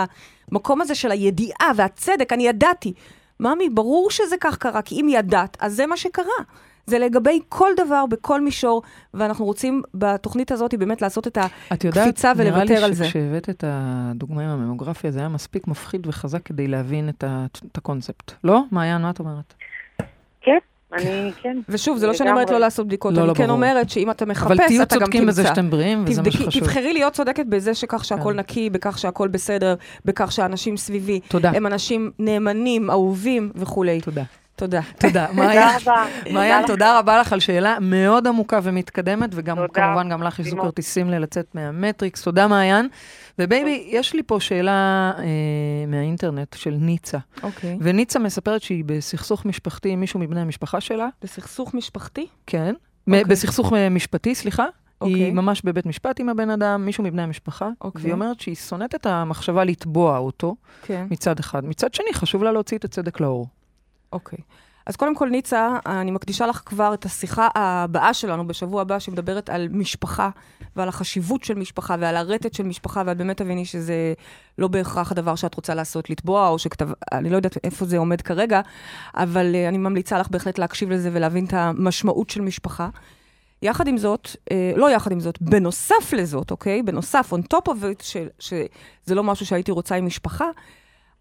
המקום 0.52 0.82
הזה 0.82 0.96
של 0.96 1.12
הידיעה 1.12 1.72
והצדק, 1.76 2.34
אני 2.34 2.48
ידעתי. 2.48 2.94
ממי, 3.40 3.70
ברור 3.70 4.12
שזה 4.12 4.36
כך 4.40 4.58
קרה, 4.58 4.82
כי 4.82 5.02
אם 5.02 5.08
ידעת, 5.10 5.58
אז 5.60 5.76
זה 5.76 5.86
מה 5.86 5.98
שקרה. 5.98 6.44
זה 6.88 7.00
לגבי 7.00 7.40
כל 7.50 7.72
דבר, 7.78 8.06
בכל 8.10 8.42
מישור, 8.42 8.82
ואנחנו 9.14 9.46
רוצים 9.46 9.82
בתוכנית 9.94 10.52
הזאת 10.52 10.74
באמת 10.74 11.02
לעשות 11.02 11.28
את 11.28 11.38
את 11.74 11.84
יודעת, 11.84 12.08
הקפיצה 12.08 12.34
נראה 12.34 12.44
לי 12.44 12.52
ולוותר 12.52 12.86
על 12.86 12.94
זה. 12.94 13.06
שכשהבאת 13.06 13.50
את 13.50 13.64
הדוגמה 13.68 14.42
עם 14.44 14.50
הממוגרפיה, 14.50 15.12
זה 15.12 15.20
היה 15.20 15.30
מספיק 15.30 15.68
מפחיד 15.68 16.08
וחזק 16.08 16.44
כדי 16.44 16.68
להבין 16.68 17.10
את, 17.10 17.24
ה, 17.24 17.46
את 17.72 17.78
הקונספט. 17.78 18.32
לא? 18.44 18.62
מעיין, 18.72 19.02
מה 19.02 19.10
את 19.10 19.20
אומרת? 19.20 19.54
כן, 20.42 20.58
אני, 20.94 21.32
כן. 21.42 21.58
ושוב, 21.70 21.98
זה 21.98 22.08
לא 22.08 22.14
שאני 22.14 22.32
אומרת. 22.32 22.50
לא 22.50 22.60
לעשות 22.60 22.88
בדיקות, 22.88 23.14
לא, 23.14 23.20
אני 23.20 23.28
לא, 23.28 23.34
כן 23.34 23.44
ברור. 23.44 23.56
אומרת 23.56 23.90
שאם 23.90 24.12
אתה 24.12 24.26
מחפש, 24.26 24.46
אבל 24.46 24.56
אתה 24.56 24.64
גם 24.64 24.68
תהיו 24.68 24.86
תמצא. 24.86 25.00
צודקים 25.00 25.26
בזה 25.26 25.44
שאתם 25.48 25.70
בריאים, 25.70 26.04
וזה 26.08 26.22
מה 26.22 26.32
שחשוב. 26.32 26.64
תבחרי 26.64 26.94
להיות 26.94 27.14
צודקת 27.14 27.46
בזה 27.46 27.74
שכך 27.74 28.06
שהכל 28.06 28.34
כן. 28.34 28.40
נקי, 28.40 28.70
בכך 28.70 28.98
שהכל 28.98 29.28
בסדר, 29.28 29.76
בכך 30.06 30.32
שהאנשים 30.32 30.78
סביבי 30.78 31.20
תודה. 31.28 31.50
הם 31.50 31.68
אנשים 31.68 32.12
נאמנים, 32.20 32.90
אהובים 32.90 33.52
וכולי. 33.56 34.02
תודה. 34.02 34.24
תודה. 34.58 34.82
תודה. 34.98 35.28
מעיין. 36.34 36.68
תודה 36.68 37.00
רבה 37.00 37.20
לך 37.20 37.34
על 37.34 37.40
שאלה 37.40 37.78
מאוד 37.82 38.28
עמוקה 38.28 38.60
ומתקדמת, 38.64 39.30
וגם. 39.34 39.58
כמובן 39.74 40.10
גם 40.10 40.24
לך 40.24 40.40
יש. 40.40 40.54
כרטיסים 40.54 41.10
ללצאת 41.10 41.56
מהמטריקס. 41.56 42.22
תודה, 42.22 42.48
מעיין. 42.48 42.88
ובייבי, 43.40 43.88
יש 43.88 44.14
לי 44.14 44.24
פה 44.24 44.40
שאלה 44.40 45.12
אה, 45.18 45.24
מהאינטרנט 45.88 46.56
של 46.58 46.76
ניצה. 46.80 47.18
אוקיי. 47.44 47.78
וניצה 47.82 48.20
מספרת 48.20 48.62
שהיא 48.62 48.84
בסכסוך 48.86 49.46
משפחתי 49.46 49.90
עם 49.90 50.00
מישהו 50.00 50.20
מבני 50.20 50.42
המשפחה 50.42 50.82
שלה. 50.82 51.08
בסכסוך 51.22 51.74
משפחתי? 51.74 52.28
כן. 52.48 52.74
אוקיי. 53.08 53.24
בסכסוך 53.24 53.74
אה, 53.74 53.90
משפטי, 53.90 54.36
סליחה. 54.36 54.66
אוקיי. 55.02 55.16
היא 55.16 55.34
ממש 55.34 55.62
בבית 55.66 55.86
משפט 55.86 56.20
עם 56.20 56.30
הבן 56.30 56.50
אדם, 56.50 56.86
מישהו 56.86 57.04
מבני 57.04 57.22
המשפחה, 57.22 57.70
אוקיי. 57.82 58.02
והיא 58.02 58.14
אומרת 58.14 58.40
שהיא 58.40 58.56
שונאת 58.56 58.96
את 58.96 59.06
המחשבה 59.06 59.64
לתבוע 59.64 60.18
אותו 60.18 60.56
כן. 60.82 61.06
מצד 61.10 61.40
אחד. 61.40 61.66
מצד 61.66 61.94
שני, 61.94 62.14
חשוב 62.14 62.44
לה 62.44 62.52
להוציא 62.52 62.78
את 62.78 62.86
הצדק 62.86 63.20
לאור. 63.20 63.48
אוקיי. 64.14 64.40
אז 64.88 64.96
קודם 64.96 65.16
כל, 65.16 65.30
ניצה, 65.30 65.78
אני 65.86 66.12
מקדישה 66.12 66.48
לך 66.48 66.62
כבר 66.66 66.94
את 66.94 67.06
השיחה 67.06 67.48
הבאה 67.56 68.14
שלנו 68.14 68.48
בשבוע 68.48 68.82
הבא, 68.82 69.00
שמדברת 69.00 69.50
על 69.50 69.68
משפחה 69.72 70.30
ועל 70.76 70.90
החשיבות 70.90 71.44
של 71.44 71.54
משפחה 71.54 71.96
ועל 72.00 72.16
הרטט 72.16 72.54
של 72.54 72.64
משפחה, 72.64 73.04
ואת 73.06 73.18
באמת 73.18 73.38
תביני 73.38 73.66
שזה 73.66 74.14
לא 74.58 74.68
בהכרח 74.68 75.12
הדבר 75.12 75.36
שאת 75.36 75.56
רוצה 75.56 75.74
לעשות, 75.74 76.10
לתבוע, 76.10 76.48
או 76.48 76.60
שכתב... 76.60 76.90
אני 77.12 77.30
לא 77.30 77.36
יודעת 77.36 77.58
איפה 77.64 77.86
זה 77.86 77.98
עומד 77.98 78.22
כרגע, 78.22 78.62
אבל 79.16 79.52
uh, 79.54 79.70
אני 79.70 79.78
ממליצה 79.78 80.20
לך 80.20 80.28
בהחלט 80.30 80.58
להקשיב 80.58 80.92
לזה 80.92 81.10
ולהבין 81.14 81.46
את 81.46 81.54
המשמעות 81.54 82.30
של 82.30 82.42
משפחה. 82.42 82.90
יחד 83.62 83.88
עם 83.88 83.98
זאת, 83.98 84.30
אה, 84.52 84.72
לא 84.76 84.92
יחד 84.92 85.12
עם 85.12 85.20
זאת, 85.20 85.42
בנוסף 85.42 86.14
לזאת, 86.14 86.52
אוקיי? 86.52 86.84
בנוסף, 86.84 87.34
on 87.34 87.56
top 87.56 87.70
of 87.70 87.76
it, 87.82 88.04
ש, 88.04 88.18
שזה 88.40 89.16
לא 89.16 89.24
משהו 89.24 89.46
שהייתי 89.46 89.72
רוצה 89.72 89.96
עם 89.96 90.06
משפחה, 90.06 90.46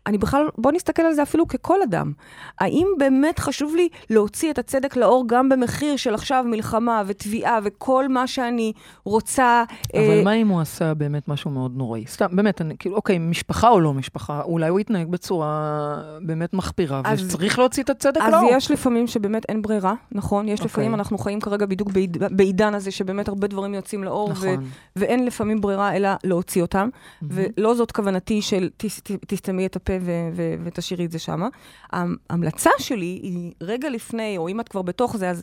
אני 0.06 0.18
בכלל, 0.18 0.48
בוא 0.58 0.72
נסתכל 0.72 1.02
על 1.02 1.12
זה 1.12 1.22
אפילו 1.22 1.48
ככל 1.48 1.82
אדם. 1.82 2.12
האם 2.60 2.86
באמת 2.98 3.38
חשוב 3.38 3.74
לי 3.76 3.88
להוציא 4.10 4.50
את 4.50 4.58
הצדק 4.58 4.96
לאור 4.96 5.24
גם 5.28 5.48
במחיר 5.48 5.96
של 5.96 6.14
עכשיו 6.14 6.44
מלחמה 6.48 7.02
ותביעה 7.06 7.58
וכל 7.64 8.08
מה 8.08 8.26
שאני 8.26 8.72
רוצה? 9.04 9.64
אבל 9.94 10.00
אה, 10.02 10.22
מה 10.24 10.32
אם 10.32 10.48
הוא 10.48 10.60
עשה 10.60 10.94
באמת 10.94 11.28
משהו 11.28 11.50
מאוד 11.50 11.76
נוראי? 11.76 12.04
סתם, 12.06 12.26
באמת, 12.32 12.60
אני, 12.60 12.74
כאילו, 12.78 12.96
אוקיי, 12.96 13.18
משפחה 13.18 13.68
או 13.68 13.80
לא 13.80 13.92
משפחה, 13.94 14.42
אולי 14.42 14.68
הוא 14.68 14.78
התנהג 14.78 15.08
בצורה 15.08 15.76
באמת 16.20 16.54
מחפירה, 16.54 17.00
אז- 17.04 17.24
וצריך 17.24 17.58
להוציא 17.58 17.82
את 17.82 17.90
הצדק 17.90 18.20
אז 18.22 18.32
לאור. 18.32 18.48
יש 18.52 18.70
לפעמים 18.70 19.06
שבאמת 19.06 19.42
אין 19.48 19.62
ברירה, 19.62 19.94
נכון? 20.12 20.48
יש 20.48 20.52
אוקיי. 20.60 20.66
לפעמים, 20.66 20.94
אנחנו 20.94 21.18
חיים 21.18 21.40
כרגע 21.40 21.66
בדיוק 21.66 21.90
בעיד, 21.90 22.16
בעידן 22.30 22.74
הזה, 22.74 22.90
שבאמת 22.90 23.28
הרבה 23.28 23.46
דברים 23.46 23.74
יוצאים 23.74 24.04
לאור, 24.04 24.28
ו, 24.28 24.32
נכון. 24.32 24.64
ואין 24.96 25.24
לפעמים 25.26 25.60
ברירה 25.60 25.96
אלא 25.96 26.08
להוציא 26.24 26.62
אותם. 26.62 26.88
ולא 27.22 27.74
זאת 27.74 27.92
כוונתי 27.92 28.42
של 28.42 28.68
"תס- 28.76 29.00
ת- 29.00 29.24
תסתמי 29.26 29.66
את 29.66 29.76
הפה 29.76 29.92
ו- 30.00 30.28
ו- 30.32 30.54
ותשאירי 30.64 31.04
את 31.04 31.12
זה 31.12 31.18
שמה. 31.18 31.48
ההמלצה 31.92 32.70
שלי 32.78 33.20
היא 33.22 33.52
רגע 33.60 33.88
לפני, 33.88 34.38
או 34.38 34.48
אם 34.48 34.60
את 34.60 34.68
כבר 34.68 34.82
בתוך 34.82 35.16
זה, 35.16 35.30
אז 35.30 35.42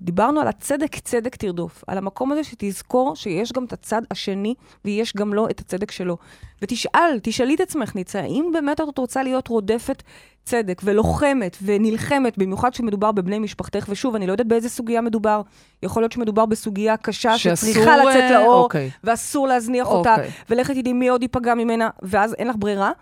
דיברנו 0.00 0.40
על 0.40 0.48
הצדק, 0.48 0.98
צדק 0.98 1.36
תרדוף. 1.36 1.84
על 1.86 1.98
המקום 1.98 2.32
הזה 2.32 2.44
שתזכור 2.44 3.16
שיש 3.16 3.52
גם 3.52 3.64
את 3.64 3.72
הצד 3.72 4.02
השני, 4.10 4.54
ויש 4.84 5.16
גם 5.16 5.34
לו 5.34 5.48
את 5.48 5.60
הצדק 5.60 5.90
שלו. 5.90 6.16
ותשאל, 6.62 7.18
תשאלי 7.22 7.54
את 7.54 7.60
עצמך, 7.60 7.94
ניצה, 7.94 8.20
האם 8.20 8.50
באמת 8.52 8.80
את 8.80 8.98
רוצה 8.98 9.22
להיות 9.22 9.48
רודפת 9.48 10.02
צדק 10.44 10.80
ולוחמת 10.84 11.56
ונלחמת, 11.62 12.38
במיוחד 12.38 12.70
כשמדובר 12.70 13.12
בבני 13.12 13.38
משפחתך, 13.38 13.86
ושוב, 13.88 14.14
אני 14.14 14.26
לא 14.26 14.32
יודעת 14.32 14.46
באיזה 14.46 14.68
סוגיה 14.68 15.00
מדובר. 15.00 15.42
יכול 15.82 16.02
להיות 16.02 16.12
שמדובר 16.12 16.46
בסוגיה 16.46 16.96
קשה 16.96 17.38
שאסור, 17.38 17.72
שצריכה 17.72 17.96
לצאת 17.96 18.16
אה, 18.16 18.30
לאור, 18.32 18.62
אוקיי. 18.62 18.90
ואסור 19.04 19.46
להזניח 19.46 19.86
אותה, 19.86 20.14
אוקיי. 20.14 20.30
ולכת 20.50 20.74
תדעי 20.74 20.92
מי 20.92 21.08
עוד 21.08 21.22
ייפגע 21.22 21.54
ממנה, 21.54 21.88
ואז 22.02 22.34
אין 22.34 22.48
לך 22.48 22.56
ברירה. 22.58 22.92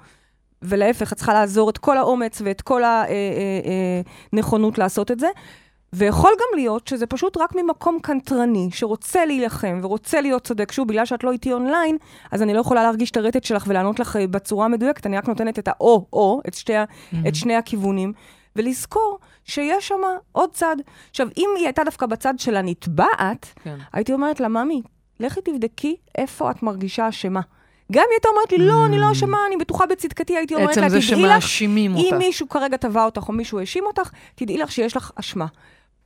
ולהפך, 0.62 1.12
את 1.12 1.16
צריכה 1.16 1.34
לעזור 1.34 1.70
את 1.70 1.78
כל 1.78 1.98
האומץ 1.98 2.42
ואת 2.44 2.62
כל 2.62 2.82
הנכונות 4.32 4.78
לעשות 4.78 5.10
את 5.10 5.20
זה. 5.20 5.28
ויכול 5.92 6.30
גם 6.30 6.58
להיות 6.58 6.88
שזה 6.88 7.06
פשוט 7.06 7.36
רק 7.36 7.54
ממקום 7.54 7.98
קנטרני, 8.02 8.68
שרוצה 8.72 9.24
להילחם 9.24 9.80
ורוצה 9.82 10.20
להיות 10.20 10.44
צודק. 10.44 10.72
שוב, 10.72 10.88
בגלל 10.88 11.04
שאת 11.04 11.24
לא 11.24 11.32
איתי 11.32 11.52
אונליין, 11.52 11.96
אז 12.32 12.42
אני 12.42 12.54
לא 12.54 12.60
יכולה 12.60 12.82
להרגיש 12.82 13.10
את 13.10 13.16
הרטט 13.16 13.44
שלך 13.44 13.64
ולענות 13.66 14.00
לך 14.00 14.16
אה, 14.16 14.26
בצורה 14.26 14.68
מדויקת, 14.68 15.06
אני 15.06 15.18
רק 15.18 15.28
נותנת 15.28 15.58
את 15.58 15.68
האו-או, 15.68 16.40
את, 16.48 16.54
שתי 16.54 16.76
ה- 16.76 16.84
את 17.28 17.34
שני 17.34 17.56
הכיוונים, 17.56 18.12
ולזכור 18.56 19.18
שיש 19.44 19.88
שם 19.88 20.00
עוד 20.32 20.50
צד. 20.52 20.76
עכשיו, 21.10 21.28
אם 21.36 21.48
היא 21.56 21.64
הייתה 21.64 21.84
דווקא 21.84 22.06
בצד 22.06 22.34
של 22.38 22.56
הנתבעת, 22.56 23.46
כן. 23.62 23.76
הייתי 23.92 24.12
אומרת 24.12 24.40
לה, 24.40 24.48
ממי, 24.48 24.82
לכי 25.20 25.40
תבדקי 25.40 25.96
איפה 26.18 26.50
את 26.50 26.62
מרגישה 26.62 27.08
אשמה. 27.08 27.40
גם 27.92 28.02
אם 28.02 28.08
היא 28.10 28.14
הייתה 28.16 28.28
אומרת 28.28 28.52
לי, 28.52 28.58
לא, 28.58 28.86
אני 28.86 28.98
לא 28.98 29.12
אשמה, 29.12 29.38
אני 29.46 29.56
בטוחה 29.56 29.86
בצדקתי, 29.86 30.36
הייתי 30.36 30.54
אומרת 30.54 30.76
לה, 30.76 30.88
תדעי 30.88 31.00
לך, 31.36 31.42
אם. 32.12 32.18
מישהו 32.18 32.48
כרגע 32.48 32.76
תבע 32.76 33.04
אותך 33.04 33.28
או 33.28 33.32
מישהו 33.32 33.58
האשים 33.58 33.84
אותך, 33.86 34.10
תדעי 34.34 34.58
לך 34.58 34.72
שיש 34.72 34.96
לך 34.96 35.10
אשמה. 35.14 35.46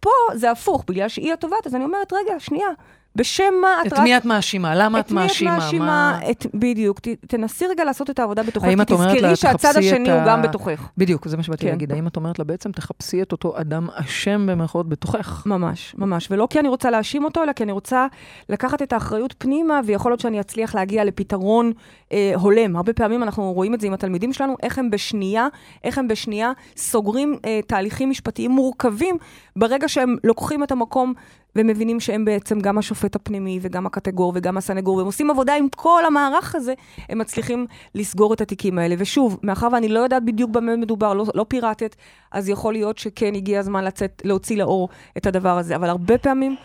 פה 0.00 0.10
זה 0.34 0.50
הפוך, 0.50 0.84
בגלל 0.88 1.08
שהיא 1.08 1.32
התובעת, 1.32 1.66
אז 1.66 1.74
אני 1.74 1.84
אומרת, 1.84 2.12
רגע, 2.12 2.34
שנייה, 2.38 2.68
בשם 3.16 3.44
מה 3.62 3.68
את 3.82 3.86
את 3.86 3.92
רק... 3.92 3.98
מי 4.00 4.16
את 4.16 4.24
מאשימה? 4.24 4.74
למה 4.74 5.00
את 5.00 5.10
מאשימה? 5.10 5.50
את 5.50 5.58
מי 5.58 5.66
את 5.66 5.72
מאשימה? 5.72 5.84
מה- 5.86 6.30
את, 6.30 6.46
בדיוק, 6.54 7.00
ת, 7.00 7.08
תנסי 7.08 7.66
רגע 7.66 7.84
לעשות 7.84 8.10
את 8.10 8.18
העבודה 8.18 8.42
בתוכך, 8.42 8.66
כי 8.68 8.74
את 8.82 8.90
אומרת 8.90 9.06
לה, 9.22 9.32
תזכרי 9.32 9.36
שהצד 9.36 9.70
את 9.70 9.76
השני 9.76 10.10
ה- 10.10 10.14
הוא 10.14 10.22
גם 10.26 10.42
בתוכך. 10.42 10.88
בדיוק, 10.98 11.28
זה 11.28 11.36
מה 11.36 11.42
שבאתי 11.42 11.62
כן. 11.62 11.68
להגיד. 11.70 11.92
האם 11.92 12.06
את 12.06 12.16
אומרת 12.16 12.38
לה, 12.38 12.44
בעצם 12.44 12.72
תחפשי 12.72 13.22
את 13.22 13.32
אותו 13.32 13.60
אדם 13.60 13.88
אשם 13.94 14.46
במרכאות 14.50 14.88
בתוכך? 14.88 15.42
ממש, 15.46 15.94
ממש. 15.98 16.28
ולא 16.30 16.46
כי 16.50 16.60
אני 16.60 16.68
רוצה 16.68 16.90
להאשים 16.90 17.24
אותו, 17.24 17.42
אלא 17.42 17.52
כי 17.52 17.62
אני 17.62 17.72
רוצה 17.72 18.06
לקחת 18.48 18.82
את 18.82 18.92
האחריות 18.92 19.34
פנימה, 19.38 19.80
ויכול 19.86 20.12
להיות 20.12 20.20
שאני 20.20 20.40
אצליח 20.40 20.74
להגיע 20.74 21.04
לפתרון 21.04 21.72
אה, 22.12 22.32
הולם. 22.34 22.76
הרבה 22.76 22.92
פעמים 22.92 23.22
אנחנו 23.22 23.52
רואים 23.52 23.74
את 23.74 23.80
זה 23.80 23.86
עם 23.86 23.92
התלמידים 23.92 24.32
שלנו, 24.32 24.56
איך 24.62 24.78
הם 24.78 24.90
בשנייה, 24.90 25.46
איך 25.84 25.98
הם 25.98 26.08
בשנייה 26.08 26.52
סוגרים 26.76 27.36
אה, 27.44 27.60
תהליכים 27.66 28.10
משפטיים 28.10 28.50
מורכבים, 28.50 29.16
ברגע 29.56 29.88
שהם 29.88 30.16
לוקחים 30.24 30.62
את 30.62 30.72
המקום 30.72 31.14
ומבינים 31.56 32.00
שהם 32.00 32.24
בעצם 32.24 32.60
גם 32.60 32.78
השופט 32.78 33.16
הפנימי 33.16 33.58
וגם 33.62 33.86
הקטגור 33.86 34.32
וגם 34.34 34.56
הסנגור, 34.56 34.96
והם 34.96 35.06
עושים 35.06 35.30
עבודה 35.30 35.54
עם 35.54 35.66
כל 35.76 36.02
המערך 36.06 36.54
הזה, 36.54 36.74
הם 37.08 37.18
מצליחים 37.18 37.66
לסגור 37.94 38.34
את 38.34 38.40
התיקים 38.40 38.78
האלה. 38.78 38.94
ושוב, 38.98 39.38
מאחר 39.42 39.68
ואני 39.72 39.88
לא 39.88 40.00
יודעת 40.00 40.24
בדיוק 40.24 40.50
במה 40.50 40.76
מדובר, 40.76 41.14
לא, 41.14 41.24
לא 41.34 41.46
פיראטית, 41.48 41.96
אז 42.32 42.48
יכול 42.48 42.72
להיות 42.72 42.98
שכן 42.98 43.34
הגיע 43.34 43.60
הזמן 43.60 43.84
לצאת, 43.84 44.22
להוציא 44.24 44.56
לאור 44.56 44.88
את 45.16 45.26
הדבר 45.26 45.58
הזה. 45.58 45.76
אבל 45.76 45.88
הרבה 45.88 46.18
פעמים, 46.18 46.56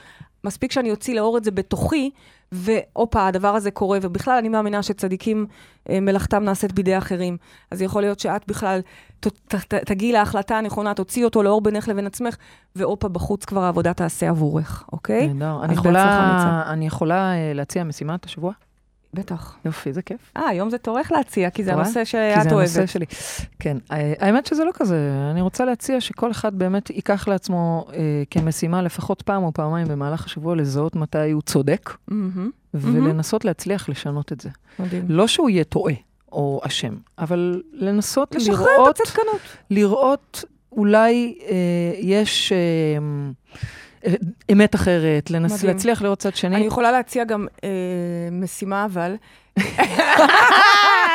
מספיק 0.46 0.72
שאני 0.72 0.92
אוציא 0.92 1.16
לאור 1.16 1.38
את 1.38 1.44
זה 1.44 1.52
בתוכי, 1.52 2.10
והופה, 2.52 3.28
הדבר 3.28 3.48
הזה 3.48 3.72
קורה, 3.72 4.00
ובכלל 4.02 4.38
אני 4.38 4.50
מאמינה 4.50 4.84
שצדיקים, 4.84 5.46
אה, 5.90 6.00
מלאכתם 6.00 6.44
נעשית 6.44 6.72
בידי 6.74 6.98
אחרים. 6.98 7.38
אז 7.72 7.82
יכול 7.82 8.02
להיות 8.02 8.20
שאת 8.20 8.48
בכלל 8.48 8.80
ת, 9.20 9.28
ת, 9.28 9.56
ת, 9.56 9.74
תגיעי 9.74 10.12
להחלטה 10.12 10.58
הנכונה, 10.58 10.94
תוציאי 10.94 11.26
אותו 11.26 11.44
לאור 11.44 11.62
בינך 11.62 11.88
לבין 11.88 12.08
עצמך, 12.08 12.36
והופה, 12.76 13.08
בחוץ 13.08 13.46
כבר 13.46 13.64
העבודה 13.64 13.94
תעשה 13.94 14.30
עבורך, 14.30 14.84
אוקיי? 14.92 15.28
נהדר. 15.28 15.64
אני 15.64 15.74
יכולה-. 15.74 16.64
אני 16.68 16.88
יכולה 16.88 17.34
אה, 17.34 17.54
להציע 17.54 17.84
משימת 17.84 18.26
השבוע? 18.26 18.52
בטח. 19.16 19.56
יופי, 19.66 19.94
זה 19.94 20.02
כיף. 20.02 20.32
אה, 20.38 20.48
היום 20.48 20.70
זה 20.70 20.78
תורך 20.78 21.12
להציע, 21.12 21.50
כי 21.50 21.64
זה 21.64 21.72
את 21.72 21.76
רואה? 21.76 21.86
הנושא 21.86 22.00
כי 22.00 22.06
שאת 22.06 22.44
זה 22.44 22.50
הנושא 22.50 22.78
אוהבת. 22.78 22.90
שלי. 22.90 23.06
כן, 23.60 23.78
אה, 23.92 24.14
האמת 24.20 24.46
שזה 24.46 24.64
לא 24.64 24.72
כזה. 24.74 25.12
אני 25.32 25.42
רוצה 25.42 25.66
להציע 25.66 26.02
שכל 26.02 26.32
אחד 26.32 26.56
באמת 26.56 26.90
ייקח 26.90 27.28
לעצמו 27.28 27.88
אה, 27.94 28.24
כמשימה 28.32 28.82
לפחות 28.82 29.22
פעם 29.22 29.44
או 29.44 29.54
פעמיים 29.54 29.88
במהלך 29.88 30.26
השבוע 30.26 30.56
לזהות 30.56 30.96
מתי 30.96 31.32
הוא 31.32 31.42
צודק, 31.42 31.94
מהמם, 32.08 32.50
ולנסות 32.74 33.46
להצליח 33.46 33.90
לשנות 33.90 34.32
את 34.32 34.42
זה. 34.42 34.50
מדהים. 34.80 35.06
לא 35.10 35.28
שהוא 35.28 35.50
יהיה 35.50 35.64
טועה, 35.64 35.94
או 36.32 36.62
אשם, 36.64 36.96
אבל 37.20 37.62
לנסות 37.74 38.36
לשחרר 38.36 38.68
לראות, 38.78 38.96
את 38.96 39.02
הצדקנות. 39.02 39.42
לראות 39.70 40.44
אולי 40.72 41.38
אה, 41.50 41.56
יש 42.00 42.52
אה, 42.52 42.58
אמת 44.52 44.76
אחרת, 44.76 45.32
לנס. 45.32 45.64
להצליח 45.64 46.02
לראות 46.02 46.20
צד 46.20 46.36
שני. 46.36 46.56
אני 46.56 46.66
יכולה 46.66 46.92
להציע 46.92 47.24
גם 47.24 47.48
אה, 47.64 47.70
משימה, 48.32 48.86
אבל... 48.86 49.16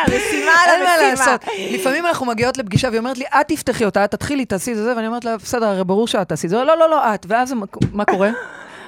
משימה 0.08 0.52
על 0.64 0.70
אין 0.70 0.82
מה 0.84 0.90
המשימה. 0.90 1.10
לעשות. 1.10 1.44
לפעמים 1.72 2.06
אנחנו 2.06 2.26
מגיעות 2.26 2.58
לפגישה 2.58 2.88
והיא 2.88 2.98
אומרת 2.98 3.18
לי, 3.18 3.24
את 3.40 3.48
תפתחי 3.48 3.84
אותה, 3.84 4.04
את 4.04 4.10
תתחילי, 4.10 4.44
תעשי 4.44 4.72
את 4.72 4.76
זה, 4.76 4.96
ואני 4.96 5.06
אומרת 5.06 5.24
לה, 5.24 5.36
בסדר, 5.36 5.66
הרי 5.66 5.84
ברור 5.84 6.08
שאת 6.08 6.28
תעשי 6.28 6.46
את 6.46 6.50
זה. 6.50 6.56
לא, 6.56 6.78
לא, 6.78 6.90
לא, 6.90 7.14
את. 7.14 7.26
ואז 7.28 7.54
מה 7.92 8.04
קורה? 8.04 8.30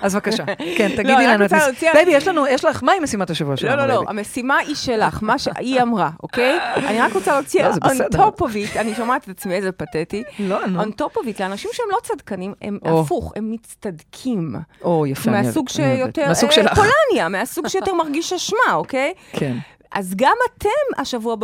אז 0.03 0.15
בבקשה, 0.15 0.45
כן, 0.79 0.85
אני 0.85 0.97
תגידי 0.97 1.27
לנו 1.27 1.45
את. 1.45 1.53
להציע- 1.53 1.93
בייבי, 1.95 2.11
יש 2.13 2.29
לנו, 2.29 2.47
יש 2.47 2.65
לך, 2.65 2.83
מהי 2.83 3.01
משימת 3.01 3.31
השבוע 3.31 3.57
שלנו? 3.57 3.77
לא, 3.77 3.83
לא, 3.83 3.89
לא, 3.89 3.95
בייבי? 4.01 4.11
המשימה 4.11 4.57
היא 4.59 4.75
שלך, 4.75 5.19
מה 5.23 5.39
שהיא 5.39 5.83
אמרה, 5.83 6.11
אוקיי? 6.23 6.59
אני 6.89 7.01
רק 7.01 7.13
רוצה 7.15 7.33
להוציא 7.35 7.63
לא, 7.63 7.73
זה 7.73 8.05
on 8.05 8.15
top 8.15 8.41
of 8.41 8.49
it, 8.75 8.79
אני 8.81 8.95
שומעת 8.95 9.25
את 9.25 9.39
עצמי, 9.39 9.55
איזה 9.55 9.73
פתטי. 9.73 10.23
לא, 10.39 10.67
נו. 10.67 10.83
on 10.83 10.87
top 10.87 11.17
of 11.19 11.37
it, 11.37 11.41
לאנשים 11.41 11.71
שהם 11.73 11.87
לא 11.91 11.99
צדקנים, 12.03 12.55
הם. 12.63 12.79
הפוך, 12.85 13.33
הם 13.37 13.51
מצטדקים. 13.53 14.55
או, 14.85 15.07
יפה. 15.07 15.31
אני 15.31 15.43
מהסוג 15.43 15.67
אוהבת, 15.79 15.81
אוהבת. 16.01 16.15
שיותר 16.15 16.29
מהסוג 16.29 16.49
אה, 16.51 16.55
שלך. 16.55 16.75
פולניה, 16.75 17.29
מהסוג 17.39 17.69
שיותר 17.69 17.95
מרגיש 17.95 18.33
אשמה, 18.33 18.59
אוקיי? 18.75 19.13
כן. 19.33 19.57
אז 19.93 20.15
גם 20.17 20.33
אתם 20.59 20.69
השבוע, 21.03 21.37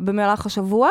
במהלך 0.00 0.46
השבוע, 0.46 0.88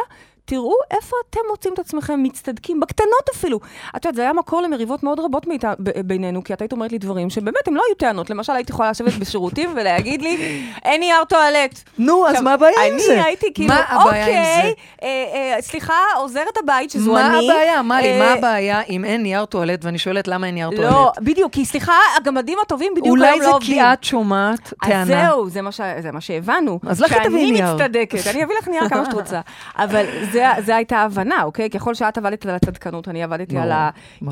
תראו 0.49 0.73
איפה 0.91 1.15
אתם 1.29 1.39
מוצאים 1.49 1.73
את 1.73 1.79
עצמכם 1.79 2.23
מצטדקים, 2.23 2.79
בקטנות 2.79 3.29
אפילו. 3.35 3.59
את 3.95 4.05
יודעת, 4.05 4.15
זה 4.15 4.21
היה 4.21 4.33
מקור 4.33 4.61
למריבות 4.61 5.03
מאוד 5.03 5.19
רבות 5.19 5.47
מאיתה, 5.47 5.73
ב- 5.79 6.01
בינינו, 6.01 6.43
כי 6.43 6.53
את 6.53 6.61
היית 6.61 6.71
אומרת 6.71 6.91
לי 6.91 6.97
דברים 6.97 7.29
שבאמת 7.29 7.67
הם 7.67 7.75
לא 7.75 7.81
היו 7.87 7.95
טענות. 7.95 8.29
למשל, 8.29 8.53
הייתי 8.53 8.71
יכולה 8.71 8.89
לשבת 8.89 9.13
בשירותים 9.13 9.73
ולהגיד 9.75 10.21
לי, 10.21 10.61
אין 10.85 10.99
נייר 10.99 11.23
טואלט. 11.23 11.79
נו, 11.97 12.27
אז 12.27 12.41
מה 12.41 12.53
הבעיה 12.53 12.83
עם 12.91 12.99
זה? 12.99 13.13
אני 13.13 13.21
הייתי 13.23 13.53
כאילו, 13.53 13.73
מה 13.73 14.03
אוקיי, 14.03 14.25
זה? 14.25 14.71
אה, 15.03 15.07
אה, 15.07 15.61
סליחה, 15.61 15.93
עוזרת 16.17 16.57
הבית, 16.63 16.91
שזו 16.91 17.13
מה 17.13 17.27
אני. 17.27 17.51
הבעיה? 17.51 17.81
מלי, 17.81 18.11
אה, 18.13 18.19
מה 18.19 18.33
הבעיה 18.33 18.81
אם 18.89 19.05
אין 19.05 19.23
נייר 19.23 19.45
טואלט, 19.45 19.85
ואני 19.85 19.97
שואלת 19.97 20.27
למה 20.27 20.47
אין 20.47 20.55
נייר 20.55 20.69
טואלט? 20.75 20.91
לא, 20.91 21.11
בדיוק, 21.21 21.53
כי 21.53 21.65
סליחה, 21.65 21.93
הגמדים 22.17 22.57
הטובים 22.61 22.91
בדיוק 22.95 23.07
אולי 23.07 23.27
היום 23.27 23.41
זה 23.41 23.47
לא 23.47 23.55
עובדים. 23.55 23.73
כי 23.75 23.81
את 23.81 24.03
שומעת 24.03 24.73
אז 24.83 24.89
טענה. 24.89 25.05
זהו, 25.05 25.49
זה 25.49 25.61
מה. 25.61 25.69
זה 26.01 26.11
מה 26.11 26.21
שהבנו. 26.21 26.79
אז 26.87 27.01
לכי 27.01 27.15
תביאי 27.23 27.47
שאני 27.47 27.51
נייר. 27.51 27.73
מצטדקת, 27.75 28.27
אני 28.27 28.43
אביא 28.43 28.55
לך 28.59 28.67
נייר 28.67 28.89
כמה 28.89 29.05
שאת 29.05 29.13
רוצה. 29.13 29.41
אבל 29.77 30.05
זה, 30.31 30.36
זה 30.59 30.75
הייתה 30.75 30.97
ההבנה, 30.97 31.43
אוקיי? 31.43 31.69
ככל 31.69 31.93
שאת 31.93 32.17
עבדת 32.17 32.45
על 32.45 32.55
הצדקנות, 32.55 33.07
אני 33.07 33.23
עבדתי 33.23 33.57
על. 33.57 33.71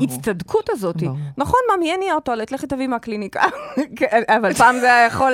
ההצטדקות 0.00 0.70
הזאת. 0.70 0.96
נכון, 1.38 1.60
ממי, 1.76 1.92
אין 1.92 2.00
נייר 2.00 2.20
טואלט, 2.20 2.52
לכי 2.52 2.66
תביאי 2.66 2.86
מהקליניקה. 2.86 3.42
כן, 3.98 4.22
אבל 4.28 4.54
פעם 4.54 4.78
זה 4.78 4.94
היה 4.94 5.06
יכול. 5.06 5.32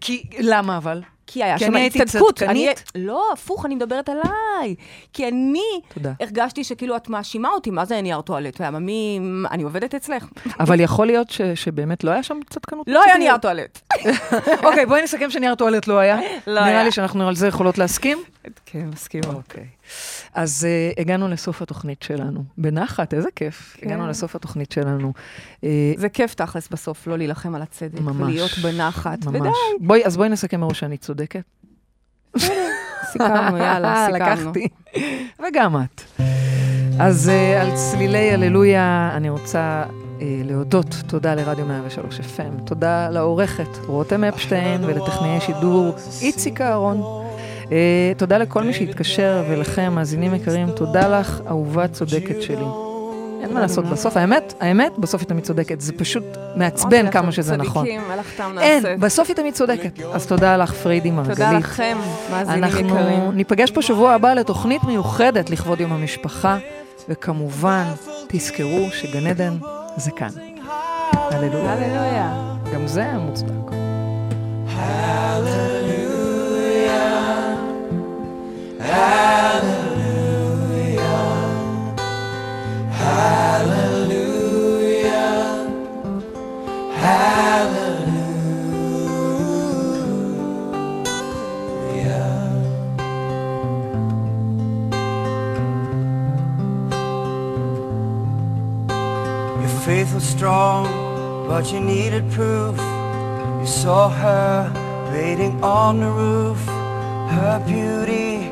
כי, 0.00 0.22
למה 0.38 0.76
אבל? 0.76 1.02
כי 1.32 1.44
היה 1.44 1.58
כי 1.58 1.64
שם 1.64 1.70
אני 1.70 1.80
הייתי 1.80 2.02
הצטדקות. 2.02 2.38
צדקנית? 2.38 2.84
לא, 2.94 3.24
הפוך, 3.32 3.66
אני 3.66 3.74
מדברת 3.74 4.08
עליי. 4.08 4.74
כי 5.12 5.28
אני 5.28 5.80
תודה. 5.94 6.12
הרגשתי 6.20 6.64
שכאילו 6.64 6.96
את 6.96 7.08
מאשימה 7.08 7.48
אותי, 7.48 7.70
מה 7.70 7.84
זה 7.84 8.00
נייר 8.00 8.20
טואלט? 8.20 8.60
ממי, 8.60 9.20
אני 9.50 9.62
עובדת 9.62 9.94
אצלך. 9.94 10.26
אבל 10.60 10.80
יכול 10.80 11.06
להיות 11.06 11.30
ש, 11.30 11.40
שבאמת 11.42 12.04
לא 12.04 12.10
היה 12.10 12.22
שם 12.22 12.40
צדקנות? 12.50 12.86
לא 12.88 13.02
היה? 13.02 13.18
נייר 13.18 13.36
טואלט. 13.36 13.80
אוקיי, 14.66 14.86
בואי 14.86 15.02
נסכם 15.02 15.30
שנייר 15.30 15.54
טואלט 15.54 15.86
לא 15.86 15.98
היה. 15.98 16.20
לא 16.46 16.60
נראה 16.60 16.66
היה. 16.66 16.84
לי 16.84 16.92
שאנחנו 16.92 17.28
על 17.28 17.36
זה 17.36 17.48
יכולות 17.48 17.78
להסכים. 17.78 18.18
כן, 18.66 18.88
מסכימה. 18.92 19.34
אוקיי. 19.34 19.66
אז 20.34 20.66
uh, 20.96 21.00
הגענו 21.00 21.28
לסוף 21.28 21.62
התוכנית 21.62 22.02
שלנו. 22.02 22.44
בנחת, 22.58 23.14
איזה 23.14 23.28
כיף. 23.36 23.76
כן. 23.78 23.86
הגענו 23.86 24.08
לסוף 24.08 24.36
התוכנית 24.36 24.72
שלנו. 24.72 25.12
Uh, 25.60 25.64
זה 25.96 26.08
כיף 26.08 26.34
תכלס 26.34 26.68
בסוף, 26.68 27.06
לא 27.06 27.18
להילחם 27.18 27.54
על 27.54 27.62
הצדק, 27.62 28.00
ממש. 28.00 28.16
ולהיות 28.20 28.50
בנחת. 28.62 29.18
ודי, 29.26 29.38
ממש. 29.38 29.56
בואי, 29.80 30.04
אז 30.04 30.16
בואי 30.16 30.28
נסכם 30.28 30.60
מראש 30.60 30.80
שאני 30.80 30.96
צודקת. 30.96 31.21
סיכמנו, 33.12 33.56
יאללה, 33.56 34.08
סיכמנו. 34.12 34.50
לקחתי. 34.50 34.68
וגם 35.48 35.76
את. 35.76 36.02
אז 37.00 37.30
uh, 37.30 37.62
על 37.62 37.76
צלילי 37.76 38.32
הללויה 38.32 39.10
אני 39.14 39.28
רוצה 39.28 39.84
uh, 39.84 40.22
להודות. 40.44 40.96
תודה 41.06 41.34
לרדיו 41.34 41.66
103 41.66 42.20
FM. 42.20 42.62
תודה 42.64 43.08
לעורכת 43.08 43.78
רותם 43.86 44.24
אפשטיין 44.24 44.84
ולטכנאי 44.84 45.40
שידור 45.40 45.94
איציק 46.22 46.60
אהרון. 46.60 47.02
Uh, 47.64 47.70
תודה 48.16 48.38
לכל 48.38 48.62
מי 48.62 48.72
שהתקשר 48.72 49.44
ולכם, 49.50 49.92
מאזינים 49.94 50.34
יקרים, 50.34 50.70
תודה 50.70 51.20
לך, 51.20 51.40
אהובה 51.46 51.88
צודקת 51.88 52.42
שלי. 52.42 52.81
אין 53.42 53.54
מה 53.54 53.60
לעשות, 53.60 53.84
בסוף, 53.84 54.16
האמת, 54.16 54.54
האמת, 54.60 54.98
בסוף 54.98 55.20
היא 55.20 55.28
תמיד 55.28 55.44
צודקת. 55.44 55.80
זה 55.80 55.92
פשוט 55.92 56.24
מעצבן 56.56 57.10
כמה 57.10 57.32
שזה 57.32 57.56
נכון. 57.56 57.84
צדיקים, 57.84 58.02
טעם 58.36 58.54
נעשה. 58.54 58.66
אין, 58.66 59.00
בסוף 59.00 59.28
היא 59.28 59.36
תמיד 59.36 59.54
צודקת. 59.54 60.00
אז 60.12 60.26
תודה 60.26 60.56
לך, 60.56 60.72
פריידי 60.72 61.10
מרגלית. 61.10 61.36
תודה 61.36 61.52
לכם, 61.52 61.98
מאזינים 62.30 62.64
יקרים. 62.64 62.86
אנחנו 62.86 63.32
ניפגש 63.32 63.70
פה 63.70 63.82
שבוע 63.82 64.12
הבא 64.12 64.34
לתוכנית 64.34 64.84
מיוחדת 64.84 65.50
לכבוד 65.50 65.80
יום 65.80 65.92
המשפחה, 65.92 66.58
וכמובן, 67.08 67.84
תזכרו 68.28 68.88
שגן 68.92 69.26
עדן 69.26 69.56
זה 69.96 70.10
כאן. 70.10 70.30
הללויה. 71.12 71.72
הללויה. 71.72 72.54
גם 72.74 72.86
זה 72.86 73.04
Hallelujah. 83.14 85.02
Hallelujah. 87.04 88.22
Your 99.60 99.74
faith 99.84 100.14
was 100.14 100.24
strong, 100.24 100.86
but 101.48 101.70
you 101.70 101.80
needed 101.80 102.30
proof. 102.30 102.78
You 103.60 103.66
saw 103.66 104.08
her 104.08 104.72
waiting 105.12 105.62
on 105.62 106.00
the 106.00 106.10
roof, 106.10 106.64
her 107.36 107.62
beauty 107.66 108.50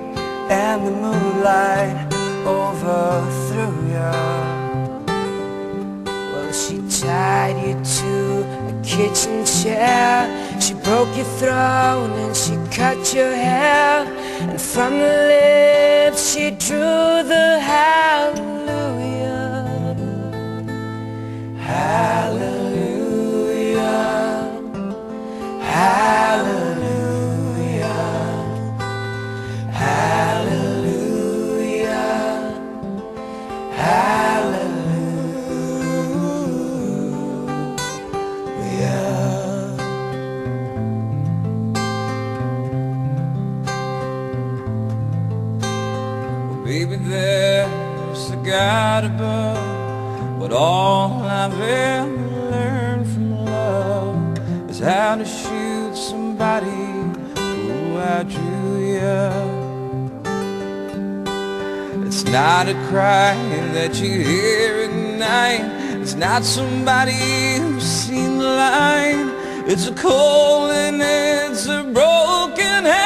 and 0.51 0.87
the 0.87 0.91
moonlight 0.91 1.97
overthrew 2.47 3.73
you. 3.89 4.30
Tied 7.41 7.59
you 7.67 7.75
to 7.99 8.13
a 8.71 8.73
kitchen 8.83 9.45
chair. 9.47 10.29
She 10.61 10.75
broke 10.75 11.13
your 11.17 11.31
throat 11.39 12.11
and 12.23 12.37
she 12.37 12.55
cut 12.77 13.15
your 13.15 13.33
hair. 13.33 14.05
And 14.51 14.61
from 14.61 14.93
the 15.05 15.15
lips 15.33 16.21
she 16.33 16.51
drew 16.51 17.23
the 17.35 17.49
hallelujah. 17.71 19.19
Hallelujah. 21.71 22.81
Hallelujah. 25.75 26.50
All 50.61 51.23
I've 51.23 51.59
ever 51.59 52.51
learned 52.51 53.07
from 53.07 53.47
love 53.47 54.39
is 54.69 54.79
how 54.79 55.17
to 55.17 55.25
shoot 55.25 55.97
somebody 55.97 56.69
who 57.41 57.97
outdrew 57.97 58.77
you. 58.99 59.31
It's 62.07 62.25
not 62.25 62.69
a 62.69 62.75
cry 62.91 63.35
that 63.73 64.03
you 64.03 64.21
hear 64.21 64.83
at 64.87 64.93
night. 65.19 65.65
It's 66.03 66.15
not 66.15 66.45
somebody 66.45 67.57
who's 67.57 67.83
seen 67.83 68.37
the 68.37 68.45
light. 68.45 69.65
It's 69.67 69.87
a 69.89 69.95
cold 69.95 70.73
and 70.73 71.01
it's 71.01 71.65
a 71.69 71.85
broken 71.85 72.85
hallelujah. 72.85 73.00